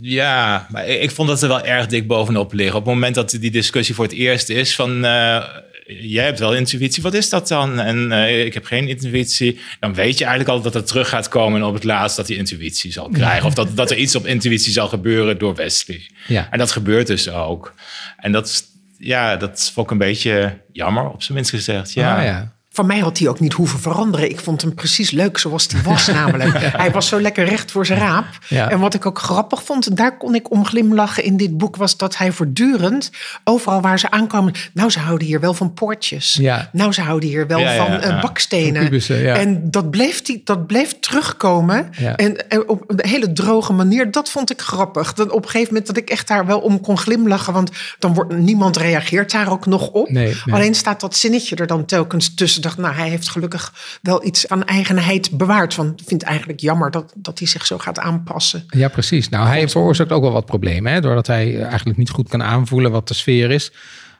ja 0.00 0.66
maar 0.70 0.86
ik 0.86 1.10
vond 1.10 1.28
dat 1.28 1.42
er 1.42 1.48
wel 1.48 1.64
erg 1.64 1.86
dik 1.86 2.06
bovenop 2.06 2.52
liggen. 2.52 2.76
Op 2.76 2.84
het 2.84 2.94
moment 2.94 3.14
dat 3.14 3.30
die 3.30 3.50
discussie 3.50 3.94
voor 3.94 4.04
het 4.04 4.14
eerst 4.14 4.48
is 4.48 4.74
van... 4.74 5.04
Uh, 5.04 5.44
jij 5.86 6.24
hebt 6.24 6.38
wel 6.38 6.54
intuïtie, 6.54 7.02
wat 7.02 7.14
is 7.14 7.28
dat 7.28 7.48
dan? 7.48 7.80
En 7.80 8.10
uh, 8.10 8.44
ik 8.44 8.54
heb 8.54 8.64
geen 8.64 8.88
intuïtie. 8.88 9.60
Dan 9.80 9.94
weet 9.94 10.18
je 10.18 10.24
eigenlijk 10.24 10.56
al 10.56 10.62
dat 10.62 10.74
het 10.74 10.86
terug 10.86 11.08
gaat 11.08 11.28
komen 11.28 11.62
op 11.62 11.74
het 11.74 11.84
laatst 11.84 12.16
dat 12.16 12.28
hij 12.28 12.36
intuïtie 12.36 12.92
zal 12.92 13.08
krijgen. 13.08 13.46
Of 13.48 13.54
dat, 13.54 13.76
dat 13.76 13.90
er 13.90 13.96
iets 13.96 14.14
op 14.14 14.26
intuïtie 14.26 14.72
zal 14.72 14.88
gebeuren 14.88 15.38
door 15.38 15.54
Wesley. 15.54 16.10
Ja. 16.26 16.48
En 16.50 16.58
dat 16.58 16.72
gebeurt 16.72 17.06
dus 17.06 17.30
ook. 17.30 17.74
En 18.16 18.32
dat, 18.32 18.64
ja, 18.98 19.36
dat 19.36 19.70
vond 19.74 19.86
ik 19.86 19.92
een 19.92 19.98
beetje 19.98 20.60
jammer, 20.72 21.08
op 21.08 21.22
zijn 21.22 21.34
minst 21.34 21.50
gezegd. 21.50 21.92
Ja. 21.92 22.16
Ah, 22.16 22.24
ja. 22.24 22.55
Van 22.76 22.86
mij 22.86 22.98
had 22.98 23.18
hij 23.18 23.28
ook 23.28 23.40
niet 23.40 23.52
hoeven 23.52 23.78
veranderen. 23.78 24.30
Ik 24.30 24.40
vond 24.40 24.62
hem 24.62 24.74
precies 24.74 25.10
leuk 25.10 25.38
zoals 25.38 25.66
hij 25.72 25.82
was 25.82 26.06
namelijk. 26.20 26.58
Hij 26.58 26.90
was 26.90 27.08
zo 27.08 27.20
lekker 27.20 27.44
recht 27.44 27.70
voor 27.70 27.86
zijn 27.86 27.98
raap. 27.98 28.26
Ja. 28.48 28.70
En 28.70 28.78
wat 28.78 28.94
ik 28.94 29.06
ook 29.06 29.18
grappig 29.18 29.62
vond, 29.62 29.96
daar 29.96 30.16
kon 30.16 30.34
ik 30.34 30.50
om 30.50 30.64
glimlachen 30.64 31.24
in 31.24 31.36
dit 31.36 31.58
boek... 31.58 31.76
was 31.76 31.96
dat 31.96 32.16
hij 32.16 32.32
voortdurend, 32.32 33.10
overal 33.44 33.80
waar 33.80 33.98
ze 33.98 34.10
aankwamen... 34.10 34.52
nou, 34.74 34.90
ze 34.90 34.98
houden 34.98 35.26
hier 35.26 35.40
wel 35.40 35.54
van 35.54 35.74
poortjes. 35.74 36.34
Ja. 36.40 36.70
Nou, 36.72 36.92
ze 36.92 37.00
houden 37.00 37.28
hier 37.28 37.46
wel 37.46 37.76
van 37.76 38.00
eh, 38.00 38.20
bakstenen. 38.20 38.82
Kubussen. 38.82 39.34
En 39.34 39.70
dat 39.70 39.90
bleef, 39.90 40.22
die, 40.22 40.40
dat 40.44 40.66
bleef 40.66 40.98
terugkomen. 41.00 41.90
En, 42.16 42.48
en 42.48 42.68
op 42.68 42.84
een 42.86 43.08
hele 43.08 43.32
droge 43.32 43.72
manier. 43.72 44.10
Dat 44.10 44.30
vond 44.30 44.50
ik 44.50 44.60
grappig. 44.60 45.12
Dat 45.12 45.30
op 45.30 45.44
een 45.44 45.50
gegeven 45.50 45.68
moment 45.68 45.86
dat 45.86 45.96
ik 45.96 46.10
echt 46.10 46.28
daar 46.28 46.46
wel 46.46 46.58
om 46.58 46.80
kon 46.80 46.98
glimlachen. 46.98 47.52
Want 47.52 47.70
dan 47.98 48.14
wordt 48.14 48.36
niemand 48.36 48.76
reageert 48.76 49.30
daar 49.32 49.50
ook 49.50 49.66
nog 49.66 49.88
op. 49.88 50.10
Nee, 50.10 50.34
nee. 50.44 50.54
Alleen 50.54 50.74
staat 50.74 51.00
dat 51.00 51.16
zinnetje 51.16 51.56
er 51.56 51.66
dan 51.66 51.84
telkens 51.84 52.34
tussen. 52.34 52.64
Dacht, 52.66 52.78
nou, 52.78 52.94
hij 52.94 53.08
heeft 53.08 53.28
gelukkig 53.28 53.72
wel 54.02 54.24
iets 54.24 54.48
aan 54.48 54.64
eigenheid 54.64 55.30
bewaard. 55.30 55.74
Want 55.74 56.00
ik 56.00 56.08
vind 56.08 56.20
het 56.20 56.30
eigenlijk 56.30 56.60
jammer 56.60 56.90
dat, 56.90 57.12
dat 57.16 57.38
hij 57.38 57.48
zich 57.48 57.66
zo 57.66 57.78
gaat 57.78 57.98
aanpassen. 57.98 58.64
Ja, 58.68 58.88
precies. 58.88 59.28
Nou, 59.28 59.46
hij 59.46 59.68
veroorzaakt 59.68 60.12
ook 60.12 60.22
wel 60.22 60.32
wat 60.32 60.46
problemen. 60.46 60.92
Hè? 60.92 61.00
Doordat 61.00 61.26
hij 61.26 61.62
eigenlijk 61.62 61.98
niet 61.98 62.10
goed 62.10 62.28
kan 62.28 62.42
aanvoelen 62.42 62.90
wat 62.90 63.08
de 63.08 63.14
sfeer 63.14 63.50
is. 63.50 63.72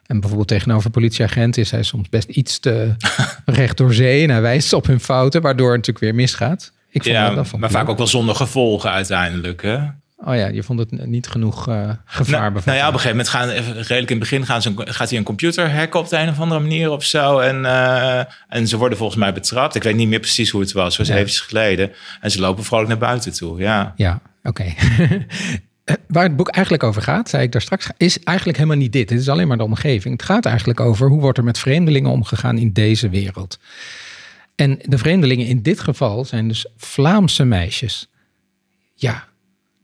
En 0.05 0.19
bijvoorbeeld 0.19 0.47
tegenover 0.47 0.89
politieagenten 0.89 1.61
is 1.61 1.71
hij 1.71 1.83
soms 1.83 2.09
best 2.09 2.29
iets 2.29 2.59
te 2.59 2.95
recht 3.45 3.77
door 3.77 3.93
zee. 3.93 4.23
En 4.23 4.29
hij 4.29 4.41
wijst 4.41 4.73
op 4.73 4.85
hun 4.85 4.99
fouten, 4.99 5.41
waardoor 5.41 5.67
het 5.67 5.77
natuurlijk 5.77 6.05
weer 6.05 6.15
misgaat. 6.15 6.71
Ik 6.89 7.03
vond 7.03 7.15
Ja, 7.15 7.33
dat, 7.33 7.57
maar 7.57 7.71
vaak 7.71 7.89
ook 7.89 7.97
wel 7.97 8.07
zonder 8.07 8.35
gevolgen 8.35 8.91
uiteindelijk. 8.91 9.61
Hè? 9.61 9.77
Oh 10.25 10.35
ja, 10.35 10.47
je 10.47 10.63
vond 10.63 10.79
het 10.79 11.05
niet 11.07 11.27
genoeg 11.27 11.67
eh, 11.67 11.89
gevaar 12.05 12.51
Nou, 12.51 12.61
nou 12.65 12.77
ja, 12.77 12.87
op 12.87 12.93
een 12.93 12.99
gegeven 12.99 13.09
moment 13.09 13.29
gaan, 13.29 13.49
even 13.49 13.73
redelijk 13.73 13.89
in 13.89 14.07
het 14.07 14.19
begin 14.19 14.45
gaan 14.45 14.61
ze, 14.61 14.73
gaat 14.75 15.09
hij 15.09 15.17
een 15.17 15.23
computer 15.23 15.71
hacken 15.75 15.99
op 15.99 16.09
de 16.09 16.17
een 16.17 16.29
of 16.29 16.39
andere 16.39 16.59
manier 16.59 16.91
of 16.91 17.03
zo. 17.03 17.39
En, 17.39 17.65
eh, 17.65 18.23
en 18.47 18.67
ze 18.67 18.77
worden 18.77 18.97
volgens 18.97 19.19
mij 19.19 19.33
betrapt. 19.33 19.75
Ik 19.75 19.83
weet 19.83 19.95
niet 19.95 20.07
meer 20.07 20.19
precies 20.19 20.49
hoe 20.49 20.61
het 20.61 20.71
was, 20.71 20.97
was 20.97 21.07
Ja. 21.07 21.13
eventjes 21.13 21.39
geleden. 21.39 21.91
En 22.21 22.31
ze 22.31 22.39
lopen 22.39 22.63
vrolijk 22.63 22.87
naar 22.89 22.97
buiten 22.97 23.33
toe, 23.33 23.59
ja. 23.59 23.93
Ja, 23.95 24.21
oké. 24.43 24.63
Waar 26.07 26.23
het 26.23 26.35
boek 26.35 26.49
eigenlijk 26.49 26.83
over 26.83 27.01
gaat, 27.01 27.29
zei 27.29 27.43
ik 27.43 27.51
daar 27.51 27.61
straks, 27.61 27.89
is 27.97 28.23
eigenlijk 28.23 28.57
helemaal 28.57 28.79
niet 28.79 28.93
dit. 28.93 29.09
Het 29.09 29.19
is 29.19 29.29
alleen 29.29 29.47
maar 29.47 29.57
de 29.57 29.63
omgeving. 29.63 30.13
Het 30.13 30.23
gaat 30.23 30.45
eigenlijk 30.45 30.79
over 30.79 31.07
hoe 31.09 31.19
wordt 31.21 31.37
er 31.37 31.43
met 31.43 31.59
vreemdelingen 31.59 32.11
omgegaan 32.11 32.57
in 32.57 32.73
deze 32.73 33.09
wereld. 33.09 33.59
En 34.55 34.79
de 34.81 34.97
vreemdelingen 34.97 35.45
in 35.45 35.61
dit 35.61 35.79
geval 35.79 36.25
zijn 36.25 36.47
dus 36.47 36.67
Vlaamse 36.77 37.43
meisjes. 37.43 38.09
Ja, 38.95 39.26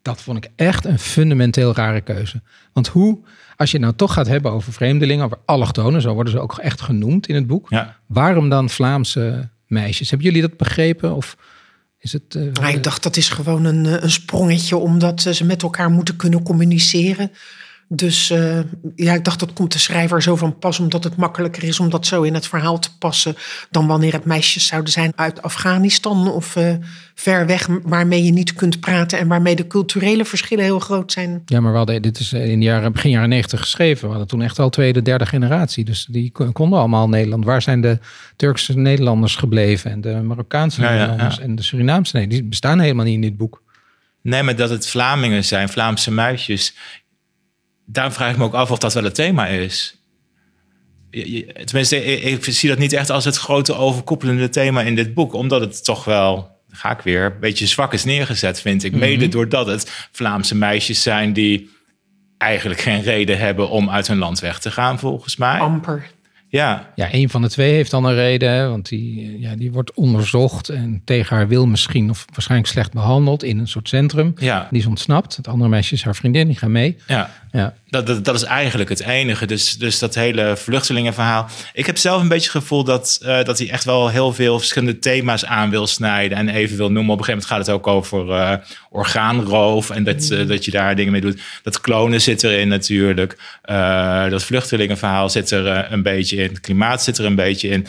dat 0.03 0.21
vond 0.21 0.37
ik 0.45 0.51
echt 0.55 0.85
een 0.85 0.99
fundamenteel 0.99 1.73
rare 1.75 2.01
keuze. 2.01 2.41
Want 2.73 2.87
hoe, 2.87 3.19
als 3.55 3.71
je 3.71 3.77
het 3.77 3.85
nou 3.85 3.97
toch 3.97 4.13
gaat 4.13 4.27
hebben 4.27 4.51
over 4.51 4.73
vreemdelingen, 4.73 5.25
over 5.25 5.37
allochtonen, 5.45 6.01
zo 6.01 6.13
worden 6.13 6.33
ze 6.33 6.39
ook 6.39 6.57
echt 6.57 6.81
genoemd 6.81 7.27
in 7.27 7.35
het 7.35 7.47
boek. 7.47 7.69
ja. 7.69 7.99
Waarom 8.07 8.49
dan 8.49 8.69
Vlaamse 8.69 9.49
meisjes? 9.67 10.09
Hebben 10.09 10.27
jullie 10.27 10.41
dat 10.47 10.57
begrepen? 10.57 11.15
Of 11.15 11.37
is 11.99 12.13
het. 12.13 12.35
eh, 12.35 12.43
Maar 12.61 12.69
ik 12.73 12.83
dacht, 12.83 13.03
dat 13.03 13.17
is 13.17 13.29
gewoon 13.29 13.65
een, 13.65 13.85
eh, 13.85 14.01
een 14.03 14.11
sprongetje... 14.11 14.75
omdat 14.77 15.21
ze 15.21 15.45
met 15.45 15.61
elkaar 15.63 15.89
moeten 15.89 16.15
kunnen 16.15 16.43
communiceren. 16.43 17.31
Dus 17.87 18.29
eh, 18.29 18.59
ja, 18.95 19.13
ik 19.13 19.23
dacht, 19.23 19.39
dat 19.39 19.53
komt 19.53 19.71
de 19.71 19.79
schrijver 19.79 20.21
zo 20.21 20.35
van 20.35 20.57
pas... 20.59 20.79
omdat 20.79 21.03
het 21.03 21.15
makkelijker 21.15 21.63
is 21.63 21.79
om 21.79 21.89
dat 21.89 22.05
zo 22.05 22.21
in 22.21 22.33
het 22.33 22.47
verhaal 22.47 22.79
te 22.79 22.97
passen... 22.97 23.35
dan 23.71 23.87
wanneer 23.87 24.13
het 24.13 24.25
meisjes 24.25 24.67
zouden 24.67 24.91
zijn 24.91 25.11
uit 25.15 25.41
Afghanistan... 25.41 26.31
of 26.31 26.55
eh, 26.55 26.73
ver 27.15 27.45
weg, 27.45 27.67
waarmee 27.83 28.23
je 28.23 28.31
niet 28.31 28.53
kunt 28.53 28.79
praten... 28.79 29.19
en 29.19 29.27
waarmee 29.27 29.55
de 29.55 29.67
culturele 29.67 30.25
verschillen 30.25 30.63
heel 30.63 30.79
groot 30.79 31.11
zijn. 31.11 31.41
Ja, 31.45 31.59
maar 31.59 31.71
we 31.71 31.77
hadden, 31.77 32.01
dit 32.01 32.19
is 32.19 32.33
in 32.33 32.59
de 32.59 32.65
jaren, 32.65 32.91
begin 32.91 33.09
jaren 33.11 33.29
90 33.29 33.59
geschreven. 33.59 34.03
We 34.03 34.09
hadden 34.09 34.27
toen 34.27 34.41
echt 34.41 34.59
al 34.59 34.69
tweede, 34.69 35.01
derde 35.01 35.25
generatie. 35.25 35.83
Dus 35.85 36.05
die 36.09 36.31
kon- 36.31 36.51
konden 36.51 36.79
allemaal 36.79 37.09
Nederland. 37.09 37.45
Waar 37.45 37.61
zijn 37.61 37.81
de 37.81 37.99
Turkse 38.35 38.77
Nederlanders 38.77 39.35
gebleven? 39.35 39.91
En 39.91 40.01
de 40.01 40.13
Marokkaanse 40.13 40.81
Ja, 40.81 40.89
Nederlanders 40.91 41.35
ja. 41.35 41.41
en 41.41 41.55
de 41.55 41.63
Surinaamse 41.63 42.15
Nederlanders? 42.15 42.39
Die 42.39 42.49
bestaan 42.49 42.79
helemaal 42.79 43.05
niet 43.05 43.15
in 43.15 43.21
dit 43.21 43.37
boek. 43.37 43.61
Nee, 44.21 44.43
maar 44.43 44.55
dat 44.55 44.69
het 44.69 44.87
Vlamingen 44.87 45.43
zijn, 45.45 45.69
Vlaamse 45.69 46.11
meisjes. 46.11 46.75
Daar 47.85 48.13
vraag 48.13 48.31
ik 48.31 48.37
me 48.37 48.43
ook 48.43 48.53
af 48.53 48.71
of 48.71 48.77
dat 48.77 48.93
wel 48.93 49.03
het 49.03 49.15
thema 49.15 49.47
is. 49.47 49.97
Je- 51.11 51.31
je- 51.31 51.53
Tenminste, 51.65 52.03
ik, 52.05 52.23
ik 52.45 52.53
zie 52.53 52.69
dat 52.69 52.77
niet 52.77 52.93
echt 52.93 53.09
als 53.09 53.25
het 53.25 53.37
grote 53.37 53.73
overkoepelende 53.75 54.49
thema 54.49 54.81
in 54.81 54.95
dit 54.95 55.13
boek. 55.13 55.33
Omdat 55.33 55.61
het 55.61 55.83
toch 55.83 56.05
wel, 56.05 56.51
ga 56.69 56.91
ik 56.91 57.01
weer, 57.01 57.25
een 57.25 57.39
beetje 57.39 57.67
zwak 57.67 57.93
is 57.93 58.03
neergezet, 58.03 58.61
vind 58.61 58.83
ik. 58.83 58.91
Mede 58.93 59.27
doordat 59.27 59.67
het 59.67 60.07
Vlaamse 60.11 60.55
meisjes 60.55 61.01
zijn 61.01 61.33
die 61.33 61.69
eigenlijk 62.37 62.79
geen 62.81 63.01
reden 63.01 63.37
hebben 63.39 63.69
om 63.69 63.89
uit 63.89 64.07
hun 64.07 64.17
land 64.17 64.39
weg 64.39 64.59
te 64.59 64.71
gaan, 64.71 64.99
volgens 64.99 65.35
mij. 65.37 65.59
Amper. 65.59 66.11
Ja, 66.47 66.91
Ja, 66.95 67.07
een 67.13 67.29
van 67.29 67.41
de 67.41 67.49
twee 67.49 67.73
heeft 67.73 67.91
dan 67.91 68.05
een 68.05 68.13
reden. 68.15 68.69
Want 68.69 68.89
die, 68.89 69.39
ja, 69.39 69.55
die 69.55 69.71
wordt 69.71 69.93
onderzocht 69.93 70.69
en 70.69 71.01
tegen 71.05 71.35
haar 71.35 71.47
wil 71.47 71.65
misschien 71.67 72.09
of 72.09 72.25
waarschijnlijk 72.33 72.71
slecht 72.71 72.93
behandeld 72.93 73.43
in 73.43 73.59
een 73.59 73.67
soort 73.67 73.87
centrum. 73.87 74.33
ja, 74.37 74.67
Die 74.71 74.79
is 74.79 74.85
ontsnapt. 74.87 75.35
Het 75.35 75.47
andere 75.47 75.69
meisje 75.69 75.93
is 75.93 76.03
haar 76.03 76.15
vriendin, 76.15 76.47
die 76.47 76.57
gaat 76.57 76.69
mee. 76.69 76.97
ja. 77.07 77.41
Ja, 77.53 77.73
Dat, 77.87 78.07
dat, 78.07 78.25
dat 78.25 78.35
is 78.35 78.43
eigenlijk 78.43 78.89
het 78.89 78.99
enige. 78.99 79.45
Dus, 79.45 79.77
dus 79.77 79.99
dat 79.99 80.15
hele 80.15 80.57
vluchtelingenverhaal. 80.57 81.47
Ik 81.73 81.85
heb 81.85 81.97
zelf 81.97 82.21
een 82.21 82.27
beetje 82.27 82.49
het 82.51 82.63
gevoel 82.63 82.83
dat, 82.83 83.19
eh, 83.21 83.43
dat 83.43 83.57
hij 83.57 83.69
echt 83.69 83.83
wel 83.83 84.09
heel 84.09 84.33
veel 84.33 84.59
verschillende 84.59 84.99
thema's 84.99 85.45
aan 85.45 85.69
wil 85.69 85.87
snijden. 85.87 86.37
En 86.37 86.49
even 86.49 86.77
wil 86.77 86.91
noemen. 86.91 87.13
Op 87.13 87.19
een 87.19 87.25
gegeven 87.25 87.47
moment 87.49 87.67
gaat 87.67 87.75
het 87.75 87.87
ook 87.87 87.95
over 87.95 88.31
eh, 88.31 88.57
orgaanroof. 88.89 89.89
En 89.89 90.03
dat, 90.03 90.29
eh, 90.29 90.47
dat 90.47 90.65
je 90.65 90.71
daar 90.71 90.95
dingen 90.95 91.11
mee 91.11 91.21
doet. 91.21 91.41
Dat 91.63 91.81
klonen 91.81 92.21
zit 92.21 92.43
erin 92.43 92.67
natuurlijk. 92.67 93.37
Dat 94.29 94.43
vluchtelingenverhaal 94.43 95.29
zit 95.29 95.51
er 95.51 95.91
een 95.91 96.03
beetje 96.03 96.37
in. 96.37 96.49
Het 96.49 96.59
klimaat 96.59 97.03
zit 97.03 97.17
er 97.17 97.25
een 97.25 97.35
beetje 97.35 97.67
in. 97.67 97.87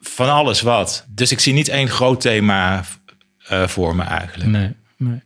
Van 0.00 0.30
alles 0.30 0.60
wat. 0.60 1.06
Dus 1.08 1.32
ik 1.32 1.40
zie 1.40 1.52
niet 1.52 1.68
één 1.68 1.88
groot 1.88 2.20
thema 2.20 2.84
voor 3.66 3.96
me 3.96 4.02
eigenlijk. 4.02 4.50
nee, 4.50 4.72
nee. 4.96 5.20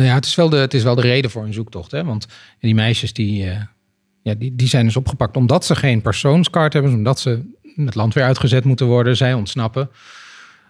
Nou 0.00 0.12
ja, 0.12 0.18
het 0.18 0.26
is 0.26 0.34
wel 0.34 0.48
de, 0.48 0.56
het 0.56 0.74
is 0.74 0.82
wel 0.82 0.94
de 0.94 1.00
reden 1.00 1.30
voor 1.30 1.44
een 1.44 1.52
zoektocht. 1.52 1.90
Hè? 1.90 2.04
Want 2.04 2.26
die 2.58 2.74
meisjes 2.74 3.12
die, 3.12 3.50
eh, 3.50 3.60
ja, 4.22 4.34
die, 4.34 4.56
die 4.56 4.68
zijn 4.68 4.84
dus 4.84 4.96
opgepakt 4.96 5.36
omdat 5.36 5.64
ze 5.64 5.74
geen 5.74 6.02
persoonskaart 6.02 6.72
hebben. 6.72 6.92
Omdat 6.92 7.20
ze 7.20 7.42
het 7.74 7.94
land 7.94 8.14
weer 8.14 8.24
uitgezet 8.24 8.64
moeten 8.64 8.86
worden. 8.86 9.16
Zij 9.16 9.34
ontsnappen. 9.34 9.90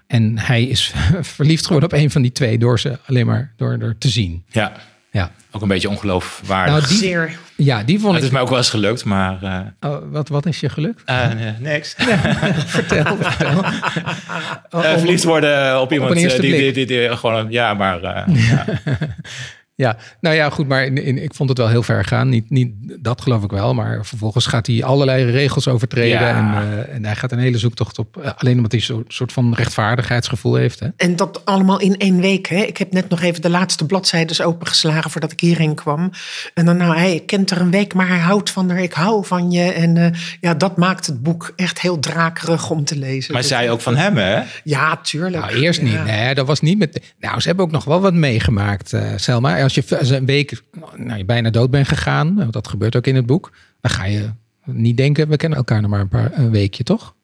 En 0.06 0.38
hij 0.38 0.64
is 0.64 0.92
verliefd 1.36 1.66
geworden 1.66 1.88
op 1.92 1.98
een 1.98 2.10
van 2.10 2.22
die 2.22 2.32
twee 2.32 2.58
door 2.58 2.80
ze 2.80 2.98
alleen 3.06 3.26
maar 3.26 3.52
door 3.56 3.78
er 3.78 3.98
te 3.98 4.08
zien. 4.08 4.44
Ja, 4.48 4.72
Ja, 5.12 5.30
ook 5.50 5.62
een 5.62 5.68
beetje 5.68 5.88
ongeloofwaardig. 5.88 6.74
Nou, 6.74 6.86
die- 6.88 6.96
Zeer. 6.98 7.38
ja 7.56 7.82
die 7.82 7.98
vond 8.00 8.12
het 8.14 8.20
ik... 8.22 8.26
is 8.26 8.32
mij 8.32 8.40
ook 8.42 8.48
wel 8.48 8.58
eens 8.58 8.70
gelukt, 8.70 9.04
maar... 9.04 9.42
eh, 9.42 9.90
Oh, 9.90 9.96
wat, 10.10 10.28
wat 10.28 10.46
is 10.46 10.60
je 10.60 10.68
gelukt? 10.68 11.02
eh, 11.04 11.28
nee, 11.32 11.52
niks. 11.58 11.94
Vertel, 12.66 13.16
vertel. 13.20 13.64
Eh, 14.70 14.96
verliefd 14.98 15.24
worden 15.24 15.80
op 15.80 15.92
iemand 15.92 16.14
die, 16.14 16.40
die, 16.40 16.72
die, 16.72 16.86
die 16.86 17.16
gewoon, 17.16 17.50
ja, 17.50 17.74
maar 17.74 18.02
eh, 18.02 18.34
ja. 18.50 18.64
Ja, 19.80 19.96
nou 20.20 20.34
ja, 20.34 20.50
goed, 20.50 20.68
maar 20.68 20.84
in, 20.84 21.04
in- 21.04 21.22
ik 21.22 21.34
vond 21.34 21.48
het 21.48 21.58
wel 21.58 21.68
heel 21.68 21.82
ver 21.82 22.04
gaan. 22.04 22.28
Niet, 22.28 22.50
niet, 22.50 22.72
dat 23.00 23.20
geloof 23.20 23.42
ik 23.42 23.50
wel, 23.50 23.74
maar 23.74 24.06
vervolgens 24.06 24.46
gaat 24.46 24.66
hij 24.66 24.84
allerlei 24.84 25.24
regels 25.30 25.68
overtreden. 25.68 26.20
Ja. 26.20 26.28
En, 26.58 26.68
eh, 26.86 26.94
en 26.94 27.04
hij 27.04 27.16
gaat 27.16 27.32
een 27.32 27.38
hele 27.38 27.58
zoektocht 27.58 27.98
op. 27.98 28.16
eh, 28.16 28.30
alleen 28.36 28.56
omdat 28.56 28.72
hij 28.72 28.80
zo'n 28.80 29.04
soort 29.08 29.32
van 29.32 29.54
rechtvaardigheidsgevoel 29.54 30.54
heeft. 30.54 30.80
Hè? 30.80 30.86
En 30.96 31.16
dat 31.16 31.44
allemaal 31.44 31.80
in 31.80 31.96
één 31.96 32.20
week. 32.20 32.46
Hè? 32.48 32.56
Ik 32.56 32.76
heb 32.76 32.92
net 32.92 33.08
nog 33.08 33.22
even 33.22 33.42
de 33.42 33.50
laatste 33.50 33.86
bladzijdes 33.86 34.42
opengeslagen 34.42 35.10
voordat 35.10 35.32
ik 35.32 35.40
hierheen 35.40 35.74
kwam. 35.74 36.10
En 36.54 36.64
dan, 36.64 36.76
nou, 36.76 36.96
hij 36.96 37.22
kent 37.26 37.50
er 37.50 37.60
een 37.60 37.70
week, 37.70 37.94
maar 37.94 38.08
hij 38.08 38.18
houdt 38.18 38.50
van 38.50 38.70
haar. 38.70 38.82
Ik 38.82 38.92
hou 38.92 39.26
van 39.26 39.50
je. 39.50 39.72
En 39.72 39.96
eh, 39.96 40.18
ja, 40.40 40.54
dat 40.54 40.76
maakt 40.76 41.06
het 41.06 41.22
boek 41.22 41.52
echt 41.56 41.80
heel 41.80 41.98
drakerig 41.98 42.70
om 42.70 42.84
te 42.84 42.96
lezen. 42.98 43.32
Maar 43.32 43.42
Dus- 43.42 43.50
zij 43.50 43.70
ook 43.70 43.80
van 43.80 43.96
hem, 43.96 44.16
hè? 44.16 44.42
Ja, 44.64 44.96
tuurlijk. 44.96 45.44
Nou, 45.44 45.62
eerst 45.62 45.82
niet. 45.82 45.92
Ja. 45.92 46.04
Nee, 46.04 46.34
dat 46.34 46.46
was 46.46 46.60
niet 46.60 46.78
met. 46.78 47.00
Nou, 47.20 47.40
ze 47.40 47.46
hebben 47.48 47.64
ook 47.64 47.70
nog 47.72 47.84
wel 47.84 48.00
wat 48.00 48.14
meegemaakt, 48.14 48.92
eh, 48.92 49.02
Selma. 49.16 49.68
Als 49.76 50.08
je 50.08 50.16
een 50.16 50.26
week 50.26 50.62
nou, 50.96 51.18
je 51.18 51.24
bijna 51.24 51.50
dood 51.50 51.70
bent 51.70 51.88
gegaan, 51.88 52.34
nou, 52.34 52.50
dat 52.50 52.68
gebeurt 52.68 52.96
ook 52.96 53.06
in 53.06 53.14
het 53.14 53.26
boek, 53.26 53.52
dan 53.80 53.90
ga 53.90 54.04
je 54.04 54.30
niet 54.64 54.96
denken, 54.96 55.28
we 55.28 55.36
kennen 55.36 55.58
elkaar 55.58 55.80
nog 55.80 55.90
maar 55.90 56.00
een 56.00 56.08
paar 56.08 56.38
een 56.38 56.50
weekje, 56.50 56.82
toch? 56.82 57.14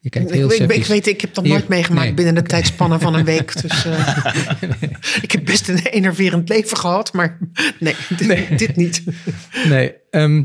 Je 0.00 0.10
kijkt 0.10 0.30
heel 0.30 0.52
ik, 0.52 0.72
ik 0.72 0.86
weet, 0.86 1.06
ik 1.06 1.20
heb 1.20 1.34
dat 1.34 1.44
nooit 1.44 1.68
meegemaakt 1.68 2.06
nee, 2.06 2.14
binnen 2.14 2.34
de 2.34 2.42
tijdspannen 2.42 3.00
van 3.00 3.14
een 3.14 3.24
week. 3.24 3.62
Dus, 3.62 3.84
eh, 3.84 4.26
ik 5.22 5.32
heb 5.32 5.44
best 5.44 5.68
een 5.68 5.78
enerverend 5.78 6.48
leven 6.48 6.76
gehad, 6.76 7.12
maar 7.12 7.38
nee, 7.78 7.94
dit, 8.16 8.58
dit 8.58 8.76
niet. 8.76 9.02
Nee. 9.68 9.94
ehm, 10.10 10.42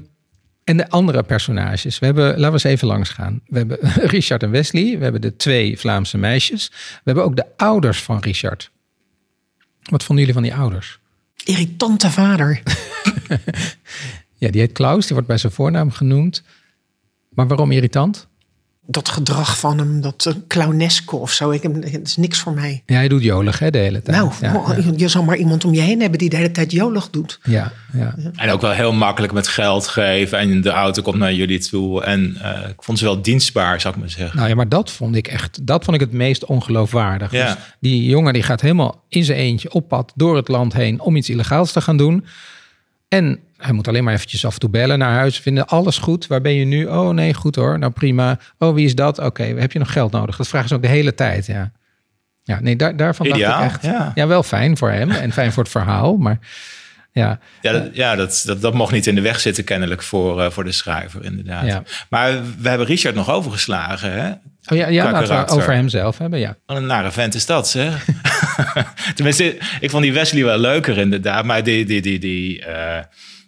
en 0.63 0.77
de 0.77 0.89
andere 0.89 1.23
personages. 1.23 1.99
We 1.99 2.05
hebben, 2.05 2.25
laten 2.25 2.45
we 2.45 2.51
eens 2.51 2.63
even 2.63 2.87
langs 2.87 3.09
gaan. 3.09 3.41
We 3.45 3.57
hebben 3.57 3.77
Richard 4.15 4.43
en 4.43 4.51
Wesley. 4.51 4.97
We 4.97 5.03
hebben 5.03 5.21
de 5.21 5.35
twee 5.35 5.79
Vlaamse 5.79 6.17
meisjes. 6.17 6.69
We 6.71 7.01
hebben 7.03 7.23
ook 7.23 7.35
de 7.35 7.45
ouders 7.55 8.01
van 8.01 8.19
Richard. 8.19 8.71
Wat 9.89 10.03
vonden 10.03 10.25
jullie 10.25 10.41
van 10.41 10.49
die 10.49 10.61
ouders? 10.61 10.99
Irritante 11.47 12.11
vader. 12.11 12.61
Ja, 14.39 14.51
die 14.51 14.61
heet 14.61 14.71
Klaus. 14.71 15.05
Die 15.05 15.13
wordt 15.13 15.27
bij 15.27 15.37
zijn 15.37 15.53
voornaam 15.53 15.91
genoemd. 15.91 16.43
Maar 17.29 17.47
waarom 17.47 17.71
irritant? 17.71 18.27
Dat 18.89 19.09
gedrag 19.09 19.59
van 19.59 19.77
hem, 19.77 20.01
dat 20.01 20.25
uh, 20.27 20.33
clowneske 20.47 21.15
of 21.15 21.31
zo, 21.31 21.49
ik, 21.49 21.61
heb- 21.63 21.83
het 21.83 22.07
is 22.07 22.17
niks 22.17 22.39
voor 22.39 22.53
mij. 22.53 22.83
Ja, 22.85 22.95
hij 22.95 23.07
doet 23.07 23.23
jolig 23.23 23.59
hè, 23.59 23.69
de 23.69 23.77
hele 23.77 24.01
tijd. 24.01 24.17
Nou, 24.17 24.31
ja, 24.41 24.55
oh, 24.55 24.69
ja. 24.77 24.91
je 24.95 25.07
zal 25.07 25.23
maar 25.23 25.37
iemand 25.37 25.65
om 25.65 25.73
je 25.73 25.81
heen 25.81 26.01
hebben 26.01 26.19
die 26.19 26.29
de 26.29 26.35
hele 26.35 26.51
tijd 26.51 26.71
jolig 26.71 27.09
doet. 27.09 27.39
ja, 27.43 27.71
ja. 27.93 28.15
En 28.35 28.49
ook 28.51 28.61
wel 28.61 28.71
heel 28.71 28.93
makkelijk 28.93 29.33
met 29.33 29.47
geld 29.47 29.87
geven. 29.87 30.37
En 30.39 30.61
de 30.61 30.69
auto 30.69 31.01
komt 31.01 31.17
naar 31.17 31.33
jullie 31.33 31.59
toe. 31.59 32.03
En 32.03 32.37
eh, 32.41 32.69
ik 32.69 32.83
vond 32.83 32.97
ze 32.99 33.03
wel 33.05 33.21
dienstbaar, 33.21 33.81
zou 33.81 33.93
ik 33.93 33.99
maar 33.99 34.09
zeggen. 34.09 34.37
Nou 34.37 34.49
ja, 34.49 34.55
maar 34.55 34.69
dat 34.69 34.91
vond 34.91 35.15
ik 35.15 35.27
echt, 35.27 35.67
dat 35.67 35.83
vond 35.83 35.95
ik 35.95 36.01
het 36.01 36.11
meest 36.13 36.45
ongeloofwaardig. 36.45 37.31
Ja. 37.31 37.45
Dus 37.53 37.55
die 37.79 38.05
jongen 38.05 38.33
die 38.33 38.43
gaat 38.43 38.61
helemaal 38.61 39.03
in 39.09 39.23
zijn 39.23 39.37
eentje 39.37 39.71
op 39.71 39.87
pad 39.87 40.11
door 40.15 40.35
het 40.35 40.47
land 40.47 40.73
heen 40.73 40.99
om 40.99 41.15
iets 41.15 41.29
illegaals 41.29 41.71
te 41.71 41.81
gaan 41.81 41.97
doen. 41.97 42.25
En 43.07 43.39
hij 43.57 43.71
moet 43.71 43.87
alleen 43.87 44.03
maar 44.03 44.13
eventjes 44.13 44.45
af 44.45 44.53
en 44.53 44.59
toe 44.59 44.69
bellen 44.69 44.99
naar 44.99 45.13
huis. 45.13 45.39
Vinden 45.39 45.67
alles 45.67 45.97
goed? 45.97 46.27
Waar 46.27 46.41
ben 46.41 46.53
je 46.53 46.65
nu? 46.65 46.85
Oh 46.85 47.09
nee, 47.09 47.33
goed 47.33 47.55
hoor. 47.55 47.79
Nou 47.79 47.91
prima. 47.91 48.39
Oh, 48.57 48.73
wie 48.73 48.85
is 48.85 48.95
dat? 48.95 49.19
Oké, 49.19 49.43
heb 49.43 49.71
je 49.71 49.79
nog 49.79 49.91
geld 49.91 50.11
nodig? 50.11 50.37
Dat 50.37 50.47
vragen 50.47 50.67
ze 50.69 50.75
ook 50.75 50.81
de 50.81 50.87
hele 50.87 51.13
tijd, 51.13 51.45
ja. 51.45 51.71
Ja, 52.43 52.59
nee, 52.61 52.75
daar, 52.75 52.95
daarvan 52.95 53.25
Ideaal, 53.25 53.61
dacht 53.61 53.75
ik 53.75 53.83
echt. 53.83 53.97
ja. 53.97 54.11
Ja. 54.15 54.27
wel 54.27 54.43
fijn 54.43 54.77
voor 54.77 54.91
hem 54.91 55.11
en 55.11 55.31
fijn 55.31 55.51
voor 55.51 55.63
het 55.63 55.71
verhaal. 55.71 56.17
Maar 56.17 56.39
ja, 57.17 57.39
Ja, 57.61 57.71
dat, 57.71 57.89
ja 57.93 58.15
dat, 58.15 58.43
dat, 58.45 58.61
dat 58.61 58.73
mocht 58.73 58.91
niet 58.91 59.07
in 59.07 59.15
de 59.15 59.21
weg 59.21 59.39
zitten 59.39 59.63
kennelijk 59.63 60.03
voor, 60.03 60.41
eh, 60.41 60.49
voor 60.49 60.63
de 60.63 60.71
schrijver 60.71 61.23
inderdaad. 61.23 61.65
Ja. 61.65 61.83
Maar 62.09 62.31
we 62.59 62.69
hebben 62.69 62.87
Richard 62.87 63.15
nog 63.15 63.29
overgeslagen. 63.29 64.11
Hè? 64.11 64.29
oh, 64.29 64.77
ja, 64.77 64.87
ja 64.87 65.11
laten 65.11 65.45
we 65.45 65.51
over 65.55 65.73
hemzelf 65.73 66.17
hebben, 66.17 66.39
ja. 66.39 66.55
Wat 66.65 66.77
een 66.77 66.85
nare 66.85 67.11
vent 67.11 67.35
is 67.35 67.45
dat, 67.45 67.69
zeg. 67.69 68.05
Tenminste, 69.15 69.57
ik 69.79 69.89
vond 69.89 70.03
die 70.03 70.13
Wesley 70.13 70.43
wel 70.43 70.57
leuker 70.57 70.97
inderdaad. 70.97 71.45
Maar 71.45 71.63
die, 71.63 71.85
die, 71.85 72.01
die, 72.01 72.19
die 72.19 72.65
eh, 72.65 73.03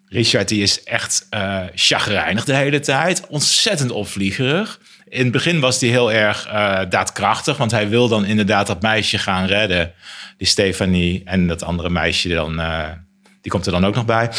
Richard 0.09 0.47
die 0.47 0.61
is 0.61 0.83
echt 0.83 1.27
eh 1.29 1.63
chagrijnig 1.75 2.45
de 2.45 2.55
hele 2.55 2.79
tijd. 2.79 3.27
Ontzettend 3.27 3.91
opvliegerig. 3.91 4.79
In 5.07 5.23
het 5.23 5.31
begin 5.31 5.59
was 5.59 5.79
hij 5.79 5.89
heel 5.89 6.11
erg 6.11 6.45
eh, 6.47 6.79
daadkrachtig. 6.89 7.57
Want 7.57 7.71
hij 7.71 7.89
wil 7.89 8.07
dan 8.07 8.25
inderdaad 8.25 8.67
dat 8.67 8.81
meisje 8.81 9.17
gaan 9.17 9.45
redden. 9.45 9.93
Die 10.37 10.47
Stefanie 10.47 11.21
en 11.25 11.47
dat 11.47 11.63
andere 11.63 11.89
meisje 11.89 12.29
dan... 12.29 12.59
eh, 12.59 12.85
die 13.41 13.51
komt 13.51 13.65
er 13.65 13.71
dan 13.71 13.85
ook 13.85 13.95
nog 13.95 14.05
bij. 14.05 14.29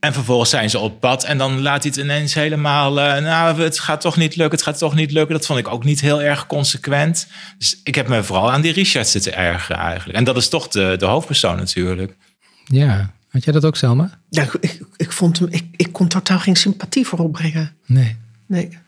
En 0.00 0.12
vervolgens 0.12 0.50
zijn 0.50 0.70
ze 0.70 0.78
op 0.78 1.00
pad 1.00 1.24
en 1.24 1.38
dan 1.38 1.62
laat 1.62 1.82
hij 1.82 1.92
het 1.94 2.04
ineens 2.04 2.34
helemaal... 2.34 2.92
nou, 2.92 3.62
het 3.62 3.78
gaat 3.78 4.00
toch 4.00 4.16
niet 4.16 4.36
lukken, 4.36 4.58
het 4.58 4.66
gaat 4.66 4.78
toch 4.78 4.94
niet 4.94 5.12
lukken. 5.12 5.34
Dat 5.34 5.46
vond 5.46 5.58
ik 5.58 5.68
ook 5.68 5.84
niet 5.84 6.00
heel 6.00 6.22
erg 6.22 6.46
consequent. 6.46 7.26
Dus 7.58 7.80
ik 7.84 7.94
heb 7.94 8.08
me 8.08 8.22
vooral 8.22 8.52
aan 8.52 8.60
die 8.60 8.72
Richard 8.72 9.08
zitten 9.08 9.34
ergeren 9.36 9.82
eigenlijk. 9.82 10.18
En 10.18 10.24
dat 10.24 10.36
is 10.36 10.48
toch 10.48 10.68
de, 10.68 10.94
de 10.98 11.06
hoofdpersoon 11.06 11.56
natuurlijk. 11.56 12.16
Ja, 12.64 13.14
had 13.36 13.44
jij 13.44 13.52
dat 13.52 13.64
ook, 13.64 13.76
Selma? 13.76 14.20
Ja, 14.28 14.42
ik, 14.60 14.80
ik, 14.96 15.12
vond 15.12 15.38
hem, 15.38 15.48
ik, 15.50 15.64
ik 15.76 15.92
kon 15.92 16.08
totaal 16.08 16.38
geen 16.38 16.56
sympathie 16.56 17.06
voor 17.06 17.18
opbrengen. 17.18 17.72
Nee. 17.86 18.16
Nee. 18.46 18.78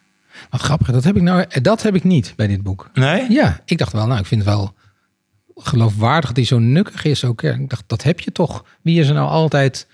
Wat 0.50 0.60
grappig, 0.60 0.90
dat 0.90 1.04
heb 1.04 1.16
ik 1.16 1.22
nou, 1.22 1.60
dat 1.62 1.82
heb 1.82 1.94
ik 1.94 2.04
niet 2.04 2.32
bij 2.36 2.46
dit 2.46 2.62
boek. 2.62 2.90
Nee? 2.94 3.30
Ja, 3.30 3.60
ik 3.64 3.78
dacht 3.78 3.92
wel, 3.92 4.06
nou, 4.06 4.20
ik 4.20 4.26
vind 4.26 4.44
het 4.44 4.50
wel 4.50 4.74
geloofwaardig 5.54 6.26
dat 6.26 6.36
hij 6.36 6.44
zo 6.44 6.58
nukkig 6.58 7.04
is 7.04 7.24
ook. 7.24 7.40
Ja, 7.40 7.52
ik 7.52 7.70
dacht, 7.70 7.84
dat 7.86 8.02
heb 8.02 8.20
je 8.20 8.32
toch. 8.32 8.64
Wie 8.82 9.00
is 9.00 9.08
er 9.08 9.14
nou 9.14 9.28
altijd 9.28 9.86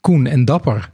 koen 0.00 0.26
en 0.26 0.44
dapper? 0.44 0.90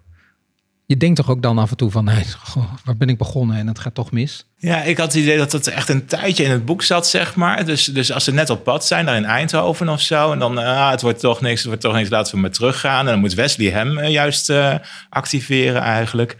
Je 0.87 0.97
denkt 0.97 1.17
toch 1.17 1.31
ook 1.31 1.43
dan 1.43 1.59
af 1.59 1.71
en 1.71 1.77
toe 1.77 1.91
van, 1.91 2.05
nee, 2.15 2.25
goh, 2.43 2.73
waar 2.85 2.97
ben 2.97 3.09
ik 3.09 3.19
begonnen 3.19 3.57
en 3.57 3.67
het 3.67 3.79
gaat 3.79 3.95
toch 3.95 4.11
mis. 4.11 4.47
Ja, 4.57 4.83
ik 4.83 4.97
had 4.97 5.13
het 5.13 5.23
idee 5.23 5.37
dat 5.37 5.53
het 5.53 5.67
echt 5.67 5.89
een 5.89 6.07
tijdje 6.07 6.45
in 6.45 6.51
het 6.51 6.65
boek 6.65 6.83
zat, 6.83 7.09
zeg 7.09 7.35
maar. 7.35 7.65
Dus, 7.65 7.85
dus 7.85 8.13
als 8.13 8.25
ze 8.25 8.33
net 8.33 8.51
op 8.51 8.65
pad 8.65 8.87
zijn, 8.87 9.07
daar 9.07 9.17
in 9.17 9.25
Eindhoven 9.25 9.89
of 9.89 10.01
zo... 10.01 10.33
en 10.33 10.39
dan, 10.39 10.59
ah, 10.59 10.91
het 10.91 11.03
wordt 11.03 11.21
toch 11.21 11.41
niks, 11.41 11.59
het 11.59 11.67
wordt 11.67 11.81
toch 11.81 11.95
niks, 11.95 12.09
laten 12.09 12.35
we 12.35 12.41
maar 12.41 12.51
teruggaan. 12.51 12.99
En 12.99 13.13
dan 13.13 13.19
moet 13.19 13.35
Wesley 13.35 13.71
hem 13.71 13.99
eh, 13.99 14.11
juist 14.11 14.51
eh, 14.51 14.75
activeren 15.09 15.83
eigenlijk. 15.83 16.31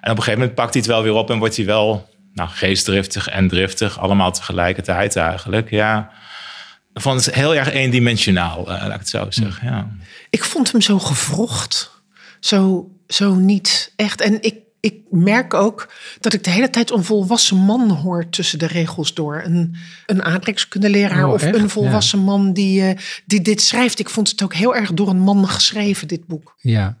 En 0.00 0.10
op 0.10 0.16
een 0.16 0.22
gegeven 0.22 0.38
moment 0.38 0.54
pakt 0.54 0.72
hij 0.72 0.82
het 0.82 0.90
wel 0.90 1.02
weer 1.02 1.12
op... 1.12 1.30
en 1.30 1.38
wordt 1.38 1.56
hij 1.56 1.64
wel 1.64 2.08
nou, 2.34 2.48
geestdriftig 2.48 3.28
en 3.28 3.48
driftig. 3.48 3.98
Allemaal 3.98 4.32
tegelijkertijd 4.32 5.16
eigenlijk, 5.16 5.70
ja. 5.70 6.10
Ik 6.94 7.00
vond 7.00 7.24
het 7.24 7.34
heel 7.34 7.54
erg 7.54 7.72
eendimensionaal, 7.72 8.58
eh, 8.58 8.66
laat 8.66 8.92
ik 8.92 8.98
het 8.98 9.08
zo 9.08 9.26
zeggen, 9.28 9.68
ja. 9.68 9.88
Ik 10.30 10.44
vond 10.44 10.72
hem 10.72 10.80
zo 10.80 10.98
gevrocht. 10.98 12.02
Zo, 12.40 12.88
zo 13.12 13.34
niet 13.34 13.92
echt. 13.96 14.20
En 14.20 14.42
ik, 14.42 14.54
ik 14.80 14.94
merk 15.10 15.54
ook 15.54 15.92
dat 16.20 16.32
ik 16.32 16.44
de 16.44 16.50
hele 16.50 16.70
tijd 16.70 16.90
een 16.90 17.04
volwassen 17.04 17.56
man 17.56 17.90
hoor 17.90 18.28
tussen 18.28 18.58
de 18.58 18.66
regels 18.66 19.14
door. 19.14 19.42
Een, 19.44 19.76
een 20.06 20.22
aardrijkskundeleraar 20.22 21.26
Oh, 21.26 21.32
of 21.32 21.42
echt? 21.42 21.54
een 21.56 21.70
volwassen 21.70 22.18
man 22.18 22.52
die, 22.52 22.82
eh, 22.82 22.98
die 23.26 23.40
dit 23.40 23.62
schrijft. 23.62 23.98
Ik 23.98 24.10
vond 24.10 24.28
het 24.30 24.42
ook 24.42 24.54
heel 24.54 24.74
erg 24.76 24.92
door 24.92 25.08
een 25.08 25.20
man 25.20 25.48
geschreven, 25.48 26.08
dit 26.08 26.26
boek. 26.26 26.54
Ja. 26.60 26.98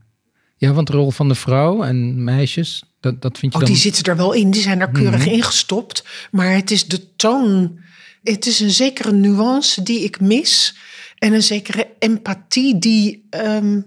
Ja, 0.56 0.72
want 0.72 0.86
de 0.86 0.92
rol 0.92 1.10
van 1.10 1.28
de 1.28 1.34
vrouw 1.34 1.82
en 1.82 2.24
meisjes, 2.24 2.82
dat, 3.00 3.22
dat 3.22 3.38
vind 3.38 3.52
je 3.52 3.58
Oh, 3.58 3.64
dan... 3.64 3.74
die 3.74 3.82
zitten 3.82 4.04
er 4.04 4.16
wel 4.16 4.32
in, 4.32 4.50
die 4.50 4.62
zijn 4.62 4.80
er 4.80 4.90
keurig 4.90 5.26
ingestopt. 5.26 6.04
Maar 6.30 6.52
het 6.54 6.70
is 6.70 6.86
de 6.88 7.16
toon. 7.16 7.78
Het 8.22 8.46
is 8.46 8.60
een 8.60 8.70
zekere 8.70 9.12
nuance 9.12 9.82
die 9.82 10.04
ik 10.04 10.20
mis. 10.20 10.76
En 11.18 11.32
een 11.32 11.42
zekere 11.42 11.88
empathie 11.98 12.78
die. 12.78 13.26
ehm, 13.30 13.80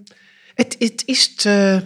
het, 0.54 0.76
het 0.78 1.02
is 1.06 1.34
te 1.34 1.82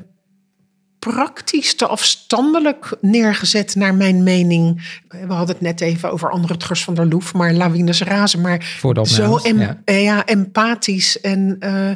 praktisch, 1.13 1.75
te 1.75 1.87
afstandelijk 1.87 2.97
neergezet 3.01 3.75
naar 3.75 3.95
mijn 3.95 4.23
mening. 4.23 4.83
We 5.09 5.33
hadden 5.33 5.55
het 5.55 5.61
net 5.61 5.81
even 5.81 6.11
over 6.13 6.31
andere 6.31 6.53
Rutgers 6.53 6.85
van 6.85 6.95
der 6.95 7.07
Loef, 7.07 7.35
maar 7.35 7.53
Lawines 7.53 8.03
Razen. 8.03 8.41
Maar 8.41 8.77
zo 9.05 9.33
opnames, 9.33 9.43
em- 9.45 9.61
ja. 9.61 9.81
eh, 9.85 10.03
ja, 10.03 10.27
empathisch 10.27 11.21
en 11.21 11.57
eh, 11.61 11.91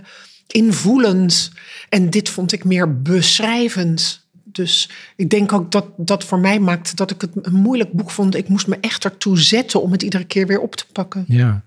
invoelend. 0.47 1.51
En 1.89 2.11
dit 2.11 2.29
vond 2.29 2.53
ik 2.53 2.65
meer 2.65 3.03
beschrijvend. 3.03 4.27
Dus 4.45 4.91
ik 5.17 5.31
denk 5.31 5.53
ook 5.53 5.73
dat 5.73 5.87
dat 5.97 6.25
voor 6.25 6.39
mij 6.39 6.59
maakte 6.59 6.95
dat 6.95 7.11
ik 7.11 7.21
het 7.21 7.31
een 7.43 7.55
moeilijk 7.55 7.93
boek 7.93 8.11
vond. 8.11 8.35
Ik 8.37 8.49
moest 8.49 8.67
me 8.67 8.77
echt 8.81 9.05
ertoe 9.05 9.39
zetten 9.39 9.83
om 9.83 9.93
het 9.93 10.03
iedere 10.03 10.25
keer 10.25 10.47
weer 10.47 10.61
op 10.61 10.77
te 10.77 10.85
pakken. 10.93 11.25
Ja. 11.29 11.63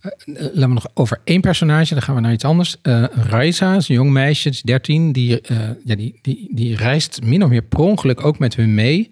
Eh, 0.00 0.10
laten 0.26 0.68
we 0.68 0.74
nog 0.74 0.86
over 0.94 1.20
één 1.24 1.40
personage, 1.40 1.94
dan 1.94 2.02
gaan 2.02 2.14
we 2.14 2.20
naar 2.20 2.32
iets 2.32 2.44
anders. 2.44 2.76
Eh 2.82 3.04
Raisa 3.10 3.76
is 3.76 3.88
een 3.88 3.94
jong 3.94 4.10
meisje, 4.10 4.42
die 4.42 4.58
is 4.58 4.62
13, 4.62 5.12
die, 5.12 5.40
eh, 5.40 5.56
ja, 5.84 5.94
die, 5.94 6.18
die, 6.22 6.48
die 6.50 6.76
reist 6.76 7.22
min 7.22 7.42
of 7.42 7.48
meer 7.48 7.62
per 7.62 7.78
ongeluk 7.78 8.24
ook 8.24 8.38
met 8.38 8.56
hun 8.56 8.74
mee. 8.74 9.10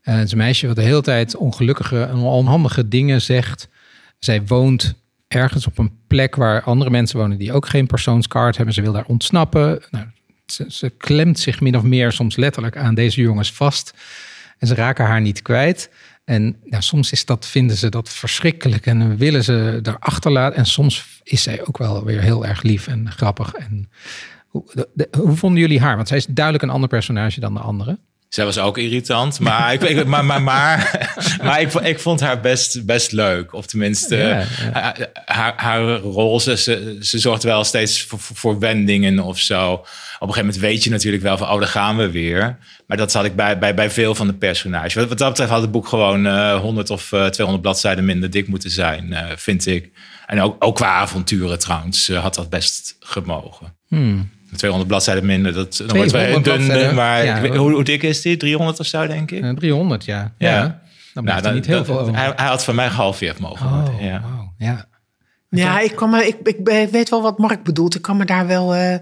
Het 0.00 0.24
is 0.24 0.32
een 0.32 0.38
meisje 0.38 0.66
wat 0.66 0.76
de 0.76 0.82
hele 0.82 1.02
tijd 1.02 1.36
ongelukkige 1.36 2.02
en 2.02 2.16
onhandige 2.16 2.88
dingen 2.88 3.22
zegt. 3.22 3.68
Zij 4.18 4.44
woont 4.46 4.94
ergens 5.28 5.66
op 5.66 5.78
een 5.78 5.92
plek 6.06 6.36
waar 6.36 6.62
andere 6.62 6.90
mensen 6.90 7.18
wonen 7.18 7.38
die 7.38 7.52
ook 7.52 7.66
geen 7.66 7.86
persoonskaart 7.86 8.56
hebben. 8.56 8.74
Ze 8.74 8.82
wil 8.82 8.92
daar 8.92 9.04
ontsnappen. 9.06 9.82
Nou, 9.90 10.06
ze, 10.46 10.64
ze 10.68 10.90
klemt 10.90 11.38
zich 11.38 11.60
min 11.60 11.76
of 11.76 11.82
meer 11.82 12.12
soms 12.12 12.36
letterlijk 12.36 12.76
aan 12.76 12.94
deze 12.94 13.20
jongens 13.20 13.52
vast. 13.52 13.94
En 14.58 14.66
ze 14.66 14.74
raken 14.74 15.04
haar 15.04 15.20
niet 15.20 15.42
kwijt. 15.42 15.90
En 16.30 16.56
soms 16.78 17.12
is 17.12 17.24
dat, 17.24 17.46
vinden 17.46 17.76
ze 17.76 17.88
dat 17.88 18.08
verschrikkelijk 18.08 18.86
en 18.86 19.16
willen 19.16 19.44
ze 19.44 19.80
erachter 19.82 20.30
laten. 20.30 20.58
En 20.58 20.66
soms 20.66 21.20
is 21.22 21.42
zij 21.42 21.66
ook 21.66 21.78
wel 21.78 22.04
weer 22.04 22.20
heel 22.20 22.46
erg 22.46 22.62
lief 22.62 22.86
en 22.86 23.10
grappig. 23.10 23.52
En 23.52 23.90
hoe, 24.46 24.88
hoe 25.18 25.36
vonden 25.36 25.60
jullie 25.60 25.80
haar? 25.80 25.96
Want 25.96 26.08
zij 26.08 26.16
is 26.16 26.26
duidelijk 26.26 26.64
een 26.64 26.70
ander 26.70 26.88
personage 26.88 27.40
dan 27.40 27.54
de 27.54 27.60
andere. 27.60 27.98
Zij 28.30 28.44
was 28.44 28.58
ook 28.58 28.78
irritant, 28.78 29.40
maar 29.40 29.72
ik, 29.72 29.82
ik- 29.82 30.06
maar, 30.06 30.24
maar, 30.24 30.42
maar, 30.42 31.08
maar 31.44 31.60
ik, 31.60 31.72
ik 31.74 32.00
vond 32.00 32.20
haar 32.20 32.40
best, 32.40 32.86
best 32.86 33.12
leuk. 33.12 33.52
Of 33.52 33.66
tenminste, 33.66 34.16
Ja, 34.16 34.28
ja. 34.38 34.44
Haar, 34.72 35.08
haar, 35.24 35.52
haar 35.56 35.82
rol, 35.98 36.40
ze, 36.40 36.56
ze, 36.56 36.96
ze 37.00 37.18
zorgt 37.18 37.42
wel 37.42 37.64
steeds 37.64 38.06
voor, 38.08 38.58
wendingen 38.58 39.18
of 39.20 39.38
zo. 39.38 39.72
Op 39.72 39.82
een 39.82 40.34
gegeven 40.34 40.44
moment 40.44 40.56
weet 40.56 40.84
je 40.84 40.90
natuurlijk 40.90 41.22
wel 41.22 41.36
van, 41.38 41.48
oh, 41.50 41.58
daar 41.58 41.68
gaan 41.68 41.96
we 41.96 42.10
weer. 42.10 42.58
Maar 42.86 42.96
dat 42.96 43.12
had 43.12 43.24
ik 43.24 43.36
bij, 43.36 43.58
bij, 43.58 43.74
bij 43.74 43.90
veel 43.90 44.14
van 44.14 44.26
de 44.26 44.34
personages. 44.34 44.94
Wat, 44.94 45.08
wat 45.08 45.18
dat 45.18 45.28
betreft 45.28 45.50
had 45.50 45.60
het 45.62 45.70
boek 45.70 45.88
gewoon 45.88 46.26
eh 46.26 46.60
100 46.60 46.90
of 46.90 47.12
eh 47.12 47.26
200 47.26 47.62
bladzijden 47.62 48.04
minder 48.04 48.30
dik 48.30 48.48
moeten 48.48 48.70
zijn, 48.70 49.12
eh, 49.12 49.26
vind 49.36 49.66
ik. 49.66 49.90
En 50.26 50.40
ook, 50.40 50.64
ook 50.64 50.74
qua 50.76 50.94
avonturen 50.94 51.58
trouwens 51.58 52.08
eh, 52.08 52.22
had 52.22 52.34
dat 52.34 52.50
best 52.50 52.96
gemogen. 53.00 53.76
200 54.56 54.88
bladzijden 54.90 55.26
minder, 55.26 55.52
dat 55.52 55.76
dan 55.86 55.96
wordt 55.96 56.10
wel 56.12 56.20
heel 56.20 56.40
200 56.40 56.80
dun. 56.80 56.94
Maar 56.94 57.24
ja. 57.24 57.36
ik 57.36 57.42
weet- 57.42 57.56
hoe, 57.56 57.72
hoe 57.72 57.84
dik 57.84 58.02
is 58.02 58.22
die? 58.22 58.36
300 58.36 58.80
of 58.80 58.86
zo, 58.86 59.06
denk 59.06 59.30
ik? 59.30 59.42
Eh, 59.42 59.50
300, 59.50 60.04
ja. 60.04 60.32
ja. 60.38 60.50
Ja. 60.50 60.80
Dan 61.14 61.22
blijft 61.24 61.40
er 61.40 61.46
dan- 61.46 61.54
niet 61.56 61.66
heel 61.66 61.76
dat- 61.76 61.86
veel 61.86 62.00
over. 62.00 62.14
hij, 62.16 62.32
hij 62.36 62.46
had 62.46 62.64
van 62.64 62.74
mij 62.74 62.90
gehalveerd 62.90 63.38
mogen 63.38 63.66
Oh, 63.66 63.74
worden. 63.74 64.04
Ja. 64.06 64.20
wauw, 64.20 64.52
ja. 64.58 64.88
Ja, 65.52 65.80
ik, 65.80 65.94
kan 65.96 66.10
me, 66.10 66.26
ik, 66.26 66.36
ik 66.42 66.88
weet 66.90 67.08
wel 67.08 67.22
wat 67.22 67.38
Mark 67.38 67.62
bedoelt. 67.62 67.94
Ik 67.94 68.02
kan 68.02 68.16
me 68.16 68.24
daar 68.24 68.46
wel 68.46 68.76
uh, 68.76 68.94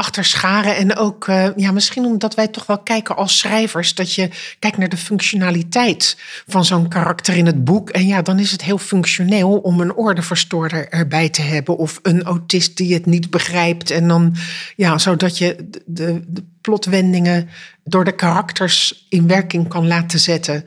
achter 0.00 0.24
scharen. 0.24 0.76
En 0.76 0.96
ook, 0.96 1.26
uh, 1.26 1.48
ja, 1.56 1.72
misschien 1.72 2.04
omdat 2.04 2.34
wij 2.34 2.48
toch 2.48 2.66
wel 2.66 2.78
kijken 2.78 3.16
als 3.16 3.38
schrijvers... 3.38 3.94
dat 3.94 4.14
je 4.14 4.30
kijkt 4.58 4.78
naar 4.78 4.88
de 4.88 4.96
functionaliteit 4.96 6.16
van 6.46 6.64
zo'n 6.64 6.88
karakter 6.88 7.36
in 7.36 7.46
het 7.46 7.64
boek. 7.64 7.90
En 7.90 8.06
ja, 8.06 8.22
dan 8.22 8.38
is 8.38 8.52
het 8.52 8.62
heel 8.62 8.78
functioneel 8.78 9.58
om 9.58 9.80
een 9.80 9.94
ordeverstoorder 9.94 10.88
erbij 10.88 11.28
te 11.28 11.42
hebben... 11.42 11.76
of 11.76 11.98
een 12.02 12.22
autist 12.22 12.76
die 12.76 12.94
het 12.94 13.06
niet 13.06 13.30
begrijpt. 13.30 13.90
En 13.90 14.08
dan, 14.08 14.34
ja, 14.76 14.98
zodat 14.98 15.38
je 15.38 15.68
de, 15.86 16.20
de 16.26 16.44
plotwendingen 16.60 17.48
door 17.84 18.04
de 18.04 18.14
karakters 18.14 19.06
in 19.08 19.26
werking 19.26 19.68
kan 19.68 19.86
laten 19.86 20.18
zetten... 20.18 20.64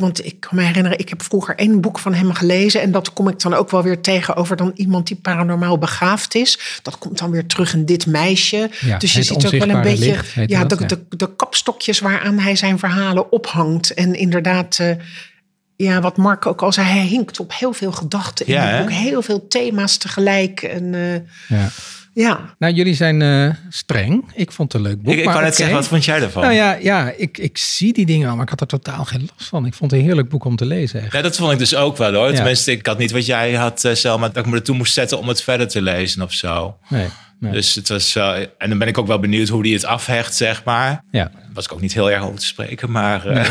Want 0.00 0.24
ik 0.24 0.40
kan 0.40 0.50
me 0.52 0.62
herinneren, 0.62 0.98
ik 0.98 1.08
heb 1.08 1.22
vroeger 1.22 1.56
één 1.56 1.80
boek 1.80 1.98
van 1.98 2.14
hem 2.14 2.32
gelezen. 2.32 2.80
En 2.80 2.92
dat 2.92 3.12
kom 3.12 3.28
ik 3.28 3.40
dan 3.40 3.54
ook 3.54 3.70
wel 3.70 3.82
weer 3.82 4.00
tegen 4.00 4.36
over 4.36 4.56
dan 4.56 4.72
iemand 4.74 5.06
die 5.06 5.16
paranormaal 5.16 5.78
begaafd 5.78 6.34
is. 6.34 6.80
Dat 6.82 6.98
komt 6.98 7.18
dan 7.18 7.30
weer 7.30 7.46
terug 7.46 7.74
in 7.74 7.84
dit 7.84 8.06
meisje. 8.06 8.70
Ja, 8.80 8.98
dus 8.98 9.12
je 9.12 9.22
ziet 9.22 9.46
ook 9.46 9.64
wel 9.64 9.68
een 9.68 9.82
beetje 9.82 10.16
ja, 10.46 10.64
de, 10.64 10.86
de, 10.86 10.98
de, 11.08 11.34
kapstokjes 11.36 11.98
waaraan 11.98 12.38
hij 12.38 12.56
zijn 12.56 12.78
verhalen 12.78 13.32
ophangt. 13.32 13.94
En 13.94 14.14
inderdaad. 14.14 14.78
Uh, 14.80 14.90
ja, 15.76 16.00
wat 16.00 16.16
Mark 16.16 16.46
ook 16.46 16.62
al 16.62 16.72
zei, 16.72 16.86
hij 16.86 17.06
hinkt 17.06 17.40
op 17.40 17.52
heel 17.54 17.72
veel 17.72 17.92
gedachten. 17.92 18.46
Ja, 18.48 18.80
ook 18.82 18.90
heel 18.90 19.22
veel 19.22 19.48
thema's 19.48 19.96
tegelijk. 19.96 20.62
En, 20.62 20.92
uh, 20.92 21.14
ja. 21.48 21.68
Ja. 22.14 22.54
Nou, 22.58 22.74
jullie 22.74 22.94
zijn 22.94 23.20
uh, 23.20 23.54
streng. 23.68 24.24
Ik 24.34 24.52
vond 24.52 24.72
het 24.72 24.82
een 24.82 24.88
leuk 24.88 25.02
boek. 25.02 25.12
Ik, 25.12 25.18
ik 25.18 25.24
kan 25.24 25.42
net 25.42 25.56
zeggen, 25.56 25.76
wat 25.76 25.88
vond 25.88 26.04
jij 26.04 26.20
ervan? 26.20 26.42
Nou 26.42 26.54
ja, 26.54 26.72
ja 26.74 27.12
ik, 27.16 27.38
ik 27.38 27.58
zie 27.58 27.92
die 27.92 28.06
dingen 28.06 28.28
al, 28.28 28.34
maar 28.34 28.44
ik 28.44 28.50
had 28.50 28.60
er 28.60 28.66
totaal 28.66 29.04
geen 29.04 29.28
last 29.36 29.48
van. 29.48 29.66
Ik 29.66 29.74
vond 29.74 29.90
het 29.90 30.00
een 30.00 30.06
heerlijk 30.06 30.28
boek 30.28 30.44
om 30.44 30.56
te 30.56 30.64
lezen. 30.64 31.02
Echt. 31.02 31.12
Ja, 31.12 31.22
dat 31.22 31.36
vond 31.36 31.52
ik 31.52 31.58
dus 31.58 31.74
ook 31.74 31.96
wel 31.96 32.14
hoor. 32.14 32.28
Ja. 32.28 32.34
Tenminste, 32.34 32.72
ik 32.72 32.86
had 32.86 32.98
niet 32.98 33.10
wat 33.10 33.26
jij 33.26 33.52
had, 33.52 33.84
uh, 33.84 33.94
Selma, 33.94 34.28
dat 34.28 34.44
ik 34.44 34.50
me 34.50 34.56
ertoe 34.56 34.76
moest 34.76 34.92
zetten 34.92 35.18
om 35.18 35.28
het 35.28 35.42
verder 35.42 35.68
te 35.68 35.82
lezen 35.82 36.22
of 36.22 36.32
zo. 36.32 36.76
Nee. 36.88 37.06
Nee. 37.40 37.52
Dus 37.52 37.74
het 37.74 37.88
was, 37.88 38.16
uh, 38.16 38.38
en 38.58 38.68
dan 38.68 38.78
ben 38.78 38.88
ik 38.88 38.98
ook 38.98 39.06
wel 39.06 39.18
benieuwd 39.18 39.48
hoe 39.48 39.62
die 39.62 39.74
het 39.74 39.84
afhecht, 39.84 40.34
zeg 40.34 40.64
maar. 40.64 41.04
Ja. 41.10 41.30
was 41.54 41.64
ik 41.64 41.72
ook 41.72 41.80
niet 41.80 41.94
heel 41.94 42.10
erg 42.10 42.22
over 42.22 42.38
te 42.38 42.46
spreken, 42.46 42.90
maar... 42.90 43.26
Nee, 43.26 43.46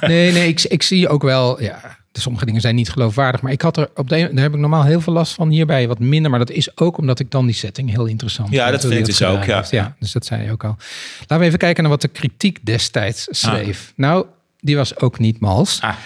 nee, 0.00 0.32
nee, 0.32 0.48
ik, 0.48 0.62
ik 0.62 0.82
zie 0.82 1.08
ook 1.08 1.22
wel, 1.22 1.62
ja, 1.62 1.80
sommige 2.20 2.44
dingen 2.44 2.60
zijn 2.60 2.74
niet 2.74 2.90
geloofwaardig. 2.90 3.42
Maar 3.42 3.52
ik 3.52 3.62
had 3.62 3.76
er 3.76 3.90
op 3.94 4.08
de 4.08 4.30
daar 4.32 4.42
heb 4.42 4.54
ik 4.54 4.60
normaal 4.60 4.84
heel 4.84 5.00
veel 5.00 5.12
last 5.12 5.32
van. 5.34 5.48
Hierbij 5.48 5.88
wat 5.88 5.98
minder. 5.98 6.30
Maar 6.30 6.38
dat 6.38 6.50
is 6.50 6.78
ook 6.78 6.96
omdat 6.96 7.20
ik 7.20 7.30
dan 7.30 7.46
die 7.46 7.54
setting 7.54 7.90
heel 7.90 8.06
interessant 8.06 8.48
vind. 8.48 8.60
Ja, 8.60 8.70
dat 8.70 8.80
vind 8.80 8.92
ik 8.92 9.04
dus 9.04 9.22
ook. 9.22 9.44
Ja. 9.44 9.64
ja, 9.70 9.96
dus 9.98 10.12
dat 10.12 10.26
zei 10.26 10.42
je 10.42 10.52
ook 10.52 10.64
al. 10.64 10.76
Laten 11.20 11.38
we 11.38 11.44
even 11.44 11.58
kijken 11.58 11.82
naar 11.82 11.92
wat 11.92 12.00
de 12.00 12.08
kritiek 12.08 12.66
destijds 12.66 13.26
schreef. 13.30 13.86
Ah. 13.90 13.98
Nou, 13.98 14.26
die 14.60 14.76
was 14.76 14.98
ook 15.00 15.18
niet 15.18 15.40
mals. 15.40 15.80
Ah. 15.80 15.96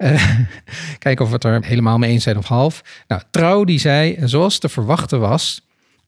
Uh, 0.00 0.38
kijken 0.98 1.24
of 1.24 1.30
we 1.30 1.34
het 1.34 1.44
er 1.44 1.64
helemaal 1.64 1.98
mee 1.98 2.10
eens 2.10 2.22
zijn 2.22 2.36
of 2.36 2.46
half. 2.46 2.82
Nou, 3.06 3.22
Trouw 3.30 3.64
die 3.64 3.78
zei, 3.78 4.16
zoals 4.24 4.58
te 4.58 4.68
verwachten 4.68 5.20
was, 5.20 5.60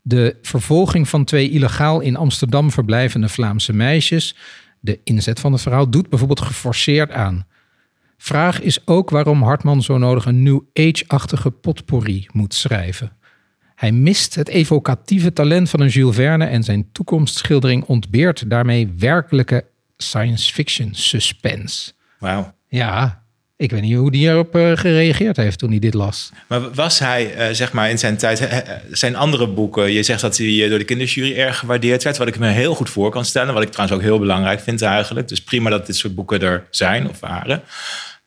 De 0.02 0.36
vervolging 0.42 1.08
van 1.08 1.24
twee 1.24 1.50
illegaal 1.50 2.00
in 2.00 2.16
Amsterdam 2.16 2.70
verblijvende 2.70 3.28
Vlaamse 3.28 3.72
meisjes, 3.72 4.36
de 4.80 5.00
inzet 5.04 5.40
van 5.40 5.52
het 5.52 5.62
verhaal, 5.62 5.90
doet 5.90 6.08
bijvoorbeeld 6.08 6.40
geforceerd 6.40 7.10
aan. 7.10 7.46
Vraag 8.16 8.60
is 8.60 8.86
ook 8.86 9.10
waarom 9.10 9.42
Hartman 9.42 9.82
zo 9.82 9.98
nodig 9.98 10.24
een 10.24 10.42
New 10.42 10.60
Age-achtige 10.74 11.50
potpourri 11.50 12.26
moet 12.32 12.54
schrijven. 12.54 13.12
Hij 13.74 13.92
mist 13.92 14.34
het 14.34 14.48
evocatieve 14.48 15.32
talent 15.32 15.70
van 15.70 15.80
een 15.80 15.88
Jules 15.88 16.14
Verne 16.14 16.44
en 16.44 16.62
zijn 16.62 16.92
toekomstschildering 16.92 17.84
ontbeert 17.84 18.50
daarmee 18.50 18.92
werkelijke 18.98 19.64
science 19.96 20.52
fiction 20.52 20.94
suspense. 20.94 21.92
Wauw. 22.18 22.54
Ja, 22.68 23.22
ik 23.58 23.70
weet 23.70 23.80
niet 23.80 23.96
hoe 23.96 24.10
die 24.10 24.28
erop 24.28 24.56
uh, 24.56 24.76
gereageerd 24.76 25.36
heeft 25.36 25.58
toen 25.58 25.70
hij 25.70 25.78
dit 25.78 25.94
las. 25.94 26.30
Maar 26.46 26.70
was 26.74 26.98
hij, 26.98 27.48
uh, 27.48 27.54
zeg 27.54 27.72
maar, 27.72 27.90
in 27.90 27.98
zijn 27.98 28.16
tijd, 28.16 28.48
zijn 28.90 29.16
andere 29.16 29.48
boeken, 29.48 29.92
je 29.92 30.02
zegt 30.02 30.20
dat 30.20 30.36
hij 30.36 30.68
door 30.68 30.78
de 30.78 30.84
kinderjury 30.84 31.36
erg 31.36 31.58
gewaardeerd 31.58 32.02
werd, 32.02 32.16
wat 32.16 32.28
ik 32.28 32.38
me 32.38 32.48
heel 32.48 32.74
goed 32.74 32.90
voor 32.90 33.10
kan 33.10 33.24
stellen, 33.24 33.54
wat 33.54 33.62
ik 33.62 33.70
trouwens 33.70 33.98
ook 33.98 34.04
heel 34.04 34.18
belangrijk 34.18 34.60
vind 34.60 34.82
eigenlijk. 34.82 35.28
Dus 35.28 35.42
prima 35.42 35.70
dat 35.70 35.86
dit 35.86 35.96
soort 35.96 36.14
boeken 36.14 36.40
er 36.40 36.66
zijn 36.70 37.08
of 37.08 37.20
waren. 37.20 37.62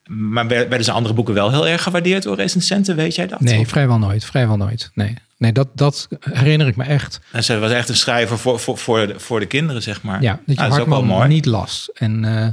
Maar 0.08 0.48
werden 0.48 0.84
zijn 0.84 0.96
andere 0.96 1.14
boeken 1.14 1.34
wel 1.34 1.52
heel 1.52 1.68
erg 1.68 1.84
gewaardeerd 1.84 2.24
door 2.24 2.36
recensenten, 2.36 2.96
weet 2.96 3.16
jij 3.16 3.28
dat? 3.28 3.40
Nee, 3.40 3.68
vrijwel 3.68 3.98
nooit, 3.98 4.26
vrijwel 4.26 4.58
nooit, 4.58 4.92
nee. 4.94 5.14
Nee, 5.38 5.52
dat, 5.52 5.68
dat 5.76 6.08
herinner 6.20 6.68
ik 6.68 6.76
me 6.76 6.84
echt. 6.84 7.20
En 7.32 7.44
ze 7.44 7.60
was 7.60 7.72
echt 7.72 7.90
een 7.90 7.96
schrijver 7.96 8.38
voor, 8.38 8.60
voor, 8.60 8.78
voor, 8.78 9.08
de, 9.08 9.20
voor 9.20 9.40
de 9.40 9.46
kinderen, 9.46 9.82
zeg 9.82 10.02
maar. 10.02 10.22
Ja, 10.22 10.40
dat 10.46 10.56
je 10.56 10.62
ah, 10.62 10.70
dat 10.70 10.78
is 10.78 10.84
ook 10.84 10.90
wel 10.90 11.04
mooi. 11.04 11.28
niet 11.28 11.46
las. 11.46 11.90
En... 11.94 12.24
Uh, 12.24 12.48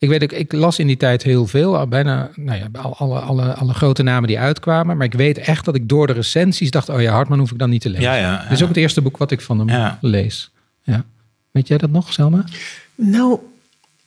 ik 0.00 0.08
weet 0.08 0.22
ook, 0.22 0.32
ik 0.32 0.52
las 0.52 0.78
in 0.78 0.86
die 0.86 0.96
tijd 0.96 1.22
heel 1.22 1.46
veel, 1.46 1.86
bijna 1.86 2.30
nou 2.34 2.58
ja, 2.58 2.68
alle, 2.72 3.18
alle, 3.18 3.54
alle 3.54 3.74
grote 3.74 4.02
namen 4.02 4.28
die 4.28 4.38
uitkwamen. 4.38 4.96
Maar 4.96 5.06
ik 5.06 5.14
weet 5.14 5.38
echt 5.38 5.64
dat 5.64 5.74
ik 5.74 5.88
door 5.88 6.06
de 6.06 6.12
recensies 6.12 6.70
dacht, 6.70 6.88
oh 6.88 7.00
ja, 7.00 7.12
Hartman 7.12 7.38
hoef 7.38 7.50
ik 7.50 7.58
dan 7.58 7.70
niet 7.70 7.80
te 7.80 7.88
lezen. 7.88 8.04
Ja, 8.04 8.14
ja, 8.14 8.32
ja. 8.32 8.42
Dit 8.42 8.50
is 8.50 8.62
ook 8.62 8.68
het 8.68 8.76
eerste 8.76 9.02
boek 9.02 9.16
wat 9.16 9.30
ik 9.30 9.40
van 9.40 9.68
hem 9.68 9.96
lees. 10.00 10.50
Ja. 10.82 11.04
Weet 11.50 11.68
jij 11.68 11.78
dat 11.78 11.90
nog, 11.90 12.12
Selma? 12.12 12.44
Nou, 12.94 13.38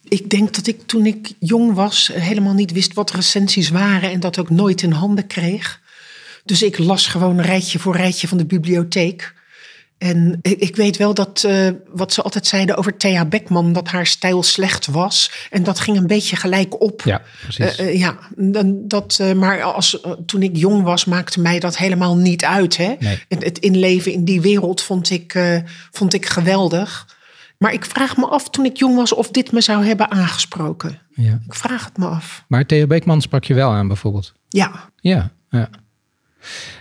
ik 0.07 0.29
denk 0.29 0.55
dat 0.55 0.67
ik 0.67 0.81
toen 0.85 1.05
ik 1.05 1.33
jong 1.39 1.73
was 1.73 2.11
helemaal 2.13 2.53
niet 2.53 2.71
wist 2.71 2.93
wat 2.93 3.11
recensies 3.11 3.69
waren 3.69 4.11
en 4.11 4.19
dat 4.19 4.39
ook 4.39 4.49
nooit 4.49 4.81
in 4.81 4.91
handen 4.91 5.27
kreeg. 5.27 5.81
Dus 6.45 6.63
ik 6.63 6.77
las 6.77 7.07
gewoon 7.07 7.41
rijtje 7.41 7.79
voor 7.79 7.95
rijtje 7.95 8.27
van 8.27 8.37
de 8.37 8.45
bibliotheek. 8.45 9.33
En 9.97 10.39
ik 10.41 10.75
weet 10.75 10.97
wel 10.97 11.13
dat, 11.13 11.43
uh, 11.47 11.69
wat 11.87 12.13
ze 12.13 12.21
altijd 12.21 12.47
zeiden 12.47 12.77
over 12.77 12.97
Thea 12.97 13.25
Beckman, 13.25 13.73
dat 13.73 13.87
haar 13.87 14.05
stijl 14.05 14.43
slecht 14.43 14.87
was. 14.87 15.47
En 15.49 15.63
dat 15.63 15.79
ging 15.79 15.97
een 15.97 16.07
beetje 16.07 16.35
gelijk 16.35 16.81
op. 16.81 17.01
Ja, 17.01 17.21
precies. 17.41 17.79
Uh, 17.79 17.87
uh, 17.87 17.99
ja, 17.99 18.17
dat, 18.67 19.23
maar 19.35 19.63
als, 19.63 19.99
toen 20.25 20.41
ik 20.41 20.55
jong 20.55 20.83
was, 20.83 21.05
maakte 21.05 21.41
mij 21.41 21.59
dat 21.59 21.77
helemaal 21.77 22.17
niet 22.17 22.45
uit. 22.45 22.77
Hè? 22.77 22.95
Nee. 22.99 23.19
Het, 23.27 23.43
het 23.43 23.59
inleven 23.59 24.11
in 24.11 24.25
die 24.25 24.41
wereld 24.41 24.81
vond 24.81 25.09
ik, 25.09 25.39
vond 25.91 26.13
ik 26.13 26.25
geweldig. 26.25 27.15
Maar 27.57 27.73
ik 27.73 27.85
vraag 27.85 28.17
me 28.17 28.27
af 28.27 28.49
toen 28.49 28.65
ik 28.65 28.77
jong 28.77 28.95
was 28.95 29.13
of 29.13 29.31
dit 29.31 29.51
me 29.51 29.61
zou 29.61 29.85
hebben 29.85 30.11
aangesproken. 30.11 30.99
Ja. 31.09 31.39
Ik 31.45 31.53
vraag 31.53 31.85
het 31.85 31.97
me 31.97 32.07
af. 32.07 32.43
Maar 32.47 32.65
Thea 32.65 32.87
Beckman 32.87 33.21
sprak 33.21 33.43
je 33.43 33.53
wel 33.53 33.71
aan 33.71 33.87
bijvoorbeeld? 33.87 34.33
Ja. 34.47 34.89
Ja, 34.95 35.31
ja. 35.49 35.69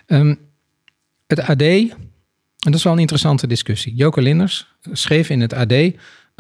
Um, 0.07 0.39
het 1.27 1.41
AD 1.41 1.63
en 2.65 2.71
dat 2.71 2.75
is 2.75 2.83
wel 2.83 2.93
een 2.93 2.99
interessante 2.99 3.47
discussie. 3.47 3.95
Joke 3.95 4.21
Linders 4.21 4.67
schreef 4.93 5.31
in 5.31 5.41
het 5.41 5.55
AD: 5.55 5.73
Een 5.73 5.95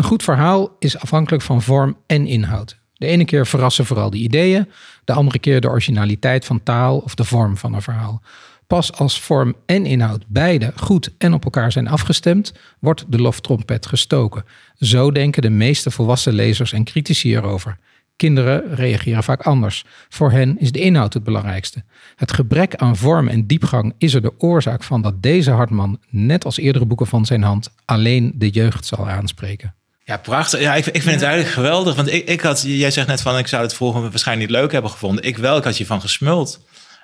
goed 0.04 0.22
verhaal 0.22 0.76
is 0.78 0.98
afhankelijk 0.98 1.42
van 1.42 1.62
vorm 1.62 1.96
en 2.06 2.26
inhoud. 2.26 2.80
De 2.92 3.06
ene 3.06 3.24
keer 3.24 3.46
verrassen 3.46 3.86
vooral 3.86 4.10
de 4.10 4.16
ideeën, 4.16 4.68
de 5.04 5.12
andere 5.12 5.38
keer 5.38 5.60
de 5.60 5.68
originaliteit 5.68 6.44
van 6.44 6.62
taal 6.62 6.98
of 6.98 7.14
de 7.14 7.24
vorm 7.24 7.56
van 7.56 7.74
een 7.74 7.82
verhaal. 7.82 8.22
Pas 8.66 8.92
als 8.92 9.20
vorm 9.20 9.54
en 9.66 9.86
inhoud 9.86 10.24
beide 10.28 10.72
goed 10.76 11.10
en 11.18 11.32
op 11.32 11.44
elkaar 11.44 11.72
zijn 11.72 11.88
afgestemd, 11.88 12.52
wordt 12.78 13.04
de 13.08 13.18
loftrompet 13.18 13.86
gestoken. 13.86 14.44
Zo 14.78 15.10
denken 15.10 15.42
de 15.42 15.50
meeste 15.50 15.90
volwassen 15.90 16.32
lezers 16.32 16.72
en 16.72 16.84
critici 16.84 17.36
erover. 17.36 17.78
Kinderen 18.22 18.74
reageren 18.74 19.22
vaak 19.22 19.42
anders. 19.42 19.84
Voor 20.08 20.30
hen 20.30 20.58
is 20.58 20.72
de 20.72 20.78
inhoud 20.78 21.14
het 21.14 21.24
belangrijkste. 21.24 21.84
Het 22.16 22.32
gebrek 22.32 22.74
aan 22.76 22.96
vorm 22.96 23.28
en 23.28 23.46
diepgang 23.46 23.94
is 23.98 24.14
er 24.14 24.22
de 24.22 24.32
oorzaak 24.38 24.82
van 24.82 25.02
dat 25.02 25.22
deze 25.22 25.50
Hartman, 25.50 25.98
net 26.08 26.44
als 26.44 26.58
eerdere 26.58 26.84
boeken 26.84 27.06
van 27.06 27.26
zijn 27.26 27.42
hand, 27.42 27.70
alleen 27.84 28.32
de 28.34 28.50
jeugd 28.50 28.86
zal 28.86 29.08
aanspreken. 29.08 29.74
Ja, 30.04 30.16
prachtig. 30.16 30.60
Ja, 30.60 30.74
ik, 30.74 30.86
ik 30.86 31.02
vind 31.02 31.14
het 31.14 31.22
eigenlijk 31.22 31.54
geweldig. 31.54 31.94
Want 31.94 32.12
ik, 32.12 32.28
ik 32.28 32.40
had, 32.40 32.62
jij 32.66 32.90
zegt 32.90 33.06
net 33.06 33.20
van, 33.20 33.38
ik 33.38 33.46
zou 33.46 33.62
het 33.62 33.74
volgende 33.74 34.10
waarschijnlijk 34.10 34.50
niet 34.50 34.60
leuk 34.60 34.72
hebben 34.72 34.90
gevonden. 34.90 35.24
Ik 35.24 35.36
wel, 35.36 35.56
ik 35.56 35.64
had 35.64 35.78
je 35.78 35.86
van 35.86 36.00
gesmuld. 36.00 36.60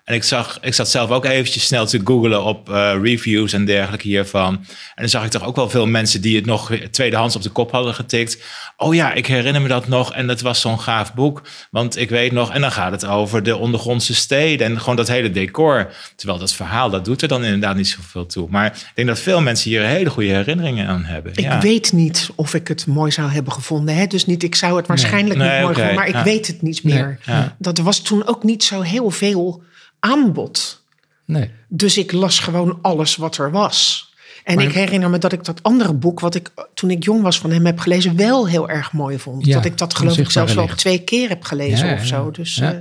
En 0.08 0.14
ik, 0.14 0.24
zag, 0.24 0.58
ik 0.60 0.74
zat 0.74 0.88
zelf 0.88 1.10
ook 1.10 1.24
eventjes 1.24 1.64
snel 1.66 1.86
te 1.86 2.00
googlen 2.04 2.44
op 2.44 2.68
uh, 2.68 2.92
reviews 3.02 3.52
en 3.52 3.64
dergelijke 3.64 4.08
hiervan. 4.08 4.54
En 4.54 4.64
dan 4.94 5.08
zag 5.08 5.24
ik 5.24 5.30
toch 5.30 5.44
ook 5.44 5.56
wel 5.56 5.70
veel 5.70 5.86
mensen 5.86 6.20
die 6.20 6.36
het 6.36 6.46
nog 6.46 6.72
tweedehands 6.90 7.36
op 7.36 7.42
de 7.42 7.48
kop 7.48 7.70
hadden 7.70 7.94
getikt. 7.94 8.42
Oh 8.76 8.94
ja, 8.94 9.12
ik 9.12 9.26
herinner 9.26 9.62
me 9.62 9.68
dat 9.68 9.88
nog. 9.88 10.12
En 10.12 10.26
dat 10.26 10.40
was 10.40 10.60
zo'n 10.60 10.80
gaaf 10.80 11.14
boek. 11.14 11.42
Want 11.70 11.96
ik 11.96 12.08
weet 12.10 12.32
nog, 12.32 12.52
en 12.52 12.60
dan 12.60 12.72
gaat 12.72 12.92
het 12.92 13.06
over 13.06 13.42
de 13.42 13.56
ondergrondse 13.56 14.14
steden 14.14 14.66
en 14.66 14.80
gewoon 14.80 14.96
dat 14.96 15.08
hele 15.08 15.30
decor. 15.30 15.92
Terwijl 16.16 16.38
dat 16.38 16.52
verhaal, 16.52 16.90
dat 16.90 17.04
doet 17.04 17.22
er 17.22 17.28
dan 17.28 17.44
inderdaad 17.44 17.76
niet 17.76 17.88
zoveel 17.88 18.26
toe. 18.26 18.46
Maar 18.50 18.66
ik 18.66 18.92
denk 18.94 19.08
dat 19.08 19.18
veel 19.18 19.40
mensen 19.40 19.70
hier 19.70 19.82
hele 19.82 20.10
goede 20.10 20.32
herinneringen 20.32 20.86
aan 20.86 21.04
hebben. 21.04 21.32
Ik 21.34 21.52
weet 21.60 21.92
niet 21.92 22.30
of 22.34 22.54
ik 22.54 22.68
het 22.68 22.86
mooi 22.86 23.10
zou 23.10 23.30
hebben 23.30 23.52
gevonden. 23.52 23.94
Hè? 23.94 24.06
Dus 24.06 24.26
niet, 24.26 24.42
ik 24.42 24.54
zou 24.54 24.76
het 24.76 24.86
waarschijnlijk 24.86 25.40
niet 25.40 25.60
mooi 25.60 25.74
vinden, 25.74 25.94
maar 25.94 26.08
ik 26.08 26.16
weet 26.24 26.46
het 26.46 26.62
niet 26.62 26.84
meer. 26.84 27.18
Dat 27.58 27.78
was 27.78 28.00
toen 28.00 28.26
ook 28.26 28.42
niet 28.42 28.64
zo 28.64 28.80
heel 28.80 29.10
veel 29.10 29.66
aanbod. 30.00 30.82
Nee. 31.24 31.50
Dus 31.68 31.98
ik 31.98 32.12
las 32.12 32.38
gewoon 32.38 32.78
alles 32.82 33.16
wat 33.16 33.36
er 33.38 33.50
was. 33.50 34.06
En 34.44 34.58
ik 34.58 34.72
herinner 34.72 35.10
me 35.10 35.18
dat 35.18 35.32
ik 35.32 35.44
dat 35.44 35.62
andere 35.62 35.94
boek, 35.94 36.20
wat 36.20 36.34
ik 36.34 36.50
toen 36.74 36.90
ik 36.90 37.04
jong 37.04 37.22
was 37.22 37.38
van 37.38 37.50
hem 37.50 37.66
heb 37.66 37.78
gelezen, 37.78 38.16
wel 38.16 38.48
heel 38.48 38.68
erg 38.68 38.92
mooi 38.92 39.18
vond. 39.18 39.46
Ja, 39.46 39.54
dat 39.54 39.64
ik 39.64 39.78
dat 39.78 39.94
geloof 39.94 40.18
ik 40.18 40.30
zelfs 40.30 40.54
wel 40.54 40.66
twee 40.66 40.98
keer 40.98 41.28
heb 41.28 41.42
gelezen 41.42 41.86
ja, 41.86 41.94
of 41.94 42.06
zo. 42.06 42.30
Dus, 42.30 42.54
ja. 42.54 42.74
uh, 42.74 42.78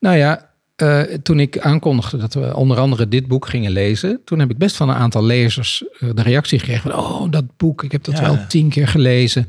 nou 0.00 0.16
ja, 0.16 0.50
uh, 0.82 1.02
toen 1.02 1.40
ik 1.40 1.58
aankondigde 1.58 2.16
dat 2.16 2.34
we 2.34 2.56
onder 2.56 2.78
andere 2.78 3.08
dit 3.08 3.26
boek 3.26 3.48
gingen 3.48 3.70
lezen, 3.70 4.20
toen 4.24 4.38
heb 4.38 4.50
ik 4.50 4.58
best 4.58 4.76
van 4.76 4.88
een 4.88 4.96
aantal 4.96 5.24
lezers 5.24 5.84
uh, 6.00 6.10
de 6.14 6.22
reactie 6.22 6.58
gekregen 6.58 6.90
van, 6.90 7.00
oh, 7.00 7.30
dat 7.30 7.56
boek, 7.56 7.82
ik 7.82 7.92
heb 7.92 8.04
dat 8.04 8.20
wel 8.20 8.46
tien 8.48 8.68
keer 8.68 8.88
gelezen 8.88 9.48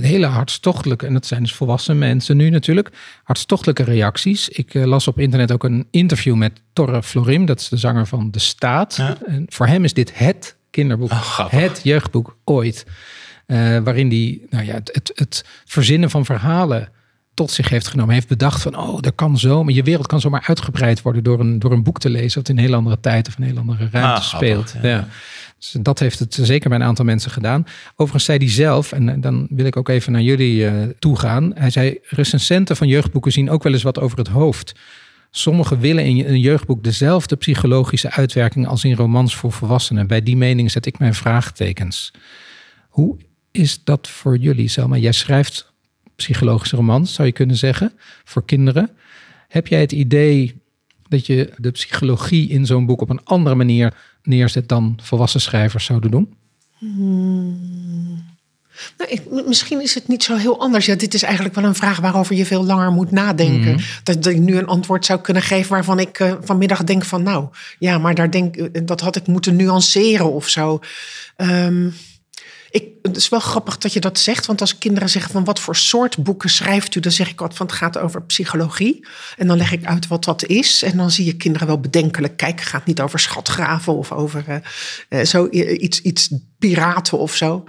hele 0.00 0.26
hartstochtelijke, 0.26 1.06
en 1.06 1.12
dat 1.12 1.26
zijn 1.26 1.42
dus 1.42 1.54
volwassen 1.54 1.98
mensen 1.98 2.36
nu 2.36 2.50
natuurlijk, 2.50 2.88
hartstochtelijke 3.24 3.82
reacties. 3.82 4.48
Ik 4.48 4.74
uh, 4.74 4.84
las 4.84 5.08
op 5.08 5.18
internet 5.18 5.52
ook 5.52 5.64
een 5.64 5.86
interview 5.90 6.34
met 6.34 6.60
Torre 6.72 7.02
Florim, 7.02 7.46
dat 7.46 7.60
is 7.60 7.68
de 7.68 7.76
zanger 7.76 8.06
van 8.06 8.30
De 8.30 8.38
Staat. 8.38 8.96
Ja. 8.96 9.16
En 9.26 9.46
voor 9.48 9.66
hem 9.66 9.84
is 9.84 9.92
dit 9.92 10.18
het 10.18 10.56
kinderboek, 10.70 11.10
oh, 11.10 11.50
het 11.50 11.80
jeugdboek 11.82 12.36
ooit. 12.44 12.86
Uh, 13.46 13.78
waarin 13.78 14.08
hij 14.08 14.40
nou 14.50 14.64
ja, 14.64 14.74
het, 14.74 14.90
het, 14.92 15.12
het, 15.14 15.44
verzinnen 15.64 16.10
van 16.10 16.24
verhalen 16.24 16.88
tot 17.34 17.50
zich 17.50 17.68
heeft 17.68 17.88
genomen. 17.88 18.14
heeft 18.14 18.28
bedacht 18.28 18.62
van, 18.62 18.76
oh, 18.76 19.00
dat 19.00 19.14
kan 19.14 19.38
zo, 19.38 19.64
maar 19.64 19.74
je 19.74 19.82
wereld 19.82 20.06
kan 20.06 20.20
zomaar 20.20 20.44
uitgebreid 20.46 21.02
worden 21.02 21.24
door 21.24 21.40
een, 21.40 21.58
door 21.58 21.72
een 21.72 21.82
boek 21.82 21.98
te 21.98 22.10
lezen, 22.10 22.38
wat 22.38 22.48
in 22.48 22.58
een 22.58 22.64
heel 22.64 22.74
andere 22.74 23.00
tijd 23.00 23.28
of 23.28 23.36
een 23.38 23.44
heel 23.44 23.58
andere 23.58 23.88
ruimte 23.90 24.20
ah, 24.20 24.22
speelt. 24.22 24.70
Grappig, 24.70 24.90
ja. 24.90 24.96
ja. 24.96 25.08
Dus 25.58 25.76
dat 25.82 25.98
heeft 25.98 26.18
het 26.18 26.38
zeker 26.40 26.68
bij 26.68 26.78
een 26.78 26.84
aantal 26.84 27.04
mensen 27.04 27.30
gedaan. 27.30 27.66
Overigens 27.92 28.24
zei 28.24 28.38
hij 28.38 28.50
zelf, 28.50 28.92
en 28.92 29.20
dan 29.20 29.46
wil 29.50 29.66
ik 29.66 29.76
ook 29.76 29.88
even 29.88 30.12
naar 30.12 30.22
jullie 30.22 30.64
uh, 30.64 30.82
toe 30.98 31.18
gaan. 31.18 31.52
Hij 31.54 31.70
zei, 31.70 31.98
recensenten 32.02 32.76
van 32.76 32.88
jeugdboeken 32.88 33.32
zien 33.32 33.50
ook 33.50 33.62
wel 33.62 33.72
eens 33.72 33.82
wat 33.82 34.00
over 34.00 34.18
het 34.18 34.28
hoofd. 34.28 34.74
Sommigen 35.30 35.80
willen 35.80 36.04
in 36.04 36.26
een 36.26 36.40
jeugdboek 36.40 36.84
dezelfde 36.84 37.36
psychologische 37.36 38.10
uitwerking 38.10 38.66
als 38.66 38.84
in 38.84 38.94
romans 38.94 39.36
voor 39.36 39.52
volwassenen. 39.52 40.06
Bij 40.06 40.22
die 40.22 40.36
mening 40.36 40.70
zet 40.70 40.86
ik 40.86 40.98
mijn 40.98 41.14
vraagtekens. 41.14 42.12
Hoe 42.88 43.16
is 43.50 43.84
dat 43.84 44.08
voor 44.08 44.36
jullie, 44.36 44.68
Selma? 44.68 44.96
Jij 44.96 45.12
schrijft 45.12 45.71
psychologische 46.16 46.76
romans, 46.76 47.14
zou 47.14 47.28
je 47.28 47.34
kunnen 47.34 47.56
zeggen, 47.56 47.92
voor 48.24 48.44
kinderen. 48.44 48.90
Heb 49.48 49.66
jij 49.66 49.80
het 49.80 49.92
idee 49.92 50.60
dat 51.08 51.26
je 51.26 51.52
de 51.56 51.70
psychologie 51.70 52.48
in 52.48 52.66
zo'n 52.66 52.86
boek 52.86 53.00
op 53.00 53.10
een 53.10 53.24
andere 53.24 53.54
manier 53.54 53.94
neerzet 54.22 54.68
dan 54.68 54.98
volwassen 55.02 55.40
schrijvers 55.40 55.84
zouden 55.84 56.10
doen? 56.10 56.34
Hmm. 56.78 58.30
Nou, 58.98 59.10
ik, 59.10 59.46
misschien 59.46 59.82
is 59.82 59.94
het 59.94 60.08
niet 60.08 60.22
zo 60.22 60.36
heel 60.36 60.60
anders. 60.60 60.86
Ja, 60.86 60.94
dit 60.94 61.14
is 61.14 61.22
eigenlijk 61.22 61.54
wel 61.54 61.64
een 61.64 61.74
vraag 61.74 62.00
waarover 62.00 62.36
je 62.36 62.46
veel 62.46 62.64
langer 62.64 62.92
moet 62.92 63.10
nadenken. 63.10 63.72
Mhm. 63.72 63.82
Dat, 64.02 64.22
dat 64.22 64.32
ik 64.32 64.38
nu 64.38 64.56
een 64.56 64.66
antwoord 64.66 65.04
zou 65.04 65.20
kunnen 65.20 65.42
geven 65.42 65.70
waarvan 65.70 65.98
ik 65.98 66.18
uh, 66.18 66.34
vanmiddag 66.40 66.84
denk 66.84 67.04
van 67.04 67.22
nou, 67.22 67.48
ja, 67.78 67.98
maar 67.98 68.14
daar 68.14 68.30
denk, 68.30 68.86
dat 68.86 69.00
had 69.00 69.16
ik 69.16 69.26
moeten 69.26 69.56
nuanceren 69.56 70.32
of 70.32 70.48
zo. 70.48 70.80
Um, 71.36 71.94
ik, 72.72 72.84
het 73.02 73.16
is 73.16 73.28
wel 73.28 73.40
grappig 73.40 73.78
dat 73.78 73.92
je 73.92 74.00
dat 74.00 74.18
zegt, 74.18 74.46
want 74.46 74.60
als 74.60 74.78
kinderen 74.78 75.08
zeggen 75.08 75.32
van 75.32 75.44
wat 75.44 75.60
voor 75.60 75.76
soort 75.76 76.22
boeken 76.22 76.50
schrijft 76.50 76.94
u, 76.94 77.00
dan 77.00 77.12
zeg 77.12 77.30
ik 77.30 77.40
wat 77.40 77.54
van 77.54 77.66
het 77.66 77.74
gaat 77.74 77.98
over 77.98 78.22
psychologie. 78.22 79.06
En 79.36 79.46
dan 79.46 79.56
leg 79.56 79.72
ik 79.72 79.84
uit 79.84 80.06
wat 80.06 80.24
dat 80.24 80.46
is. 80.46 80.82
En 80.82 80.96
dan 80.96 81.10
zie 81.10 81.24
je 81.24 81.36
kinderen 81.36 81.66
wel 81.66 81.80
bedenkelijk 81.80 82.36
kijken. 82.36 82.60
Het 82.60 82.68
gaat 82.68 82.86
niet 82.86 83.00
over 83.00 83.18
schatgraven 83.18 83.96
of 83.96 84.12
over 84.12 84.44
uh, 84.48 84.56
uh, 85.08 85.24
zo, 85.24 85.48
iets, 85.48 86.00
iets 86.00 86.30
piraten 86.58 87.18
of 87.18 87.36
zo. 87.36 87.64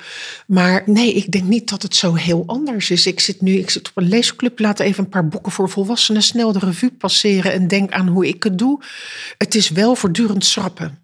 Maar 0.48 0.84
nee, 0.86 1.14
ik 1.14 1.32
denk 1.32 1.44
niet 1.44 1.70
dat 1.70 1.82
het 1.82 1.96
zo 1.96 2.14
heel 2.14 2.44
anders 2.46 2.90
is. 2.90 3.06
Ik 3.06 3.20
zit 3.20 3.42
nu 3.42 3.54
ik 3.54 3.70
zit 3.70 3.90
op 3.90 3.98
een 3.98 4.08
leesclub, 4.08 4.60
laat 4.60 4.80
even 4.80 5.04
een 5.04 5.10
paar 5.10 5.28
boeken 5.28 5.52
voor 5.52 5.70
volwassenen 5.70 6.22
snel 6.22 6.52
de 6.52 6.60
revue 6.60 6.92
passeren 6.92 7.52
en 7.54 7.68
denk 7.68 7.92
aan 7.92 8.08
hoe 8.08 8.28
ik 8.28 8.44
het 8.44 8.58
doe. 8.58 8.84
Het 9.38 9.56
is 9.56 9.70
wel 9.70 9.96
voortdurend 9.96 10.46
schrappen. 10.46 11.03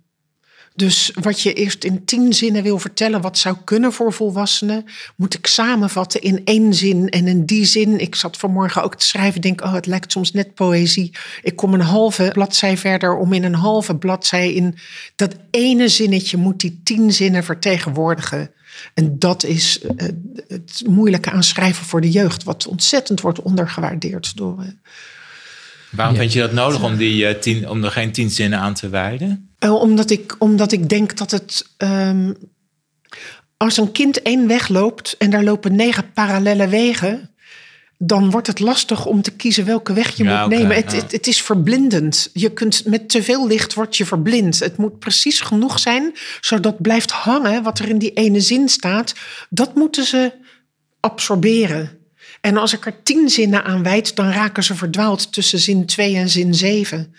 Dus 0.80 1.12
wat 1.14 1.42
je 1.42 1.54
eerst 1.54 1.84
in 1.84 2.06
tien 2.06 2.34
zinnen 2.34 2.64
wil 2.64 2.80
vertellen, 2.80 3.22
wat 3.22 3.38
zou 3.38 3.56
kunnen 3.64 3.94
voor 3.94 4.14
volwassenen, 4.14 4.86
moet 5.16 5.34
ik 5.34 5.48
samenvatten 5.48 6.22
in 6.22 6.42
één 6.46 6.74
zin. 6.74 7.10
En 7.10 7.28
in 7.28 7.46
die 7.46 7.66
zin, 7.66 8.00
ik 8.00 8.16
zat 8.16 8.38
vanmorgen 8.38 8.84
ook 8.84 8.96
te 8.96 9.06
schrijven, 9.06 9.42
denk, 9.42 9.62
oh, 9.62 9.74
het 9.74 9.86
lijkt 9.86 10.12
soms 10.12 10.32
net 10.32 10.54
poëzie. 10.54 11.12
Ik 11.42 11.56
kom 11.56 11.74
een 11.74 11.82
halve 11.82 12.30
bladzij 12.34 12.78
verder 12.78 13.18
om 13.18 13.34
in 13.34 13.44
een 13.44 13.56
halve 13.56 13.96
bladzij 13.96 14.54
in 14.54 14.78
dat 15.16 15.36
ene 15.52 15.88
zinnetje 15.88 16.38
moet 16.38 16.60
die 16.60 16.82
tien 16.84 17.14
zinnen 17.14 17.44
vertegenwoordigen. 17.44 18.52
En 18.94 19.20
dat 19.20 19.44
is 19.44 19.80
uh, 19.82 19.90
het 20.48 20.84
moeilijke 20.88 21.32
aan 21.32 21.44
schrijven 21.44 21.86
voor 21.86 22.02
de 22.02 22.12
jeugd, 22.12 22.44
wat 22.44 22.68
ontzettend 22.68 23.22
wordt 23.22 23.42
ondergewaardeerd 23.42 24.38
door. 24.38 24.58
Uh, 24.60 24.68
Waarom 25.90 26.16
ja. 26.16 26.22
vind 26.22 26.34
je 26.34 26.40
dat 26.40 26.54
nodig 26.54 26.84
om, 26.84 26.98
die, 26.98 27.24
uh, 27.24 27.40
tien, 27.40 27.70
om 27.70 27.84
er 27.84 27.92
geen 27.92 28.12
tien 28.12 28.30
zinnen 28.30 28.60
aan 28.60 28.74
te 28.74 28.90
wijden? 28.90 29.49
Uh, 29.60 29.74
omdat, 29.74 30.10
ik, 30.10 30.36
omdat 30.39 30.72
ik 30.72 30.89
denk 30.89 31.18
dat 31.18 31.32
het. 31.32 31.70
Um, 31.78 32.36
als 33.60 33.78
een 33.78 33.91
kind 33.91 34.22
één 34.22 34.47
weg 34.47 34.68
loopt 34.68 35.18
en 35.18 35.30
daar 35.30 35.43
lopen 35.43 35.76
negen 35.76 36.14
parallele 36.14 36.68
wegen. 36.68 37.30
dan 37.97 38.32
wordt 38.32 38.47
het 38.47 38.60
lastig 38.60 39.05
om 39.05 39.22
te 39.22 39.32
kiezen 39.32 39.66
welke 39.66 39.93
weg 39.93 40.18
je 40.18 40.24
ja, 40.24 40.30
moet 40.30 40.45
okay, 40.45 40.60
nemen. 40.60 40.76
Het, 40.76 40.91
ja. 40.91 40.97
het, 40.97 41.12
het, 41.12 41.28
is 41.28 41.41
verblindend. 41.41 42.30
Je 42.34 42.53
kunt, 42.53 42.86
met 42.86 43.10
te 43.10 43.24
veel 43.24 43.47
licht 43.47 43.74
word 43.74 43.97
je 43.97 44.05
verblind. 44.05 44.60
Het 44.60 44.78
moet 44.78 44.99
precies 44.99 45.41
genoeg 45.41 45.80
zijn 45.80 46.14
zodat 46.41 46.82
blijft 46.82 47.12
hangen 47.12 47.64
wat 47.64 47.80
er 47.80 47.89
in 47.89 47.97
die 47.97 48.14
ene 48.14 48.39
zin 48.39 48.70
staat. 48.70 49.14
Dat 49.49 49.76
moeten 49.76 50.05
ze 50.05 50.32
absorberen. 50.99 51.97
En 52.41 52.57
als 52.57 52.74
ik 52.74 52.86
er 52.86 53.03
tien 53.03 53.30
zinnen 53.30 53.64
aan 53.64 53.84
wijd, 53.84 54.16
dan 54.16 54.32
raken 54.32 54.64
ze 54.64 54.76
verdwaald 54.76 55.34
tussen 55.34 55.60
zin 55.60 55.86
2 55.86 56.16
en 56.16 56.30
zin 56.30 56.53
7. 56.53 57.14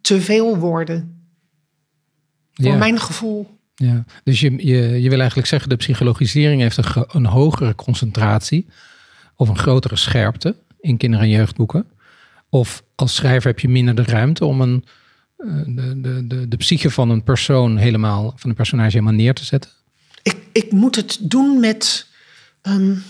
Te 0.00 0.20
veel 0.20 0.58
woorden. 0.58 1.21
Voor 2.52 2.64
ja. 2.64 2.76
mijn 2.76 3.00
gevoel. 3.00 3.58
Ja, 3.74 4.04
dus 4.24 4.40
je, 4.40 4.66
je, 4.66 5.02
je 5.02 5.08
wil 5.08 5.18
eigenlijk 5.18 5.48
zeggen, 5.48 5.68
de 5.68 5.76
psychologisering 5.76 6.60
heeft 6.60 6.76
een, 6.76 7.04
een 7.08 7.26
hogere 7.26 7.74
concentratie 7.74 8.66
of 9.36 9.48
een 9.48 9.58
grotere 9.58 9.96
scherpte 9.96 10.56
in 10.80 10.96
kinder- 10.96 11.20
en 11.20 11.28
jeugdboeken. 11.28 11.86
Of 12.48 12.82
als 12.94 13.14
schrijver 13.14 13.50
heb 13.50 13.60
je 13.60 13.68
minder 13.68 13.94
de 13.94 14.02
ruimte 14.02 14.44
om 14.44 14.60
een, 14.60 14.84
de, 15.36 16.00
de, 16.00 16.26
de, 16.26 16.48
de 16.48 16.56
psyche 16.56 16.90
van 16.90 17.10
een 17.10 17.22
persoon 17.22 17.76
helemaal, 17.76 18.32
van 18.36 18.50
een 18.50 18.56
personage 18.56 18.90
helemaal 18.90 19.12
neer 19.12 19.34
te 19.34 19.44
zetten. 19.44 19.70
Ik, 20.22 20.36
ik 20.52 20.72
moet 20.72 20.96
het 20.96 21.18
doen 21.20 21.60
met. 21.60 22.10
Um, 22.62 23.02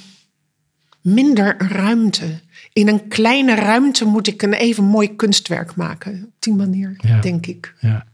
minder 1.03 1.57
ruimte. 1.59 2.41
In 2.73 2.89
een 2.89 3.09
kleine 3.09 3.55
ruimte 3.55 4.05
moet 4.05 4.27
ik 4.27 4.43
een 4.43 4.53
even 4.53 4.85
mooi 4.85 5.17
kunstwerk 5.17 5.75
maken. 5.75 6.25
Op 6.25 6.33
die 6.39 6.55
manier, 6.55 6.95
ja. 6.97 7.21
denk 7.21 7.47
ik. 7.47 7.75
Ja. 7.81 8.07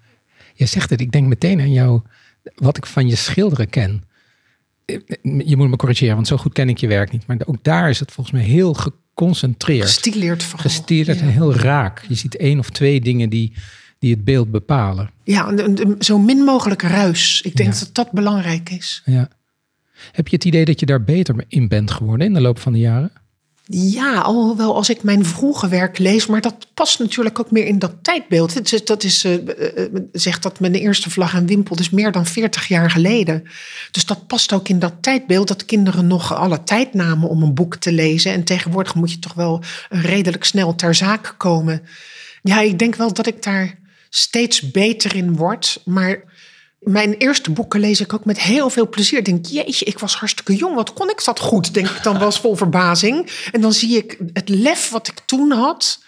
Je 0.59 0.67
zegt 0.67 0.91
het, 0.91 1.01
ik 1.01 1.13
denk 1.13 1.27
meteen 1.27 1.61
aan 1.61 1.73
jou, 1.73 2.01
wat 2.55 2.77
ik 2.77 2.87
van 2.87 3.09
je 3.09 3.17
schilderen 3.17 3.69
ken. 3.69 4.05
Je 5.23 5.57
moet 5.57 5.69
me 5.69 5.77
corrigeren, 5.77 6.15
want 6.15 6.27
zo 6.27 6.37
goed 6.37 6.53
ken 6.53 6.69
ik 6.69 6.79
je 6.79 6.87
werk 6.87 7.13
niet. 7.13 7.27
Maar 7.27 7.39
ook 7.45 7.65
daar 7.65 7.91
is 7.91 8.01
het 8.01 8.13
volgens 8.13 8.37
mij 8.37 8.45
heel 8.45 8.75
geconcentreerd. 8.75 9.83
Gestileerd 9.83 10.43
vooral. 10.43 10.71
Gestileerd 10.71 11.19
ja. 11.19 11.25
en 11.25 11.33
heel 11.33 11.55
raak. 11.55 12.05
Je 12.09 12.15
ziet 12.15 12.37
één 12.37 12.59
of 12.59 12.71
twee 12.71 13.01
dingen 13.01 13.31
die, 13.31 13.53
die 13.99 14.15
het 14.15 14.25
beeld 14.25 14.51
bepalen. 14.51 15.11
Ja, 15.25 15.55
zo 15.99 16.19
min 16.19 16.39
mogelijk 16.39 16.83
ruis. 16.83 17.43
Ik 17.43 17.57
denk 17.57 17.73
ja. 17.73 17.79
dat 17.79 17.91
dat 17.93 18.13
belangrijk 18.13 18.71
is. 18.71 19.03
Ja. 19.05 19.29
Heb 20.13 20.29
je 20.29 20.37
het 20.37 20.45
idee 20.45 20.65
dat 20.65 20.81
je 20.81 20.87
daar 20.87 21.05
beter 21.05 21.45
in 21.49 21.69
bent 21.69 21.91
geworden 21.91 22.27
in 22.27 22.35
de 22.35 22.41
loop 22.41 22.59
van 22.59 22.73
de 22.73 22.79
jaren? 22.79 23.13
Ja, 23.71 24.21
alhoewel 24.21 24.75
als 24.75 24.91
ik 24.91 25.03
mijn 25.03 25.25
vroege 25.25 25.69
werk 25.69 25.99
lees, 25.99 26.27
maar 26.27 26.41
dat 26.41 26.75
past 26.75 26.99
natuurlijk 26.99 27.39
ook 27.39 27.51
meer 27.51 27.67
in 27.67 27.79
dat 27.79 27.95
tijdbeeld. 28.03 28.87
Dat 28.87 29.05
is, 29.05 29.25
uh, 29.25 29.35
zegt 30.13 30.43
dat 30.43 30.61
mijn 30.61 30.75
eerste 30.75 31.11
vlag 31.11 31.35
en 31.35 31.47
wimpel 31.47 31.79
is 31.79 31.91
meer 31.91 32.13
dan 32.13 32.27
40 32.27 32.69
jaar 32.69 32.91
geleden. 32.91 33.43
Dus 33.91 34.07
dat 34.07 34.27
past 34.27 34.53
ook 34.53 34.69
in 34.69 34.79
dat 34.79 34.95
tijdbeeld 35.01 35.49
dat 35.49 35.65
kinderen 35.65 36.07
nog 36.07 36.35
alle 36.35 36.63
tijd 36.63 36.95
namen 36.95 37.29
om 37.29 37.43
een 37.43 37.55
boek 37.55 37.77
te 37.77 37.93
lezen. 37.93 38.33
En 38.33 38.45
tegenwoordig 38.45 38.95
moet 38.95 39.11
je 39.11 39.19
toch 39.19 39.35
wel 39.35 39.63
redelijk 39.89 40.45
snel 40.45 40.75
ter 40.75 40.95
zake 40.95 41.33
komen. 41.37 41.83
Ja, 42.43 42.61
ik 42.61 42.79
denk 42.79 42.95
wel 42.95 43.13
dat 43.13 43.27
ik 43.27 43.43
daar 43.43 43.79
steeds 44.09 44.71
beter 44.71 45.17
in 45.17 45.37
word, 45.37 45.83
maar 45.85 46.23
mijn 46.79 47.15
eerste 47.15 47.51
boeken 47.51 47.81
lees 47.81 48.01
ik 48.01 48.13
ook 48.13 48.25
met 48.25 48.41
heel 48.41 48.71
veel 48.71 48.89
plezier. 48.89 49.19
Ik 49.19 49.25
denk, 49.25 49.47
jeetje, 49.47 49.85
ik 49.85 49.99
was 49.99 50.15
hartstikke 50.15 50.57
jong. 50.57 50.75
Wat 50.75 50.93
kon 50.93 51.11
ik 51.11 51.25
dat 51.25 51.41
goed? 51.41 51.75
Denk 51.75 51.89
ik 51.89 52.03
dan 52.03 52.23
eens 52.23 52.41
vol 52.41 52.57
verbazing. 52.57 53.31
En 53.53 53.61
dan 53.61 53.73
zie 53.73 53.97
ik 53.97 54.19
het 54.33 54.49
lef 54.49 54.91
wat 54.91 55.09
ik 55.09 55.19
toen 55.27 55.51
had. 55.51 55.99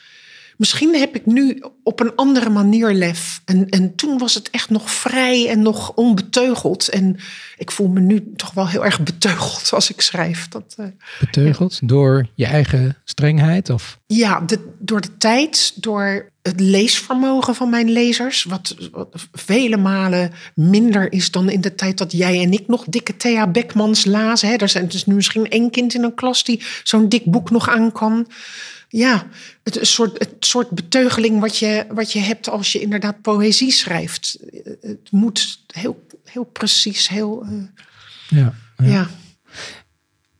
Misschien 0.60 0.94
heb 0.94 1.14
ik 1.14 1.26
nu 1.26 1.62
op 1.82 2.00
een 2.00 2.14
andere 2.14 2.50
manier 2.50 2.92
lef. 2.92 3.40
En, 3.44 3.68
en 3.68 3.94
toen 3.94 4.18
was 4.18 4.34
het 4.34 4.50
echt 4.50 4.70
nog 4.70 4.90
vrij 4.90 5.48
en 5.48 5.62
nog 5.62 5.92
onbeteugeld. 5.94 6.88
En 6.88 7.16
ik 7.56 7.70
voel 7.70 7.88
me 7.88 8.00
nu 8.00 8.32
toch 8.36 8.52
wel 8.52 8.68
heel 8.68 8.84
erg 8.84 9.00
beteugeld 9.00 9.72
als 9.72 9.90
ik 9.90 10.00
schrijf. 10.00 10.48
Dat, 10.48 10.76
uh, 10.80 10.86
beteugeld 11.20 11.88
door 11.88 12.26
je 12.34 12.46
eigen 12.46 12.96
strengheid? 13.04 13.70
Of? 13.70 13.98
Ja, 14.06 14.40
de, 14.40 14.74
door 14.78 15.00
de 15.00 15.16
tijd, 15.16 15.72
door 15.82 16.30
het 16.42 16.60
leesvermogen 16.60 17.54
van 17.54 17.70
mijn 17.70 17.90
lezers. 17.90 18.44
Wat, 18.44 18.76
wat, 18.92 19.28
vele 19.32 19.76
malen 19.76 20.32
minder 20.54 21.12
is 21.12 21.30
dan 21.30 21.50
in 21.50 21.60
de 21.60 21.74
tijd 21.74 21.98
dat 21.98 22.12
jij 22.12 22.42
en 22.42 22.52
ik 22.52 22.66
nog 22.66 22.84
dikke 22.84 23.16
Thea 23.16 23.46
Beckmans 23.46 24.04
lazen. 24.04 24.48
Hè. 24.48 24.54
Er 24.54 24.68
zijn 24.68 24.88
dus 24.88 25.06
nu 25.06 25.14
misschien 25.14 25.48
één 25.48 25.70
kind 25.70 25.94
in 25.94 26.02
een 26.02 26.14
klas 26.14 26.44
die 26.44 26.62
zo'n 26.82 27.08
dik 27.08 27.24
boek 27.24 27.50
nog 27.50 27.68
aan 27.68 27.92
kan 27.92 28.26
ja, 28.92 29.26
het, 29.62 29.78
een 29.78 29.86
soort, 29.86 30.18
het 30.18 30.34
soort 30.38 30.70
beteugeling 30.70 31.40
wat 31.40 31.56
je, 31.56 31.86
wat 31.88 32.12
je 32.12 32.18
hebt 32.18 32.48
als 32.48 32.72
je 32.72 32.80
inderdaad 32.80 33.22
poëzie 33.22 33.70
schrijft. 33.70 34.38
Het 34.80 35.10
moet 35.10 35.64
heel, 35.66 36.06
heel 36.24 36.44
precies, 36.44 37.08
heel. 37.08 37.46
Uh, 37.46 37.62
ja, 38.28 38.54
ja. 38.76 39.08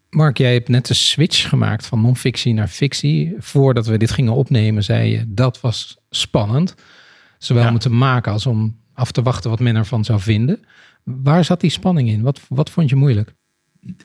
Mark, 0.09 0.39
jij 0.39 0.53
hebt 0.53 0.69
net 0.69 0.89
een 0.89 0.95
switch 0.95 1.49
gemaakt 1.49 1.87
van 1.87 2.01
non-fictie 2.01 2.55
naar 2.55 2.69
fictie. 2.69 3.35
Voordat 3.39 3.87
we 3.87 3.99
dit 3.99 4.11
gingen 4.11 4.33
opnemen, 4.33 4.85
zei 4.85 5.11
je 5.11 5.25
dat 5.27 5.61
was 5.61 5.97
spannend. 6.11 6.75
Zowel 7.39 7.67
om 7.67 7.73
het 7.73 7.83
te 7.83 7.91
maken 7.91 8.33
als 8.33 8.47
om 8.47 8.79
af 8.95 9.13
te 9.13 9.23
wachten 9.23 9.51
wat 9.51 9.61
men 9.61 9.77
ervan 9.77 10.05
zou 10.05 10.21
vinden. 10.21 10.65
Waar 11.05 11.45
zat 11.45 11.61
die 11.61 11.71
spanning 11.71 12.09
in? 12.09 12.23
Wat, 12.23 12.41
wat 12.49 12.71
vond 12.71 12.89
je 12.89 12.97
moeilijk? 12.97 13.35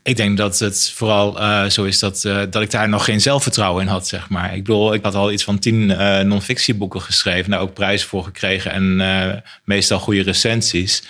Ik 0.03 0.15
denk 0.15 0.37
dat 0.37 0.59
het 0.59 0.91
vooral 0.95 1.41
uh, 1.41 1.65
zo 1.65 1.83
is 1.83 1.99
dat, 1.99 2.23
uh, 2.23 2.41
dat 2.49 2.61
ik 2.61 2.71
daar 2.71 2.89
nog 2.89 3.05
geen 3.05 3.21
zelfvertrouwen 3.21 3.83
in 3.83 3.89
had, 3.89 4.07
zeg 4.07 4.29
maar. 4.29 4.55
Ik 4.55 4.63
bedoel, 4.63 4.93
ik 4.93 5.03
had 5.03 5.15
al 5.15 5.31
iets 5.31 5.43
van 5.43 5.59
tien 5.59 5.89
uh, 5.89 6.19
non-fictieboeken 6.19 7.01
geschreven, 7.01 7.51
daar 7.51 7.59
ook 7.59 7.73
prijzen 7.73 8.07
voor 8.07 8.23
gekregen 8.23 8.71
en 8.71 9.43
meestal 9.63 9.99
goede 9.99 10.21
recensies. 10.21 11.03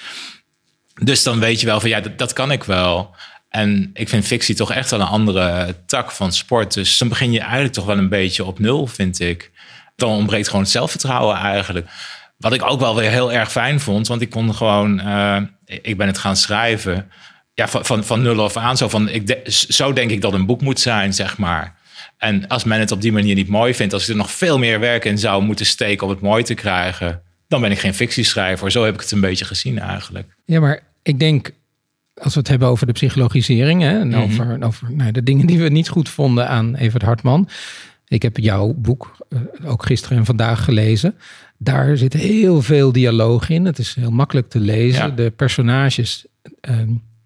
Dus 1.01 1.23
dan 1.23 1.39
weet 1.39 1.59
je 1.59 1.65
wel 1.65 1.79
van 1.79 1.89
ja, 1.89 1.99
dat, 1.99 2.17
dat, 2.17 2.33
kan 2.33 2.51
ik 2.51 2.63
wel. 2.63 3.15
En 3.49 3.89
ik 3.93 4.09
vind 4.09 4.25
fictie 4.25 4.55
toch 4.55 4.71
echt 4.71 4.91
wel 4.91 4.99
een 4.99 5.07
andere 5.07 5.75
tak 5.85 6.11
van 6.11 6.33
sport. 6.33 6.73
Dus 6.73 6.97
dan 6.97 7.09
begin 7.09 7.31
je 7.31 7.39
eigenlijk 7.39 7.73
toch 7.73 7.85
wel 7.85 7.97
een 7.97 8.09
beetje 8.09 8.45
op 8.45 8.59
nul, 8.59 8.87
vind 8.87 9.19
ik. 9.19 9.51
Dan 9.95 10.09
ontbreekt 10.09 10.47
gewoon 10.47 10.61
het 10.61 10.71
zelfvertrouwen 10.71 11.37
eigenlijk. 11.37 11.87
Wat 12.37 12.53
ik 12.53 12.63
ook 12.63 12.79
wel 12.79 12.95
weer 12.95 13.09
heel 13.09 13.31
erg 13.31 13.51
fijn 13.51 13.79
vond, 13.79 14.07
want 14.07 14.21
ik 14.21 14.29
kon 14.29 14.55
gewoon, 14.55 15.01
ik 15.65 15.97
ben 15.97 16.07
het 16.07 16.17
gaan 16.17 16.35
schrijven 16.35 17.11
ja, 17.55 17.67
van, 17.67 17.85
van, 17.85 18.03
van 18.03 18.21
nul 18.21 18.43
af 18.43 18.57
aan. 18.57 18.77
Zo, 18.77 18.89
van, 18.89 19.09
ik 19.09 19.39
zo 19.47 19.93
denk 19.93 20.11
ik 20.11 20.21
dat 20.21 20.33
een 20.33 20.45
boek 20.45 20.61
moet 20.61 20.79
zijn, 20.79 21.13
zeg 21.13 21.37
maar. 21.37 21.75
En 22.17 22.47
als 22.47 22.63
men 22.63 22.79
het 22.79 22.91
op 22.91 23.01
die 23.01 23.11
manier 23.11 23.35
niet 23.35 23.47
mooi 23.47 23.73
vindt, 23.73 23.93
als 23.93 24.03
ik 24.03 24.09
er 24.09 24.15
nog 24.15 24.31
veel 24.31 24.57
meer 24.57 24.79
werk 24.79 25.05
in 25.05 25.17
zou 25.17 25.43
moeten 25.43 25.65
steken 25.65 26.07
om 26.07 26.13
het 26.13 26.21
mooi 26.21 26.43
te 26.43 26.53
krijgen, 26.53 27.21
dan 27.47 27.61
ben 27.61 27.71
ik 27.71 27.79
geen 27.79 27.93
fictieschrijver. 27.93 28.71
Zo 28.71 28.83
heb 28.83 28.93
ik 28.93 28.99
het 28.99 29.11
een 29.11 29.19
beetje 29.19 29.45
gezien 29.45 29.79
eigenlijk. 29.79 30.35
Ja, 30.45 30.59
maar 30.59 30.79
ik 31.01 31.19
denk, 31.19 31.51
als 32.13 32.33
we 32.33 32.39
het 32.39 32.47
hebben 32.47 32.67
over 32.67 32.85
de 32.85 32.91
psychologisering 32.91 33.81
hè, 33.81 33.99
en 33.99 34.07
mhm. 34.07 34.21
over, 34.21 34.63
over 34.63 34.91
nou, 34.91 35.11
de 35.11 35.23
dingen 35.23 35.47
die 35.47 35.59
we 35.59 35.69
niet 35.69 35.89
goed 35.89 36.09
vonden 36.09 36.47
aan 36.47 36.75
Evert 36.75 37.03
Hartman. 37.03 37.49
Ik 38.07 38.21
heb 38.21 38.37
jouw 38.37 38.73
boek 38.73 39.17
uh, 39.29 39.39
ook 39.71 39.85
gisteren 39.85 40.17
en 40.17 40.25
vandaag 40.25 40.63
gelezen. 40.63 41.15
Daar 41.57 41.97
zit 41.97 42.13
heel 42.13 42.61
veel 42.61 42.91
dialoog 42.91 43.49
in. 43.49 43.65
Het 43.65 43.79
is 43.79 43.95
heel 43.95 44.11
makkelijk 44.11 44.49
te 44.49 44.59
lezen. 44.59 45.15
De 45.15 45.31
personages. 45.31 46.25
Uh, 46.69 46.79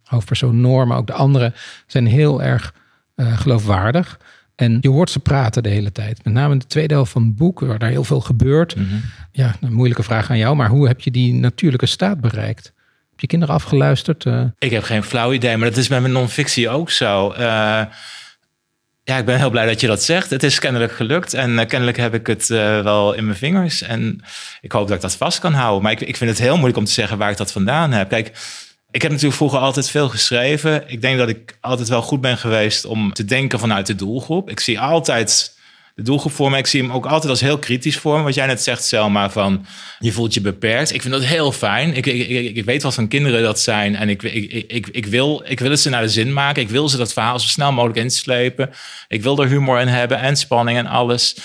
hoofdpersoon 0.09 0.61
Noor, 0.61 0.87
maar 0.87 0.97
ook 0.97 1.07
de 1.07 1.13
anderen 1.13 1.53
zijn 1.87 2.07
heel 2.07 2.43
erg 2.43 2.73
uh, 3.15 3.39
geloofwaardig. 3.39 4.19
En 4.55 4.77
je 4.81 4.89
hoort 4.89 5.09
ze 5.09 5.19
praten 5.19 5.63
de 5.63 5.69
hele 5.69 5.91
tijd. 5.91 6.23
Met 6.23 6.33
name 6.33 6.53
in 6.53 6.59
de 6.59 6.67
tweede 6.67 6.93
helft 6.93 7.11
van 7.11 7.23
het 7.23 7.35
boek, 7.35 7.59
waar 7.59 7.79
daar 7.79 7.89
heel 7.89 8.03
veel 8.03 8.21
gebeurt. 8.21 8.75
Mhm. 8.75 8.95
Ja, 9.31 9.55
een 9.61 9.73
moeilijke 9.73 10.03
vraag 10.03 10.29
aan 10.29 10.37
jou, 10.37 10.55
maar 10.55 10.69
hoe 10.69 10.87
heb 10.87 11.01
je 11.01 11.11
die 11.11 11.33
natuurlijke 11.33 11.85
staat 11.85 12.21
bereikt? 12.21 12.73
Heb 13.09 13.19
je 13.19 13.27
kinderen 13.27 13.55
afgeluisterd? 13.55 14.25
Uh... 14.25 14.43
Ik 14.57 14.71
heb 14.71 14.83
geen 14.83 15.03
flauw 15.03 15.33
idee, 15.33 15.57
maar 15.57 15.69
dat 15.69 15.77
is 15.77 15.87
bij 15.87 16.01
mijn 16.01 16.13
non-fictie 16.13 16.69
ook 16.69 16.89
zo. 16.89 17.31
Uh, 17.31 17.37
ja, 19.03 19.17
ik 19.17 19.25
ben 19.25 19.37
heel 19.37 19.49
blij 19.49 19.65
dat 19.65 19.81
je 19.81 19.87
dat 19.87 20.03
zegt. 20.03 20.29
Het 20.29 20.43
is 20.43 20.59
kennelijk 20.59 20.91
gelukt 20.91 21.33
en 21.33 21.67
kennelijk 21.67 21.97
heb 21.97 22.13
ik 22.13 22.27
het 22.27 22.47
wel 22.47 23.13
in 23.13 23.25
mijn 23.25 23.37
vingers. 23.37 23.81
En 23.81 24.23
ik 24.61 24.71
hoop 24.71 24.87
dat 24.87 24.95
ik 24.95 25.01
dat 25.01 25.15
vast 25.15 25.39
kan 25.39 25.53
houden. 25.53 25.83
Maar 25.83 25.91
ik, 25.91 26.01
ik 26.01 26.17
vind 26.17 26.29
het 26.29 26.39
heel 26.39 26.53
moeilijk 26.53 26.77
om 26.77 26.85
te 26.85 26.91
zeggen 26.91 27.17
waar 27.17 27.31
ik 27.31 27.37
dat 27.37 27.51
vandaan 27.51 27.91
heb. 27.91 28.09
Kijk, 28.09 28.31
ik 28.91 29.01
heb 29.01 29.11
natuurlijk 29.11 29.37
vroeger 29.37 29.59
altijd 29.59 29.89
veel 29.89 30.09
geschreven. 30.09 30.83
Ik 30.87 31.01
denk 31.01 31.17
dat 31.17 31.29
ik 31.29 31.57
altijd 31.61 31.87
wel 31.87 32.01
goed 32.01 32.21
ben 32.21 32.37
geweest 32.37 32.85
om 32.85 33.13
te 33.13 33.25
denken 33.25 33.59
vanuit 33.59 33.87
de 33.87 33.95
doelgroep. 33.95 34.49
Ik 34.49 34.59
zie 34.59 34.79
altijd 34.79 35.57
de 35.95 36.01
doelgroep 36.01 36.31
voor 36.31 36.51
me. 36.51 36.57
Ik 36.57 36.67
zie 36.67 36.81
hem 36.81 36.91
ook 36.91 37.05
altijd 37.05 37.29
als 37.29 37.41
heel 37.41 37.57
kritisch 37.57 37.97
voor 37.97 38.17
me. 38.17 38.23
Wat 38.23 38.33
jij 38.33 38.45
net 38.45 38.63
zegt, 38.63 38.83
Selma, 38.83 39.29
van 39.29 39.65
je 39.99 40.11
voelt 40.11 40.33
je 40.33 40.41
beperkt. 40.41 40.93
Ik 40.93 41.01
vind 41.01 41.13
dat 41.13 41.23
heel 41.23 41.51
fijn. 41.51 41.93
Ik, 41.93 42.05
ik, 42.05 42.27
ik, 42.27 42.55
ik 42.55 42.65
weet 42.65 42.83
wat 42.83 42.93
van 42.93 43.07
kinderen 43.07 43.41
dat 43.41 43.59
zijn. 43.59 43.95
En 43.95 44.09
ik, 44.09 44.23
ik, 44.23 44.65
ik, 44.67 44.87
ik, 44.87 45.05
wil, 45.05 45.43
ik 45.45 45.59
wil 45.59 45.71
het 45.71 45.79
ze 45.79 45.89
naar 45.89 46.01
de 46.01 46.09
zin 46.09 46.33
maken. 46.33 46.61
Ik 46.61 46.69
wil 46.69 46.89
ze 46.89 46.97
dat 46.97 47.13
verhaal 47.13 47.39
zo 47.39 47.47
snel 47.47 47.71
mogelijk 47.71 47.99
inslepen. 47.99 48.69
Ik 49.07 49.21
wil 49.21 49.41
er 49.41 49.47
humor 49.47 49.79
in 49.79 49.87
hebben 49.87 50.19
en 50.19 50.35
spanning 50.35 50.77
en 50.77 50.87
alles. 50.87 51.35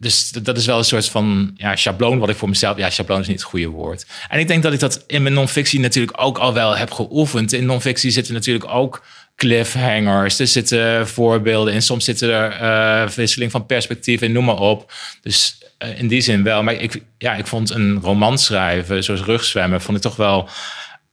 Dus 0.00 0.30
dat 0.30 0.56
is 0.56 0.66
wel 0.66 0.78
een 0.78 0.84
soort 0.84 1.08
van 1.08 1.50
ja, 1.56 1.76
schabloon 1.76 2.18
wat 2.18 2.28
ik 2.28 2.36
voor 2.36 2.48
mezelf... 2.48 2.76
Ja, 2.76 2.90
schabloon 2.90 3.20
is 3.20 3.26
niet 3.26 3.40
het 3.40 3.48
goede 3.48 3.68
woord. 3.68 4.06
En 4.28 4.38
ik 4.38 4.48
denk 4.48 4.62
dat 4.62 4.72
ik 4.72 4.80
dat 4.80 5.04
in 5.06 5.22
mijn 5.22 5.34
non-fictie 5.34 5.80
natuurlijk 5.80 6.22
ook 6.22 6.38
al 6.38 6.54
wel 6.54 6.76
heb 6.76 6.90
geoefend. 6.90 7.52
In 7.52 7.66
non-fictie 7.66 8.10
zitten 8.10 8.34
natuurlijk 8.34 8.70
ook 8.70 9.04
cliffhangers. 9.36 10.38
Er 10.38 10.46
zitten 10.46 11.08
voorbeelden 11.08 11.74
in. 11.74 11.82
Soms 11.82 12.04
zitten 12.04 12.30
er 12.30 12.60
uh, 12.60 13.08
wisseling 13.08 13.50
van 13.50 13.66
perspectief 13.66 14.20
en 14.20 14.32
noem 14.32 14.44
maar 14.44 14.60
op. 14.60 14.92
Dus 15.22 15.58
uh, 15.78 15.98
in 15.98 16.08
die 16.08 16.20
zin 16.20 16.42
wel. 16.42 16.62
Maar 16.62 16.74
ik, 16.74 17.02
ja, 17.18 17.34
ik 17.34 17.46
vond 17.46 17.70
een 17.70 18.00
roman 18.02 18.38
schrijven, 18.38 19.04
zoals 19.04 19.22
rugzwemmen... 19.22 19.80
vond 19.80 19.96
ik 19.96 20.02
toch 20.02 20.16
wel 20.16 20.48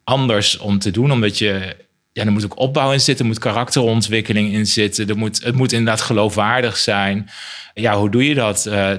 anders 0.03 0.57
om 0.57 0.79
te 0.79 0.91
doen. 0.91 1.11
Omdat 1.11 1.37
je... 1.37 1.75
Ja, 2.17 2.25
er 2.25 2.31
moet 2.31 2.45
ook 2.45 2.59
opbouw 2.59 2.91
in 2.91 3.01
zitten. 3.01 3.25
Er 3.25 3.31
moet 3.31 3.39
karakterontwikkeling 3.39 4.53
in 4.53 4.65
zitten. 4.65 5.09
Er 5.09 5.17
moet, 5.17 5.43
het 5.43 5.55
moet 5.55 5.71
inderdaad 5.71 6.01
geloofwaardig 6.01 6.77
zijn 6.77 7.29
ja, 7.81 7.97
hoe 7.97 8.09
doe 8.09 8.27
je 8.27 8.35
dat? 8.35 8.65
Uh, 8.67 8.89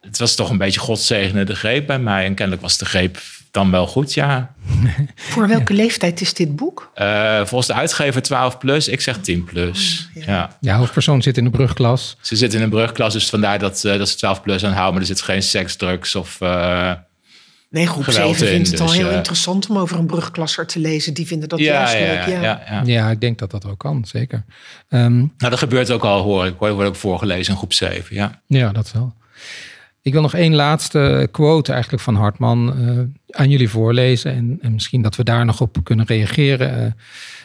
het 0.00 0.18
was 0.18 0.34
toch 0.34 0.50
een 0.50 0.58
beetje 0.58 0.80
godzegende 0.80 1.44
de 1.44 1.54
greep 1.54 1.86
bij 1.86 1.98
mij. 1.98 2.24
En 2.24 2.34
kennelijk 2.34 2.62
was 2.62 2.78
de 2.78 2.84
greep 2.84 3.18
dan 3.50 3.70
wel 3.70 3.86
goed, 3.86 4.14
ja. 4.14 4.54
Voor 5.14 5.48
welke 5.48 5.72
leeftijd 5.72 6.20
is 6.20 6.34
dit 6.34 6.56
boek? 6.56 6.90
Uh, 6.96 7.36
volgens 7.36 7.66
de 7.66 7.74
uitgever 7.74 8.22
12 8.22 8.58
plus, 8.58 8.88
ik 8.88 9.00
zeg 9.00 9.18
10 9.18 9.44
plus. 9.44 10.08
Oh, 10.16 10.24
ja. 10.24 10.56
ja. 10.60 10.76
hoofdpersoon 10.76 11.22
zit 11.22 11.36
in 11.36 11.44
de 11.44 11.50
brugklas. 11.50 12.16
Ze 12.20 12.36
zit 12.36 12.54
in 12.54 12.62
een 12.62 12.70
brugklas, 12.70 13.12
dus 13.12 13.28
vandaar 13.28 13.58
dat, 13.58 13.82
uh, 13.86 13.98
dat 13.98 14.08
ze 14.08 14.16
12 14.16 14.42
plus 14.42 14.64
aanhouden. 14.64 14.92
Maar 14.92 15.02
er 15.02 15.08
zit 15.08 15.20
geen 15.20 15.42
seks, 15.42 15.76
drugs 15.76 16.14
of 16.14 16.38
Nee, 17.70 17.86
groep 17.86 18.04
7 18.04 18.34
vindt 18.46 18.70
het 18.70 18.80
al 18.80 18.86
dus, 18.86 18.96
heel 18.96 19.10
interessant 19.10 19.68
om 19.68 19.78
over 19.78 19.98
een 19.98 20.06
brugklasser 20.06 20.66
te 20.66 20.78
lezen. 20.78 21.14
Die 21.14 21.26
vinden 21.26 21.48
dat 21.48 21.58
juist 21.58 21.92
ja, 21.92 21.98
leuk. 21.98 22.26
Ja. 22.26 22.62
Ja, 22.68 22.82
ja. 22.84 23.10
ik 23.10 23.20
denk 23.20 23.38
dat 23.38 23.50
dat 23.50 23.66
ook 23.66 23.78
kan, 23.78 24.04
zeker. 24.04 24.44
Um, 24.88 25.18
nou, 25.18 25.50
dat 25.50 25.58
gebeurt 25.58 25.90
ook 25.90 26.04
al, 26.04 26.22
hoor 26.22 26.46
ik. 26.46 26.54
Wordt 26.58 26.82
ook 26.82 26.96
voorgelezen 26.96 27.52
in 27.52 27.58
groep 27.58 27.72
7, 27.72 28.14
ja. 28.14 28.42
Ja, 28.46 28.72
dat 28.72 28.92
wel. 28.92 29.14
Ik 30.02 30.12
wil 30.12 30.22
nog 30.22 30.34
één 30.34 30.54
laatste 30.54 31.28
quote 31.30 31.72
eigenlijk 31.72 32.02
van 32.02 32.14
Hartman 32.14 32.88
uh, 32.88 33.00
aan 33.30 33.50
jullie 33.50 33.68
voorlezen. 33.68 34.32
En, 34.32 34.58
en, 34.62 34.72
misschien 34.72 35.02
dat 35.02 35.16
we 35.16 35.24
daar 35.24 35.44
nog 35.44 35.60
op 35.60 35.76
kunnen 35.82 36.06
reageren. 36.06 36.70
Uh, 36.70 36.82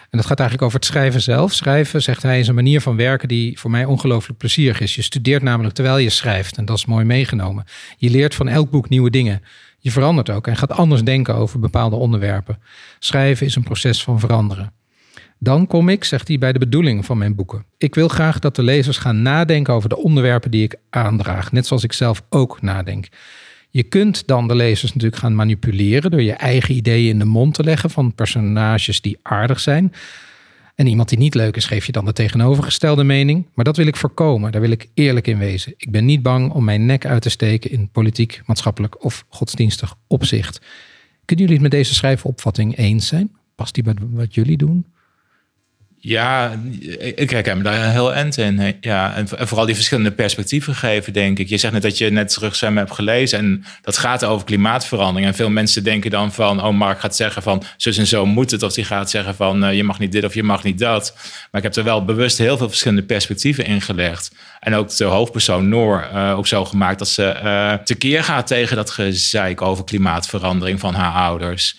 en 0.09 0.19
dat 0.19 0.25
gaat 0.25 0.39
eigenlijk 0.39 0.67
over 0.67 0.79
het 0.79 0.87
schrijven 0.87 1.21
zelf. 1.21 1.53
Schrijven, 1.53 2.01
zegt 2.01 2.23
hij, 2.23 2.39
is 2.39 2.47
een 2.47 2.55
manier 2.55 2.81
van 2.81 2.95
werken 2.95 3.27
die 3.27 3.59
voor 3.59 3.71
mij 3.71 3.85
ongelooflijk 3.85 4.39
plezierig 4.39 4.79
is. 4.79 4.95
Je 4.95 5.01
studeert 5.01 5.43
namelijk 5.43 5.75
terwijl 5.75 5.97
je 5.97 6.09
schrijft. 6.09 6.57
En 6.57 6.65
dat 6.65 6.77
is 6.77 6.85
mooi 6.85 7.05
meegenomen. 7.05 7.65
Je 7.97 8.09
leert 8.09 8.35
van 8.35 8.47
elk 8.47 8.69
boek 8.69 8.89
nieuwe 8.89 9.09
dingen. 9.09 9.41
Je 9.83 9.91
verandert 9.91 10.29
ook 10.29 10.47
en 10.47 10.57
gaat 10.57 10.71
anders 10.71 11.03
denken 11.03 11.35
over 11.35 11.59
bepaalde 11.59 11.95
onderwerpen. 11.95 12.59
Schrijven 12.99 13.45
is 13.45 13.55
een 13.55 13.63
proces 13.63 14.03
van 14.03 14.19
veranderen. 14.19 14.73
Dan 15.39 15.67
kom 15.67 15.89
ik, 15.89 16.03
zegt 16.03 16.27
hij, 16.27 16.37
bij 16.37 16.53
de 16.53 16.59
bedoeling 16.59 17.05
van 17.05 17.17
mijn 17.17 17.35
boeken. 17.35 17.65
Ik 17.77 17.95
wil 17.95 18.07
graag 18.07 18.39
dat 18.39 18.55
de 18.55 18.63
lezers 18.63 18.97
gaan 18.97 19.21
nadenken 19.21 19.73
over 19.73 19.89
de 19.89 19.97
onderwerpen 19.97 20.51
die 20.51 20.63
ik 20.63 20.75
aandraag, 20.89 21.51
net 21.51 21.67
zoals 21.67 21.83
ik 21.83 21.93
zelf 21.93 22.23
ook 22.29 22.61
nadenk. 22.61 23.07
Je 23.69 23.83
kunt 23.83 24.27
dan 24.27 24.47
de 24.47 24.55
lezers 24.55 24.93
natuurlijk 24.93 25.21
gaan 25.21 25.35
manipuleren 25.35 26.11
door 26.11 26.21
je 26.21 26.33
eigen 26.33 26.75
ideeën 26.75 27.09
in 27.09 27.19
de 27.19 27.25
mond 27.25 27.53
te 27.53 27.63
leggen 27.63 27.89
van 27.89 28.15
personages 28.15 29.01
die 29.01 29.19
aardig 29.21 29.59
zijn. 29.59 29.93
En 30.75 30.87
iemand 30.87 31.09
die 31.09 31.17
niet 31.17 31.35
leuk 31.35 31.55
is, 31.55 31.65
geef 31.65 31.85
je 31.85 31.91
dan 31.91 32.05
de 32.05 32.13
tegenovergestelde 32.13 33.03
mening. 33.03 33.47
Maar 33.53 33.65
dat 33.65 33.77
wil 33.77 33.87
ik 33.87 33.95
voorkomen. 33.95 34.51
Daar 34.51 34.61
wil 34.61 34.71
ik 34.71 34.89
eerlijk 34.93 35.27
in 35.27 35.37
wezen. 35.37 35.73
Ik 35.77 35.91
ben 35.91 36.05
niet 36.05 36.21
bang 36.21 36.51
om 36.51 36.63
mijn 36.63 36.85
nek 36.85 37.05
uit 37.05 37.21
te 37.21 37.29
steken 37.29 37.71
in 37.71 37.89
politiek, 37.89 38.41
maatschappelijk 38.45 39.03
of 39.03 39.25
godsdienstig 39.29 39.95
opzicht. 40.07 40.61
Kunnen 41.25 41.45
jullie 41.45 41.61
het 41.61 41.61
met 41.61 41.71
deze 41.71 41.93
schrijfopvatting 41.93 42.77
eens 42.77 43.07
zijn? 43.07 43.31
Past 43.55 43.73
die 43.73 43.83
bij 43.83 43.93
wat 44.09 44.35
jullie 44.35 44.57
doen? 44.57 44.85
Ja, 46.05 46.59
ik 47.15 47.29
herken 47.29 47.57
me 47.57 47.63
daar 47.63 47.91
heel 47.91 48.13
end 48.13 48.37
in. 48.37 48.75
Ja, 48.81 49.15
en 49.15 49.27
vooral 49.27 49.65
die 49.65 49.75
verschillende 49.75 50.11
perspectieven 50.11 50.75
geven, 50.75 51.13
denk 51.13 51.39
ik. 51.39 51.49
Je 51.49 51.57
zegt 51.57 51.73
net 51.73 51.81
dat 51.81 51.97
je 51.97 52.09
net 52.09 52.33
terug 52.33 52.55
zijn 52.55 52.77
hebt 52.77 52.91
gelezen. 52.91 53.39
En 53.39 53.65
dat 53.81 53.97
gaat 53.97 54.25
over 54.25 54.45
klimaatverandering. 54.45 55.27
En 55.27 55.35
veel 55.35 55.49
mensen 55.49 55.83
denken 55.83 56.11
dan 56.11 56.33
van... 56.33 56.63
oh, 56.63 56.73
Mark 56.73 56.99
gaat 56.99 57.15
zeggen 57.15 57.41
van 57.41 57.63
zus 57.77 57.97
en 57.97 58.07
zo 58.07 58.25
moet 58.25 58.51
het. 58.51 58.63
Of 58.63 58.73
die 58.73 58.83
gaat 58.83 59.09
zeggen 59.09 59.35
van 59.35 59.63
uh, 59.63 59.73
je 59.73 59.83
mag 59.83 59.99
niet 59.99 60.11
dit 60.11 60.23
of 60.23 60.33
je 60.33 60.43
mag 60.43 60.63
niet 60.63 60.79
dat. 60.79 61.13
Maar 61.51 61.61
ik 61.61 61.67
heb 61.67 61.75
er 61.75 61.83
wel 61.83 62.05
bewust 62.05 62.37
heel 62.37 62.57
veel 62.57 62.69
verschillende 62.69 63.03
perspectieven 63.03 63.65
in 63.65 63.81
gelegd. 63.81 64.31
En 64.59 64.73
ook 64.73 64.95
de 64.95 65.03
hoofdpersoon 65.03 65.69
Noor 65.69 66.07
uh, 66.13 66.37
ook 66.37 66.47
zo 66.47 66.65
gemaakt... 66.65 66.99
dat 66.99 67.09
ze 67.09 67.39
uh, 67.43 67.73
tekeer 67.73 68.23
gaat 68.23 68.47
tegen 68.47 68.75
dat 68.75 68.89
gezeik 68.89 69.61
over 69.61 69.83
klimaatverandering 69.83 70.79
van 70.79 70.93
haar 70.93 71.13
ouders... 71.13 71.77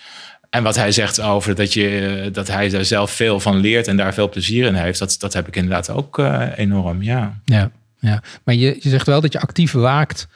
En 0.55 0.63
wat 0.63 0.75
hij 0.75 0.91
zegt 0.91 1.21
over 1.21 1.55
dat, 1.55 1.73
je, 1.73 2.29
dat 2.31 2.47
hij 2.47 2.69
daar 2.69 2.85
zelf 2.85 3.11
veel 3.11 3.39
van 3.39 3.57
leert 3.57 3.87
en 3.87 3.97
daar 3.97 4.13
veel 4.13 4.29
plezier 4.29 4.65
in 4.65 4.73
heeft, 4.73 4.99
dat, 4.99 5.15
dat 5.19 5.33
heb 5.33 5.47
ik 5.47 5.55
inderdaad 5.55 5.89
ook 5.89 6.17
uh, 6.17 6.47
enorm, 6.55 7.01
ja. 7.01 7.39
Ja, 7.45 7.71
ja. 7.99 8.23
maar 8.43 8.55
je, 8.55 8.77
je 8.79 8.89
zegt 8.89 9.07
wel 9.07 9.21
dat 9.21 9.33
je 9.33 9.39
actief 9.39 9.71
waakt 9.71 10.27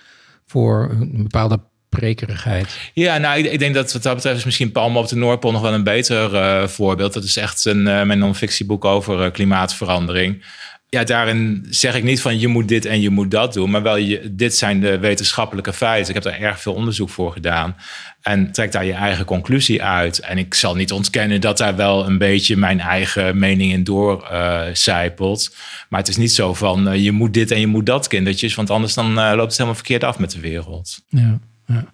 voor 0.46 0.90
een 1.00 1.24
bepaalde 1.24 1.60
prekerigheid. 1.90 2.80
Ja, 2.94 3.18
nou, 3.18 3.40
ik, 3.40 3.52
ik, 3.52 3.60
denk 3.60 3.74
dat 3.74 3.94
wat 3.94 4.04
dat 4.04 4.16
betreft 4.16 4.38
is 4.38 4.46
misschien 4.46 4.72
Palm 4.72 4.98
op 4.98 5.08
de 5.08 5.16
Noordpool 5.16 5.52
nog 5.52 5.62
wel 5.62 5.74
een 5.74 5.84
beter 5.84 6.34
uh, 6.34 6.68
voorbeeld. 6.68 7.14
Dat 7.14 7.24
is 7.24 7.38
echt 7.38 7.66
een, 7.66 7.86
uh, 7.86 8.04
mijn 8.04 8.20
non-fictieboek 8.20 8.86
over 8.86 9.32
klimaatverandering 9.32 10.44
ja, 10.90 11.04
daarin 11.04 11.66
zeg 11.70 11.96
ik 11.96 12.04
niet 12.04 12.22
van 12.22 12.40
je 12.40 12.48
moet 12.48 12.68
dit 12.68 12.86
en 12.86 13.02
je 13.02 13.10
moet 13.10 13.32
dat 13.32 13.54
doen, 13.54 13.70
maar 13.70 13.82
wel 13.82 13.96
je, 13.96 14.36
dit 14.36 14.56
zijn 14.56 14.80
de 14.80 15.00
wetenschappelijke 15.00 15.74
feiten. 15.74 16.16
Ik 16.16 16.24
heb 16.24 16.34
daar 16.34 16.42
erg 16.42 16.62
veel 16.62 16.74
onderzoek 16.74 17.10
voor 17.10 17.32
gedaan. 17.32 17.76
En 18.22 18.52
trek 18.52 18.72
daar 18.72 18.86
je 18.86 18.94
eigen 18.94 19.26
conclusie 19.26 19.84
uit. 19.84 20.20
En 20.20 20.38
ik 20.38 20.54
zal 20.54 20.76
niet 20.76 20.92
ontkennen 20.92 21.42
dat 21.42 21.58
daar 21.58 21.76
wel 21.76 22.08
een 22.08 22.18
beetje 22.18 22.58
mijn 22.58 22.80
eigen 22.80 23.40
mening 23.40 23.72
in 23.72 23.84
doorcijpelt. 23.84 25.50
Uh, 25.52 25.58
maar 25.90 26.00
het 26.00 26.10
is 26.10 26.18
niet 26.18 26.32
zo 26.32 26.54
van 26.54 26.88
uh, 26.88 27.04
je 27.04 27.12
moet 27.12 27.34
dit 27.34 27.52
en 27.52 27.60
je 27.60 27.68
moet 27.68 27.86
dat 27.86 28.08
kindertjes, 28.08 28.56
want 28.56 28.70
anders 28.70 28.94
dan 28.94 29.12
uh, 29.12 29.32
loopt 29.36 29.42
het 29.42 29.52
helemaal 29.52 29.76
verkeerd 29.76 30.04
af 30.04 30.20
met 30.20 30.32
de 30.32 30.40
wereld. 30.40 31.02
Ja, 31.08 31.40
ja. 31.66 31.86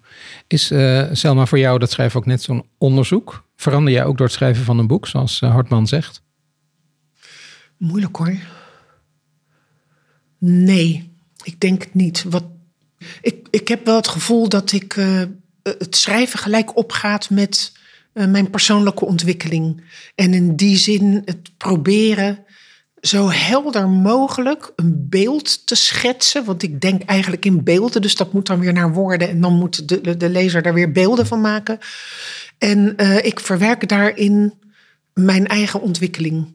Is 0.46 0.66
Selma 1.12 1.46
voor 1.46 1.58
jou 1.58 1.78
dat 1.78 1.90
schrijven 1.90 2.20
ook 2.20 2.26
net 2.26 2.42
zo'n 2.42 2.66
onderzoek? 2.78 3.44
Verander 3.56 3.92
jij 3.92 4.04
ook 4.04 4.16
door 4.16 4.26
het 4.26 4.34
schrijven 4.36 4.64
van 4.64 4.78
een 4.78 4.86
boek, 4.86 5.06
zoals 5.06 5.40
Hartman 5.40 5.86
zegt? 5.86 6.22
Moeilijk 7.78 8.16
hoor. 8.16 8.55
Nee, 10.38 11.12
ik 11.42 11.60
denk 11.60 11.86
niet. 11.92 12.24
Wat, 12.28 12.44
ik, 13.20 13.46
ik 13.50 13.68
heb 13.68 13.84
wel 13.84 13.96
het 13.96 14.08
gevoel 14.08 14.48
dat 14.48 14.72
ik 14.72 14.96
uh, 14.96 15.22
het 15.62 15.96
schrijven 15.96 16.38
gelijk 16.38 16.76
opgaat 16.76 17.30
met 17.30 17.72
uh, 18.14 18.26
mijn 18.26 18.50
persoonlijke 18.50 19.04
ontwikkeling. 19.04 19.82
En 20.14 20.34
in 20.34 20.56
die 20.56 20.76
zin 20.76 21.22
het 21.24 21.56
proberen 21.56 22.44
zo 23.00 23.30
helder 23.30 23.88
mogelijk 23.88 24.72
een 24.76 25.06
beeld 25.08 25.66
te 25.66 25.74
schetsen. 25.74 26.44
Want 26.44 26.62
ik 26.62 26.80
denk 26.80 27.02
eigenlijk 27.02 27.44
in 27.44 27.64
beelden, 27.64 28.02
dus 28.02 28.14
dat 28.14 28.32
moet 28.32 28.46
dan 28.46 28.60
weer 28.60 28.72
naar 28.72 28.92
woorden. 28.92 29.28
En 29.28 29.40
dan 29.40 29.54
moet 29.54 29.88
de, 29.88 30.16
de, 30.16 30.28
lezer 30.28 30.62
daar 30.62 30.74
weer 30.74 30.92
beelden 30.92 31.26
van 31.26 31.40
maken. 31.40 31.78
En 32.58 32.94
uh, 32.96 33.24
ik 33.24 33.40
verwerk 33.40 33.88
daarin 33.88 34.54
mijn 35.14 35.46
eigen 35.46 35.80
ontwikkeling. 35.80 36.52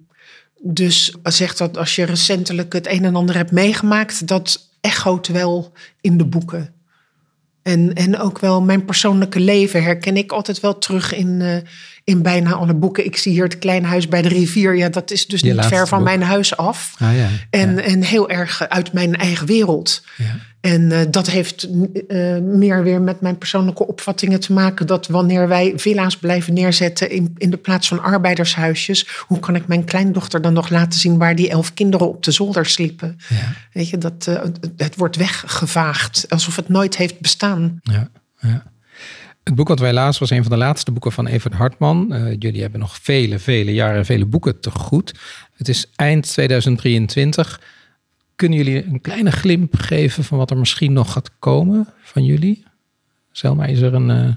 Dus 0.64 1.16
zegt 1.24 1.58
dat 1.58 1.78
als 1.78 1.96
je 1.96 2.04
recentelijk 2.04 2.74
het 2.74 2.88
een 2.88 3.06
en 3.06 3.16
ander 3.16 3.36
hebt 3.36 3.52
meegemaakt, 3.52 4.28
dat 4.28 4.70
echoot 4.82 5.28
wel 5.28 5.72
in 6.02 6.18
de 6.18 6.26
boeken. 6.26 6.74
En, 7.64 7.94
en 7.94 8.20
ook 8.20 8.40
wel 8.40 8.62
mijn 8.62 8.86
persoonlijke 8.86 9.40
leven 9.40 9.84
herken 9.84 10.18
ik 10.18 10.32
altijd 10.32 10.60
wel 10.60 10.78
terug 10.78 11.14
in, 11.14 11.40
uh, 11.40 11.56
in 12.04 12.22
bijna 12.22 12.54
alle 12.54 12.74
boeken. 12.74 13.06
Ik 13.06 13.18
zie 13.18 13.32
hier 13.32 13.44
het 13.44 13.60
kleine 13.60 13.88
huis 13.88 14.08
bij 14.08 14.22
de 14.22 14.28
rivier. 14.28 14.78
Ja, 14.78 14.90
dat 14.90 15.12
is 15.12 15.28
dus 15.28 15.44
niet 15.44 15.66
ver 15.66 15.88
van 15.88 15.98
boek. 15.98 16.08
mijn 16.08 16.22
huis 16.22 16.58
af. 16.58 16.94
Ah, 16.98 17.16
ja. 17.18 17.28
En, 17.50 17.76
ja. 17.76 17.82
en 17.82 18.04
heel 18.04 18.30
erg 18.30 18.70
uit 18.70 18.94
mijn 18.94 19.16
eigen 19.16 19.48
wereld. 19.48 20.04
Ja. 20.18 20.36
En 20.62 20.82
uh, 20.82 21.00
dat 21.10 21.30
heeft 21.30 21.68
uh, 21.68 22.38
meer 22.38 22.84
weer 22.84 23.02
met 23.02 23.22
mijn 23.22 23.38
persoonlijke 23.38 23.88
opvattingen 23.88 24.40
te 24.40 24.54
maken. 24.54 24.88
Dat 24.88 25.08
wanneer 25.08 25.48
wij 25.48 25.74
villa's 25.76 26.18
blijven 26.18 26.54
neerzetten 26.54 27.10
in, 27.10 27.36
in 27.38 27.50
de 27.50 27.58
plaats 27.58 27.88
van 27.88 28.02
arbeidershuisjes. 28.02 29.08
Hoe 29.28 29.40
kan 29.40 29.56
ik 29.56 29.68
mijn 29.68 29.84
kleindochter 29.84 30.42
dan 30.42 30.54
nog 30.54 30.70
laten 30.70 31.00
zien 31.00 31.18
waar 31.18 31.36
die 31.36 31.50
elf 31.50 31.74
kinderen 31.74 32.08
op 32.08 32.24
de 32.24 32.32
zolder 32.32 32.66
sliepen? 32.66 33.18
Ja. 33.30 33.54
Weet 33.74 33.90
je, 33.90 33.98
dat, 33.98 34.26
uh, 34.30 34.42
het 34.78 34.96
wordt 34.96 35.16
weggevaagd. 35.16 36.26
Alsof 36.30 36.56
het 36.56 36.70
nooit 36.70 36.98
heeft 36.98 37.20
bestaan. 37.20 37.80
Ja, 37.84 38.10
ja. 38.40 38.64
Het 39.44 39.56
boek 39.56 39.68
wat 39.68 39.80
wij 39.80 39.94
lazen 39.94 40.20
was 40.20 40.30
een 40.30 40.44
van 40.44 40.52
de 40.52 40.58
laatste 40.58 40.92
boeken 40.92 41.12
van 41.12 41.28
Evert 41.28 41.54
Hartman. 41.54 42.16
Jullie 42.40 42.62
hebben 42.62 42.80
nog 42.80 42.98
vele, 43.02 43.40
vele 43.40 43.74
jaren, 43.74 44.06
vele 44.06 44.26
boeken 44.26 44.60
te 44.60 44.72
goed. 44.72 45.14
Het 45.56 45.70
is 45.70 45.90
eind 45.96 46.28
2023. 46.28 47.60
Kunnen 48.42 48.60
jullie 48.60 48.86
een 48.86 49.02
kleine 49.02 49.32
glimp 49.32 49.76
geven 49.76 50.24
van 50.24 50.38
wat 50.38 50.52
er 50.52 50.58
misschien 50.58 50.94
nog 50.94 51.12
gaat 51.12 51.32
komen 51.40 51.88
van 52.02 52.26
jullie? 52.26 52.64
Selma, 53.32 53.66
is 53.66 53.82
er 53.82 53.94
een... 53.94 54.10
Uh... 54.10 54.34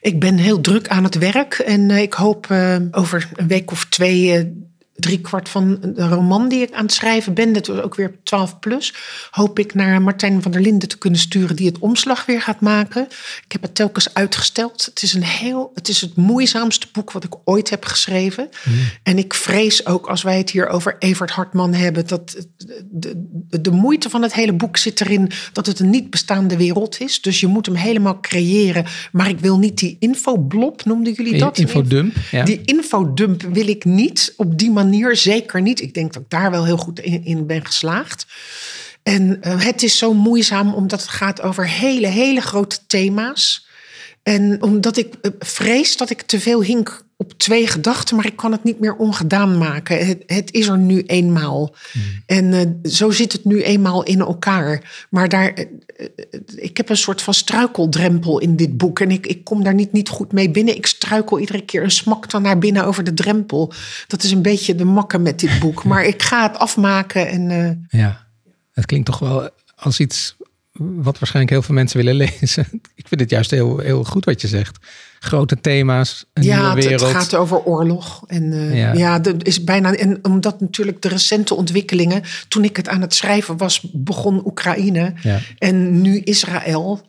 Ik 0.00 0.20
ben 0.20 0.36
heel 0.36 0.60
druk 0.60 0.88
aan 0.88 1.04
het 1.04 1.14
werk 1.14 1.54
en 1.54 1.90
uh, 1.90 2.02
ik 2.02 2.12
hoop 2.12 2.46
uh, 2.46 2.76
over 2.90 3.30
een 3.34 3.46
week 3.48 3.70
of 3.70 3.84
twee 3.84 4.52
drie 5.00 5.20
kwart 5.20 5.48
van 5.48 5.78
de 5.80 6.08
roman 6.08 6.48
die 6.48 6.62
ik 6.62 6.72
aan 6.72 6.84
het 6.84 6.92
schrijven 6.92 7.34
ben, 7.34 7.52
dat 7.52 7.66
was 7.66 7.80
ook 7.80 7.94
weer 7.94 8.14
12 8.22 8.58
plus, 8.58 8.94
hoop 9.30 9.58
ik 9.58 9.74
naar 9.74 10.02
Martijn 10.02 10.42
van 10.42 10.50
der 10.50 10.60
Linden 10.60 10.88
te 10.88 10.98
kunnen 10.98 11.20
sturen 11.20 11.56
die 11.56 11.66
het 11.66 11.78
omslag 11.78 12.26
weer 12.26 12.42
gaat 12.42 12.60
maken. 12.60 13.06
Ik 13.44 13.52
heb 13.52 13.62
het 13.62 13.74
telkens 13.74 14.14
uitgesteld. 14.14 14.84
Het 14.84 15.02
is 15.02 15.14
een 15.14 15.22
heel, 15.22 15.70
het 15.74 15.88
is 15.88 16.00
het 16.00 16.16
moeizaamste 16.16 16.86
boek 16.92 17.12
wat 17.12 17.24
ik 17.24 17.34
ooit 17.44 17.70
heb 17.70 17.84
geschreven. 17.84 18.48
Mm. 18.64 18.74
En 19.02 19.18
ik 19.18 19.34
vrees 19.34 19.86
ook 19.86 20.06
als 20.06 20.22
wij 20.22 20.38
het 20.38 20.50
hier 20.50 20.68
over 20.68 20.96
Evert 20.98 21.30
Hartman 21.30 21.74
hebben, 21.74 22.06
dat 22.06 22.46
de, 22.90 23.26
de, 23.48 23.60
de 23.60 23.70
moeite 23.70 24.10
van 24.10 24.22
het 24.22 24.34
hele 24.34 24.52
boek 24.52 24.76
zit 24.76 25.00
erin 25.00 25.30
dat 25.52 25.66
het 25.66 25.78
een 25.78 25.90
niet 25.90 26.10
bestaande 26.10 26.56
wereld 26.56 27.00
is. 27.00 27.20
Dus 27.20 27.40
je 27.40 27.46
moet 27.46 27.66
hem 27.66 27.74
helemaal 27.74 28.20
creëren. 28.20 28.84
Maar 29.12 29.28
ik 29.28 29.38
wil 29.40 29.58
niet 29.58 29.78
die 29.78 29.96
infoblob, 29.98 30.84
noemden 30.84 31.12
jullie 31.12 31.38
dat? 31.38 31.58
Infodump. 31.58 32.16
Ja. 32.30 32.44
Die 32.44 32.60
infodump 32.64 33.42
wil 33.42 33.68
ik 33.68 33.84
niet 33.84 34.34
op 34.36 34.58
die 34.58 34.70
manier 34.70 34.89
zeker 35.16 35.62
niet. 35.62 35.80
Ik 35.80 35.94
denk 35.94 36.12
dat 36.12 36.22
ik 36.22 36.30
daar 36.30 36.50
wel 36.50 36.64
heel 36.64 36.76
goed 36.76 37.00
in, 37.00 37.46
ben 37.46 37.64
geslaagd. 37.66 38.26
En 39.02 39.40
uh, 39.42 39.64
het 39.64 39.82
is 39.82 39.98
zo 39.98 40.14
moeizaam 40.14 40.74
omdat 40.74 41.00
het 41.00 41.10
gaat 41.10 41.42
over 41.42 41.68
hele, 41.68 42.06
hele 42.06 42.40
grote 42.40 42.78
thema's. 42.86 43.68
En 44.22 44.62
omdat 44.62 44.96
ik 44.96 45.14
uh, 45.22 45.32
vrees 45.38 45.96
dat 45.96 46.10
ik 46.10 46.22
te 46.22 46.40
veel 46.40 46.62
hink 46.62 47.02
op 47.20 47.32
twee 47.38 47.66
gedachten, 47.66 48.16
maar 48.16 48.26
ik 48.26 48.36
kan 48.36 48.52
het 48.52 48.64
niet 48.64 48.80
meer 48.80 48.96
ongedaan 48.96 49.58
maken. 49.58 50.06
Het, 50.06 50.22
het 50.26 50.52
is 50.52 50.68
er 50.68 50.78
nu 50.78 51.02
eenmaal. 51.02 51.74
Hmm. 51.92 52.02
En 52.26 52.44
uh, 52.44 52.90
zo 52.90 53.10
zit 53.10 53.32
het 53.32 53.44
nu 53.44 53.62
eenmaal 53.62 54.02
in 54.02 54.20
elkaar. 54.20 55.06
Maar 55.10 55.28
daar, 55.28 55.58
uh, 55.58 56.06
ik 56.56 56.76
heb 56.76 56.88
een 56.88 56.96
soort 56.96 57.22
van 57.22 57.34
struikeldrempel 57.34 58.38
in 58.38 58.56
dit 58.56 58.76
boek. 58.76 59.00
En 59.00 59.10
ik, 59.10 59.26
ik 59.26 59.44
kom 59.44 59.64
daar 59.64 59.74
niet, 59.74 59.92
niet 59.92 60.08
goed 60.08 60.32
mee 60.32 60.50
binnen. 60.50 60.76
Ik 60.76 60.86
struikel 60.86 61.38
iedere 61.38 61.64
keer 61.64 61.82
en 61.82 61.90
smak 61.90 62.30
dan 62.30 62.42
naar 62.42 62.58
binnen 62.58 62.84
over 62.84 63.04
de 63.04 63.14
drempel. 63.14 63.72
Dat 64.06 64.22
is 64.22 64.30
een 64.30 64.42
beetje 64.42 64.74
de 64.74 64.84
makken 64.84 65.22
met 65.22 65.40
dit 65.40 65.58
boek. 65.58 65.84
Maar 65.84 66.04
ik 66.04 66.22
ga 66.22 66.48
het 66.48 66.58
afmaken. 66.58 67.28
En, 67.28 67.50
uh, 67.50 68.00
ja, 68.00 68.26
het 68.72 68.86
klinkt 68.86 69.06
toch 69.06 69.18
wel 69.18 69.50
als 69.76 70.00
iets 70.00 70.36
wat 70.78 71.18
waarschijnlijk 71.18 71.54
heel 71.54 71.62
veel 71.62 71.74
mensen 71.74 71.96
willen 71.96 72.14
lezen. 72.40 72.66
Ik 72.94 73.08
vind 73.08 73.20
het 73.20 73.30
juist 73.30 73.50
heel, 73.50 73.78
heel 73.78 74.04
goed 74.04 74.24
wat 74.24 74.40
je 74.40 74.48
zegt. 74.48 74.78
Grote 75.18 75.60
thema's, 75.60 76.24
een 76.32 76.42
ja, 76.42 76.58
nieuwe 76.58 76.88
wereld. 76.88 77.00
het 77.00 77.10
gaat 77.10 77.34
over 77.34 77.64
oorlog. 77.64 78.24
En 78.26 78.52
uh, 78.52 78.76
ja, 78.76 78.92
ja 78.92 79.20
is 79.38 79.64
bijna. 79.64 79.94
En 79.94 80.18
omdat 80.22 80.60
natuurlijk 80.60 81.02
de 81.02 81.08
recente 81.08 81.54
ontwikkelingen. 81.54 82.22
Toen 82.48 82.64
ik 82.64 82.76
het 82.76 82.88
aan 82.88 83.00
het 83.00 83.14
schrijven 83.14 83.56
was, 83.56 83.86
begon 83.92 84.46
Oekraïne. 84.46 85.12
Ja. 85.22 85.40
En 85.58 86.00
nu 86.00 86.18
Israël. 86.18 87.00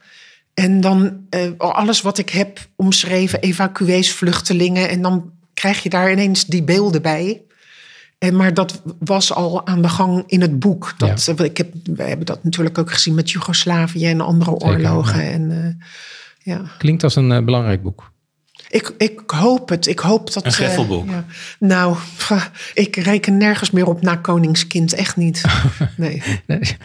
En 0.53 0.81
dan 0.81 1.25
uh, 1.29 1.51
alles 1.57 2.01
wat 2.01 2.17
ik 2.17 2.29
heb 2.29 2.59
omschreven, 2.75 3.41
evacuees, 3.41 4.11
vluchtelingen. 4.11 4.89
En 4.89 5.01
dan 5.01 5.31
krijg 5.53 5.83
je 5.83 5.89
daar 5.89 6.11
ineens 6.11 6.45
die 6.45 6.63
beelden 6.63 7.01
bij. 7.01 7.41
En, 8.21 8.35
maar 8.35 8.53
dat 8.53 8.81
was 8.99 9.33
al 9.33 9.67
aan 9.67 9.81
de 9.81 9.89
gang 9.89 10.23
in 10.27 10.41
het 10.41 10.59
boek. 10.59 10.93
Dat, 10.97 11.25
ja. 11.25 11.43
ik 11.43 11.57
heb, 11.57 11.73
we 11.83 12.03
hebben 12.03 12.25
dat 12.25 12.43
natuurlijk 12.43 12.77
ook 12.77 12.91
gezien 12.91 13.13
met 13.13 13.31
Joegoslavië 13.31 14.05
en 14.05 14.21
andere 14.21 14.51
oorlogen. 14.51 15.23
Ja. 15.23 15.31
En, 15.31 15.51
uh, 15.51 15.85
ja. 16.39 16.61
Klinkt 16.77 17.03
als 17.03 17.15
een 17.15 17.31
uh, 17.31 17.43
belangrijk 17.43 17.81
boek. 17.83 18.11
Ik, 18.69 18.93
ik 18.97 19.21
hoop 19.25 19.69
het. 19.69 19.87
Ik 19.87 19.99
hoop 19.99 20.33
dat. 20.33 20.45
Een 20.45 20.51
greffelboek. 20.51 21.05
Uh, 21.05 21.11
ja. 21.11 21.25
Nou, 21.59 21.97
ik 22.73 22.95
reken 22.95 23.37
nergens 23.37 23.71
meer 23.71 23.87
op 23.87 24.01
na 24.01 24.15
Koningskind. 24.15 24.93
Echt 24.93 25.15
niet. 25.15 25.43
Nee. 25.97 26.23
nee. 26.47 26.77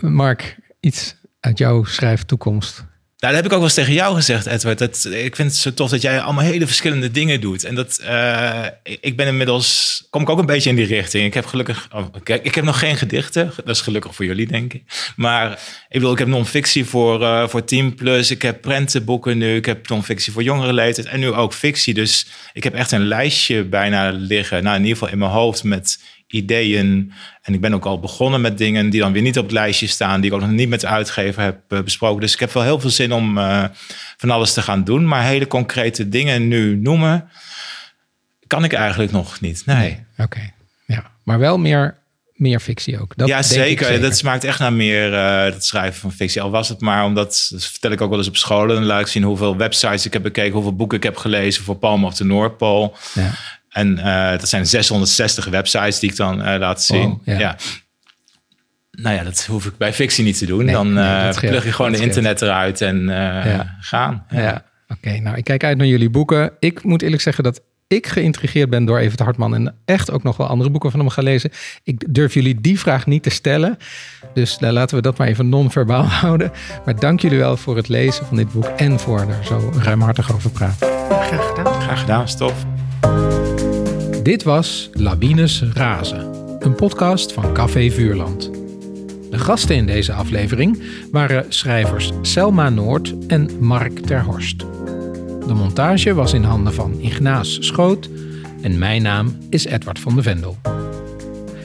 Mark, 0.00 0.58
iets 0.80 1.16
uit 1.40 1.58
jouw 1.58 1.84
schrijftoekomst. 1.84 2.84
Dat 3.22 3.34
heb 3.34 3.44
ik 3.44 3.52
ook 3.52 3.58
wel 3.58 3.66
eens 3.66 3.74
tegen 3.74 3.92
jou 3.92 4.14
gezegd, 4.14 4.46
Edward. 4.46 4.78
Dat, 4.78 5.08
ik 5.10 5.36
vind 5.36 5.50
het 5.50 5.60
zo 5.60 5.74
tof 5.74 5.90
dat 5.90 6.02
jij 6.02 6.20
allemaal 6.20 6.44
hele 6.44 6.66
verschillende 6.66 7.10
dingen 7.10 7.40
doet. 7.40 7.64
En 7.64 7.74
dat, 7.74 8.00
uh, 8.04 8.66
ik 9.00 9.16
ben 9.16 9.26
inmiddels, 9.26 10.02
kom 10.10 10.22
ik 10.22 10.28
ook 10.28 10.38
een 10.38 10.46
beetje 10.46 10.70
in 10.70 10.76
die 10.76 10.86
richting. 10.86 11.24
Ik 11.24 11.34
heb 11.34 11.46
gelukkig, 11.46 11.88
oh, 11.92 12.06
kijk, 12.22 12.44
ik 12.44 12.54
heb 12.54 12.64
nog 12.64 12.78
geen 12.78 12.96
gedichten. 12.96 13.52
Dat 13.56 13.74
is 13.74 13.80
gelukkig 13.80 14.14
voor 14.14 14.24
jullie, 14.24 14.46
denk 14.46 14.72
ik. 14.72 15.12
Maar 15.16 15.50
ik 15.52 15.58
bedoel, 15.88 16.12
ik 16.12 16.18
heb 16.18 16.28
non-fictie 16.28 16.84
voor, 16.84 17.20
uh, 17.20 17.48
voor 17.48 17.64
Team 17.64 17.94
Plus. 17.94 18.30
Ik 18.30 18.42
heb 18.42 18.60
prentenboeken 18.60 19.38
nu. 19.38 19.56
Ik 19.56 19.66
heb 19.66 19.88
non-fictie 19.88 20.32
voor 20.32 20.42
jongere 20.42 20.72
leeftijd. 20.72 21.06
En 21.06 21.20
nu 21.20 21.32
ook 21.32 21.54
fictie. 21.54 21.94
Dus 21.94 22.26
ik 22.52 22.64
heb 22.64 22.74
echt 22.74 22.92
een 22.92 23.06
lijstje 23.06 23.64
bijna 23.64 24.10
liggen. 24.10 24.62
Nou, 24.62 24.76
in 24.76 24.82
ieder 24.82 24.96
geval 24.96 25.12
in 25.12 25.18
mijn 25.18 25.30
hoofd 25.30 25.64
met 25.64 25.98
ideeën. 26.32 27.12
En 27.42 27.54
ik 27.54 27.60
ben 27.60 27.74
ook 27.74 27.84
al 27.84 28.00
begonnen 28.00 28.40
met 28.40 28.58
dingen 28.58 28.90
die 28.90 29.00
dan 29.00 29.12
weer 29.12 29.22
niet 29.22 29.38
op 29.38 29.44
het 29.44 29.52
lijstje 29.52 29.86
staan, 29.86 30.20
die 30.20 30.30
ik 30.30 30.36
ook 30.36 30.42
nog 30.42 30.50
niet 30.50 30.68
met 30.68 30.80
de 30.80 30.86
uitgever 30.86 31.42
heb 31.42 31.58
eh, 31.68 31.80
besproken. 31.80 32.20
Dus 32.20 32.32
ik 32.32 32.40
heb 32.40 32.52
wel 32.52 32.62
heel 32.62 32.80
veel 32.80 32.90
zin 32.90 33.12
om 33.12 33.38
uh, 33.38 33.64
van 34.16 34.30
alles 34.30 34.52
te 34.52 34.62
gaan 34.62 34.84
doen. 34.84 35.08
Maar 35.08 35.24
hele 35.24 35.46
concrete 35.46 36.08
dingen 36.08 36.48
nu 36.48 36.76
noemen, 36.76 37.28
kan 38.46 38.64
ik 38.64 38.72
eigenlijk 38.72 39.12
nog 39.12 39.40
niet. 39.40 39.62
Nee. 39.66 40.04
Oké, 40.18 40.50
ja. 40.86 41.10
Maar 41.22 41.38
wel 41.38 41.58
meer, 41.58 41.98
meer 42.32 42.60
fictie 42.60 43.00
ook. 43.00 43.16
Dat 43.16 43.28
ja, 43.28 43.42
zeker. 43.42 43.86
zeker. 43.86 44.02
Dat 44.02 44.16
smaakt 44.16 44.44
echt 44.44 44.58
naar 44.58 44.72
meer 44.72 45.12
uh, 45.12 45.44
het 45.44 45.64
schrijven 45.64 46.00
van 46.00 46.12
fictie. 46.12 46.42
Al 46.42 46.50
was 46.50 46.68
het 46.68 46.80
maar 46.80 47.04
omdat, 47.04 47.48
dat 47.50 47.64
vertel 47.64 47.90
ik 47.90 48.00
ook 48.00 48.10
wel 48.10 48.18
eens 48.18 48.28
op 48.28 48.36
scholen. 48.36 48.74
Dan 48.74 48.84
laat 48.84 49.00
ik 49.00 49.06
zien 49.06 49.22
hoeveel 49.22 49.56
websites 49.56 50.06
ik 50.06 50.12
heb 50.12 50.22
bekeken, 50.22 50.52
hoeveel 50.52 50.76
boeken 50.76 50.96
ik 50.96 51.02
heb 51.02 51.16
gelezen 51.16 51.64
voor 51.64 51.76
Palm 51.76 52.04
of 52.04 52.14
the 52.14 52.24
Noordpool. 52.24 52.96
Ja. 53.14 53.30
En 53.72 53.98
uh, 53.98 54.30
dat 54.30 54.48
zijn 54.48 54.66
660 54.66 55.44
websites 55.44 55.98
die 55.98 56.10
ik 56.10 56.16
dan 56.16 56.38
uh, 56.38 56.58
laat 56.58 56.82
zien. 56.82 57.20
ja. 57.24 57.56
Nou 58.90 59.16
ja, 59.16 59.24
dat 59.24 59.46
hoef 59.46 59.66
ik 59.66 59.76
bij 59.76 59.92
fictie 59.92 60.24
niet 60.24 60.38
te 60.38 60.46
doen. 60.46 60.66
dan 60.66 60.98
uh, 60.98 61.30
plug 61.30 61.64
je 61.64 61.72
gewoon 61.72 61.92
de 61.92 61.98
internet 61.98 62.42
eruit 62.42 62.80
en 62.80 63.04
ja. 63.04 63.76
gaan. 63.80 64.26
Ja, 64.30 64.64
oké. 64.88 65.18
nou, 65.18 65.36
ik 65.36 65.44
kijk 65.44 65.64
uit 65.64 65.76
naar 65.76 65.86
jullie 65.86 66.10
boeken. 66.10 66.52
Ik 66.58 66.82
moet 66.82 67.02
eerlijk 67.02 67.22
zeggen 67.22 67.44
dat 67.44 67.60
ik 67.94 68.06
geïntrigeerd 68.06 68.70
ben 68.70 68.84
door 68.84 68.98
Evert 68.98 69.20
Hartman 69.20 69.54
en 69.54 69.74
echt 69.84 70.10
ook 70.10 70.22
nog 70.22 70.36
wel 70.36 70.46
andere 70.46 70.70
boeken 70.70 70.90
van 70.90 71.00
hem 71.00 71.08
gaan 71.08 71.24
lezen. 71.24 71.50
Ik 71.82 72.14
durf 72.14 72.34
jullie 72.34 72.60
die 72.60 72.78
vraag 72.78 73.06
niet 73.06 73.22
te 73.22 73.30
stellen. 73.30 73.78
Dus 74.34 74.56
laten 74.60 74.96
we 74.96 75.02
dat 75.02 75.18
maar 75.18 75.28
even 75.28 75.48
non-verbaal 75.48 76.04
houden. 76.24 76.52
Maar 76.84 76.98
dank 76.98 77.20
jullie 77.20 77.38
wel 77.38 77.56
voor 77.56 77.76
het 77.76 77.88
lezen 77.88 78.26
van 78.26 78.36
dit 78.36 78.52
boek 78.52 78.64
en 78.64 78.98
voor 78.98 79.20
er 79.20 79.44
zo 79.44 79.72
ruimhartig 79.78 80.32
over 80.34 80.50
praten. 80.50 80.88
Graag 81.08 81.48
gedaan. 81.48 81.82
Graag 81.82 82.00
gedaan, 82.00 82.28
stof. 82.28 82.64
Dit 84.22 84.42
was 84.42 84.90
Lawines 84.92 85.62
Razen, 85.74 86.28
een 86.58 86.74
podcast 86.74 87.32
van 87.32 87.54
Café 87.54 87.90
Vuurland. 87.90 88.50
De 89.30 89.38
gasten 89.38 89.76
in 89.76 89.86
deze 89.86 90.12
aflevering 90.12 90.82
waren 91.10 91.44
schrijvers 91.48 92.12
Selma 92.20 92.68
Noord 92.68 93.14
en 93.26 93.48
Mark 93.60 93.98
Terhorst. 93.98 94.58
De 95.46 95.54
montage 95.54 96.14
was 96.14 96.32
in 96.32 96.42
handen 96.42 96.72
van 96.72 97.00
Ignaas 97.00 97.56
Schoot 97.60 98.08
en 98.60 98.78
mijn 98.78 99.02
naam 99.02 99.36
is 99.50 99.64
Edward 99.64 99.98
van 99.98 100.16
de 100.16 100.22
Vendel. 100.22 100.56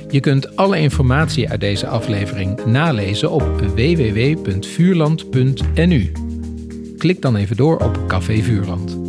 Je 0.10 0.20
kunt 0.20 0.56
alle 0.56 0.80
informatie 0.80 1.50
uit 1.50 1.60
deze 1.60 1.88
aflevering 1.88 2.66
nalezen 2.66 3.32
op 3.32 3.62
www.vuurland.nu. 3.76 6.12
Klik 6.98 7.22
dan 7.22 7.36
even 7.36 7.56
door 7.56 7.78
op 7.78 8.08
Café 8.08 8.42
Vuurland. 8.42 9.07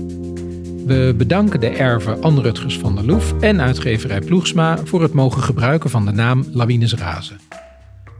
We 0.89 1.15
bedanken 1.17 1.61
de 1.61 1.69
erven 1.69 2.23
Anne 2.23 2.41
Rutgers 2.41 2.79
van 2.79 2.95
der 2.95 3.05
Loef 3.05 3.41
en 3.41 3.61
uitgeverij 3.61 4.21
Ploegsma 4.21 4.79
voor 4.85 5.03
het 5.03 5.13
mogen 5.13 5.43
gebruiken 5.43 5.91
van 5.91 6.05
de 6.05 6.13
naam 6.13 6.45
Lawines 6.53 6.95
Razen. 6.95 7.41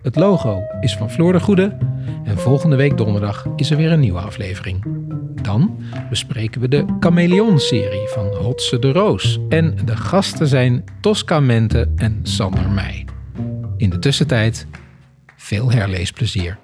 Het 0.03 0.17
logo 0.17 0.63
is 0.81 0.97
van 0.97 1.11
Floor 1.11 1.33
de 1.33 1.41
Goede 1.41 1.77
en 2.25 2.39
volgende 2.39 2.77
week 2.77 2.97
donderdag 2.97 3.47
is 3.57 3.71
er 3.71 3.77
weer 3.77 3.93
een 3.93 4.01
nieuwe 4.01 4.19
aflevering. 4.19 4.85
Dan 5.43 5.83
bespreken 6.11 6.61
we 6.61 6.69
de 6.69 6.85
Chameleon-serie 7.01 8.09
van 8.09 8.27
Hotse 8.27 8.79
de 8.79 8.93
Roos 8.93 9.39
en 9.49 9.77
de 9.85 9.97
gasten 9.97 10.47
zijn 10.47 10.85
Tosca 11.01 11.41
Mente 11.41 11.89
en 11.97 12.21
Sander 12.23 12.71
Meij. 12.71 13.05
In 13.77 13.91
de 13.91 13.99
tussentijd 13.99 14.67
veel 15.37 15.71
herleesplezier. 15.71 16.59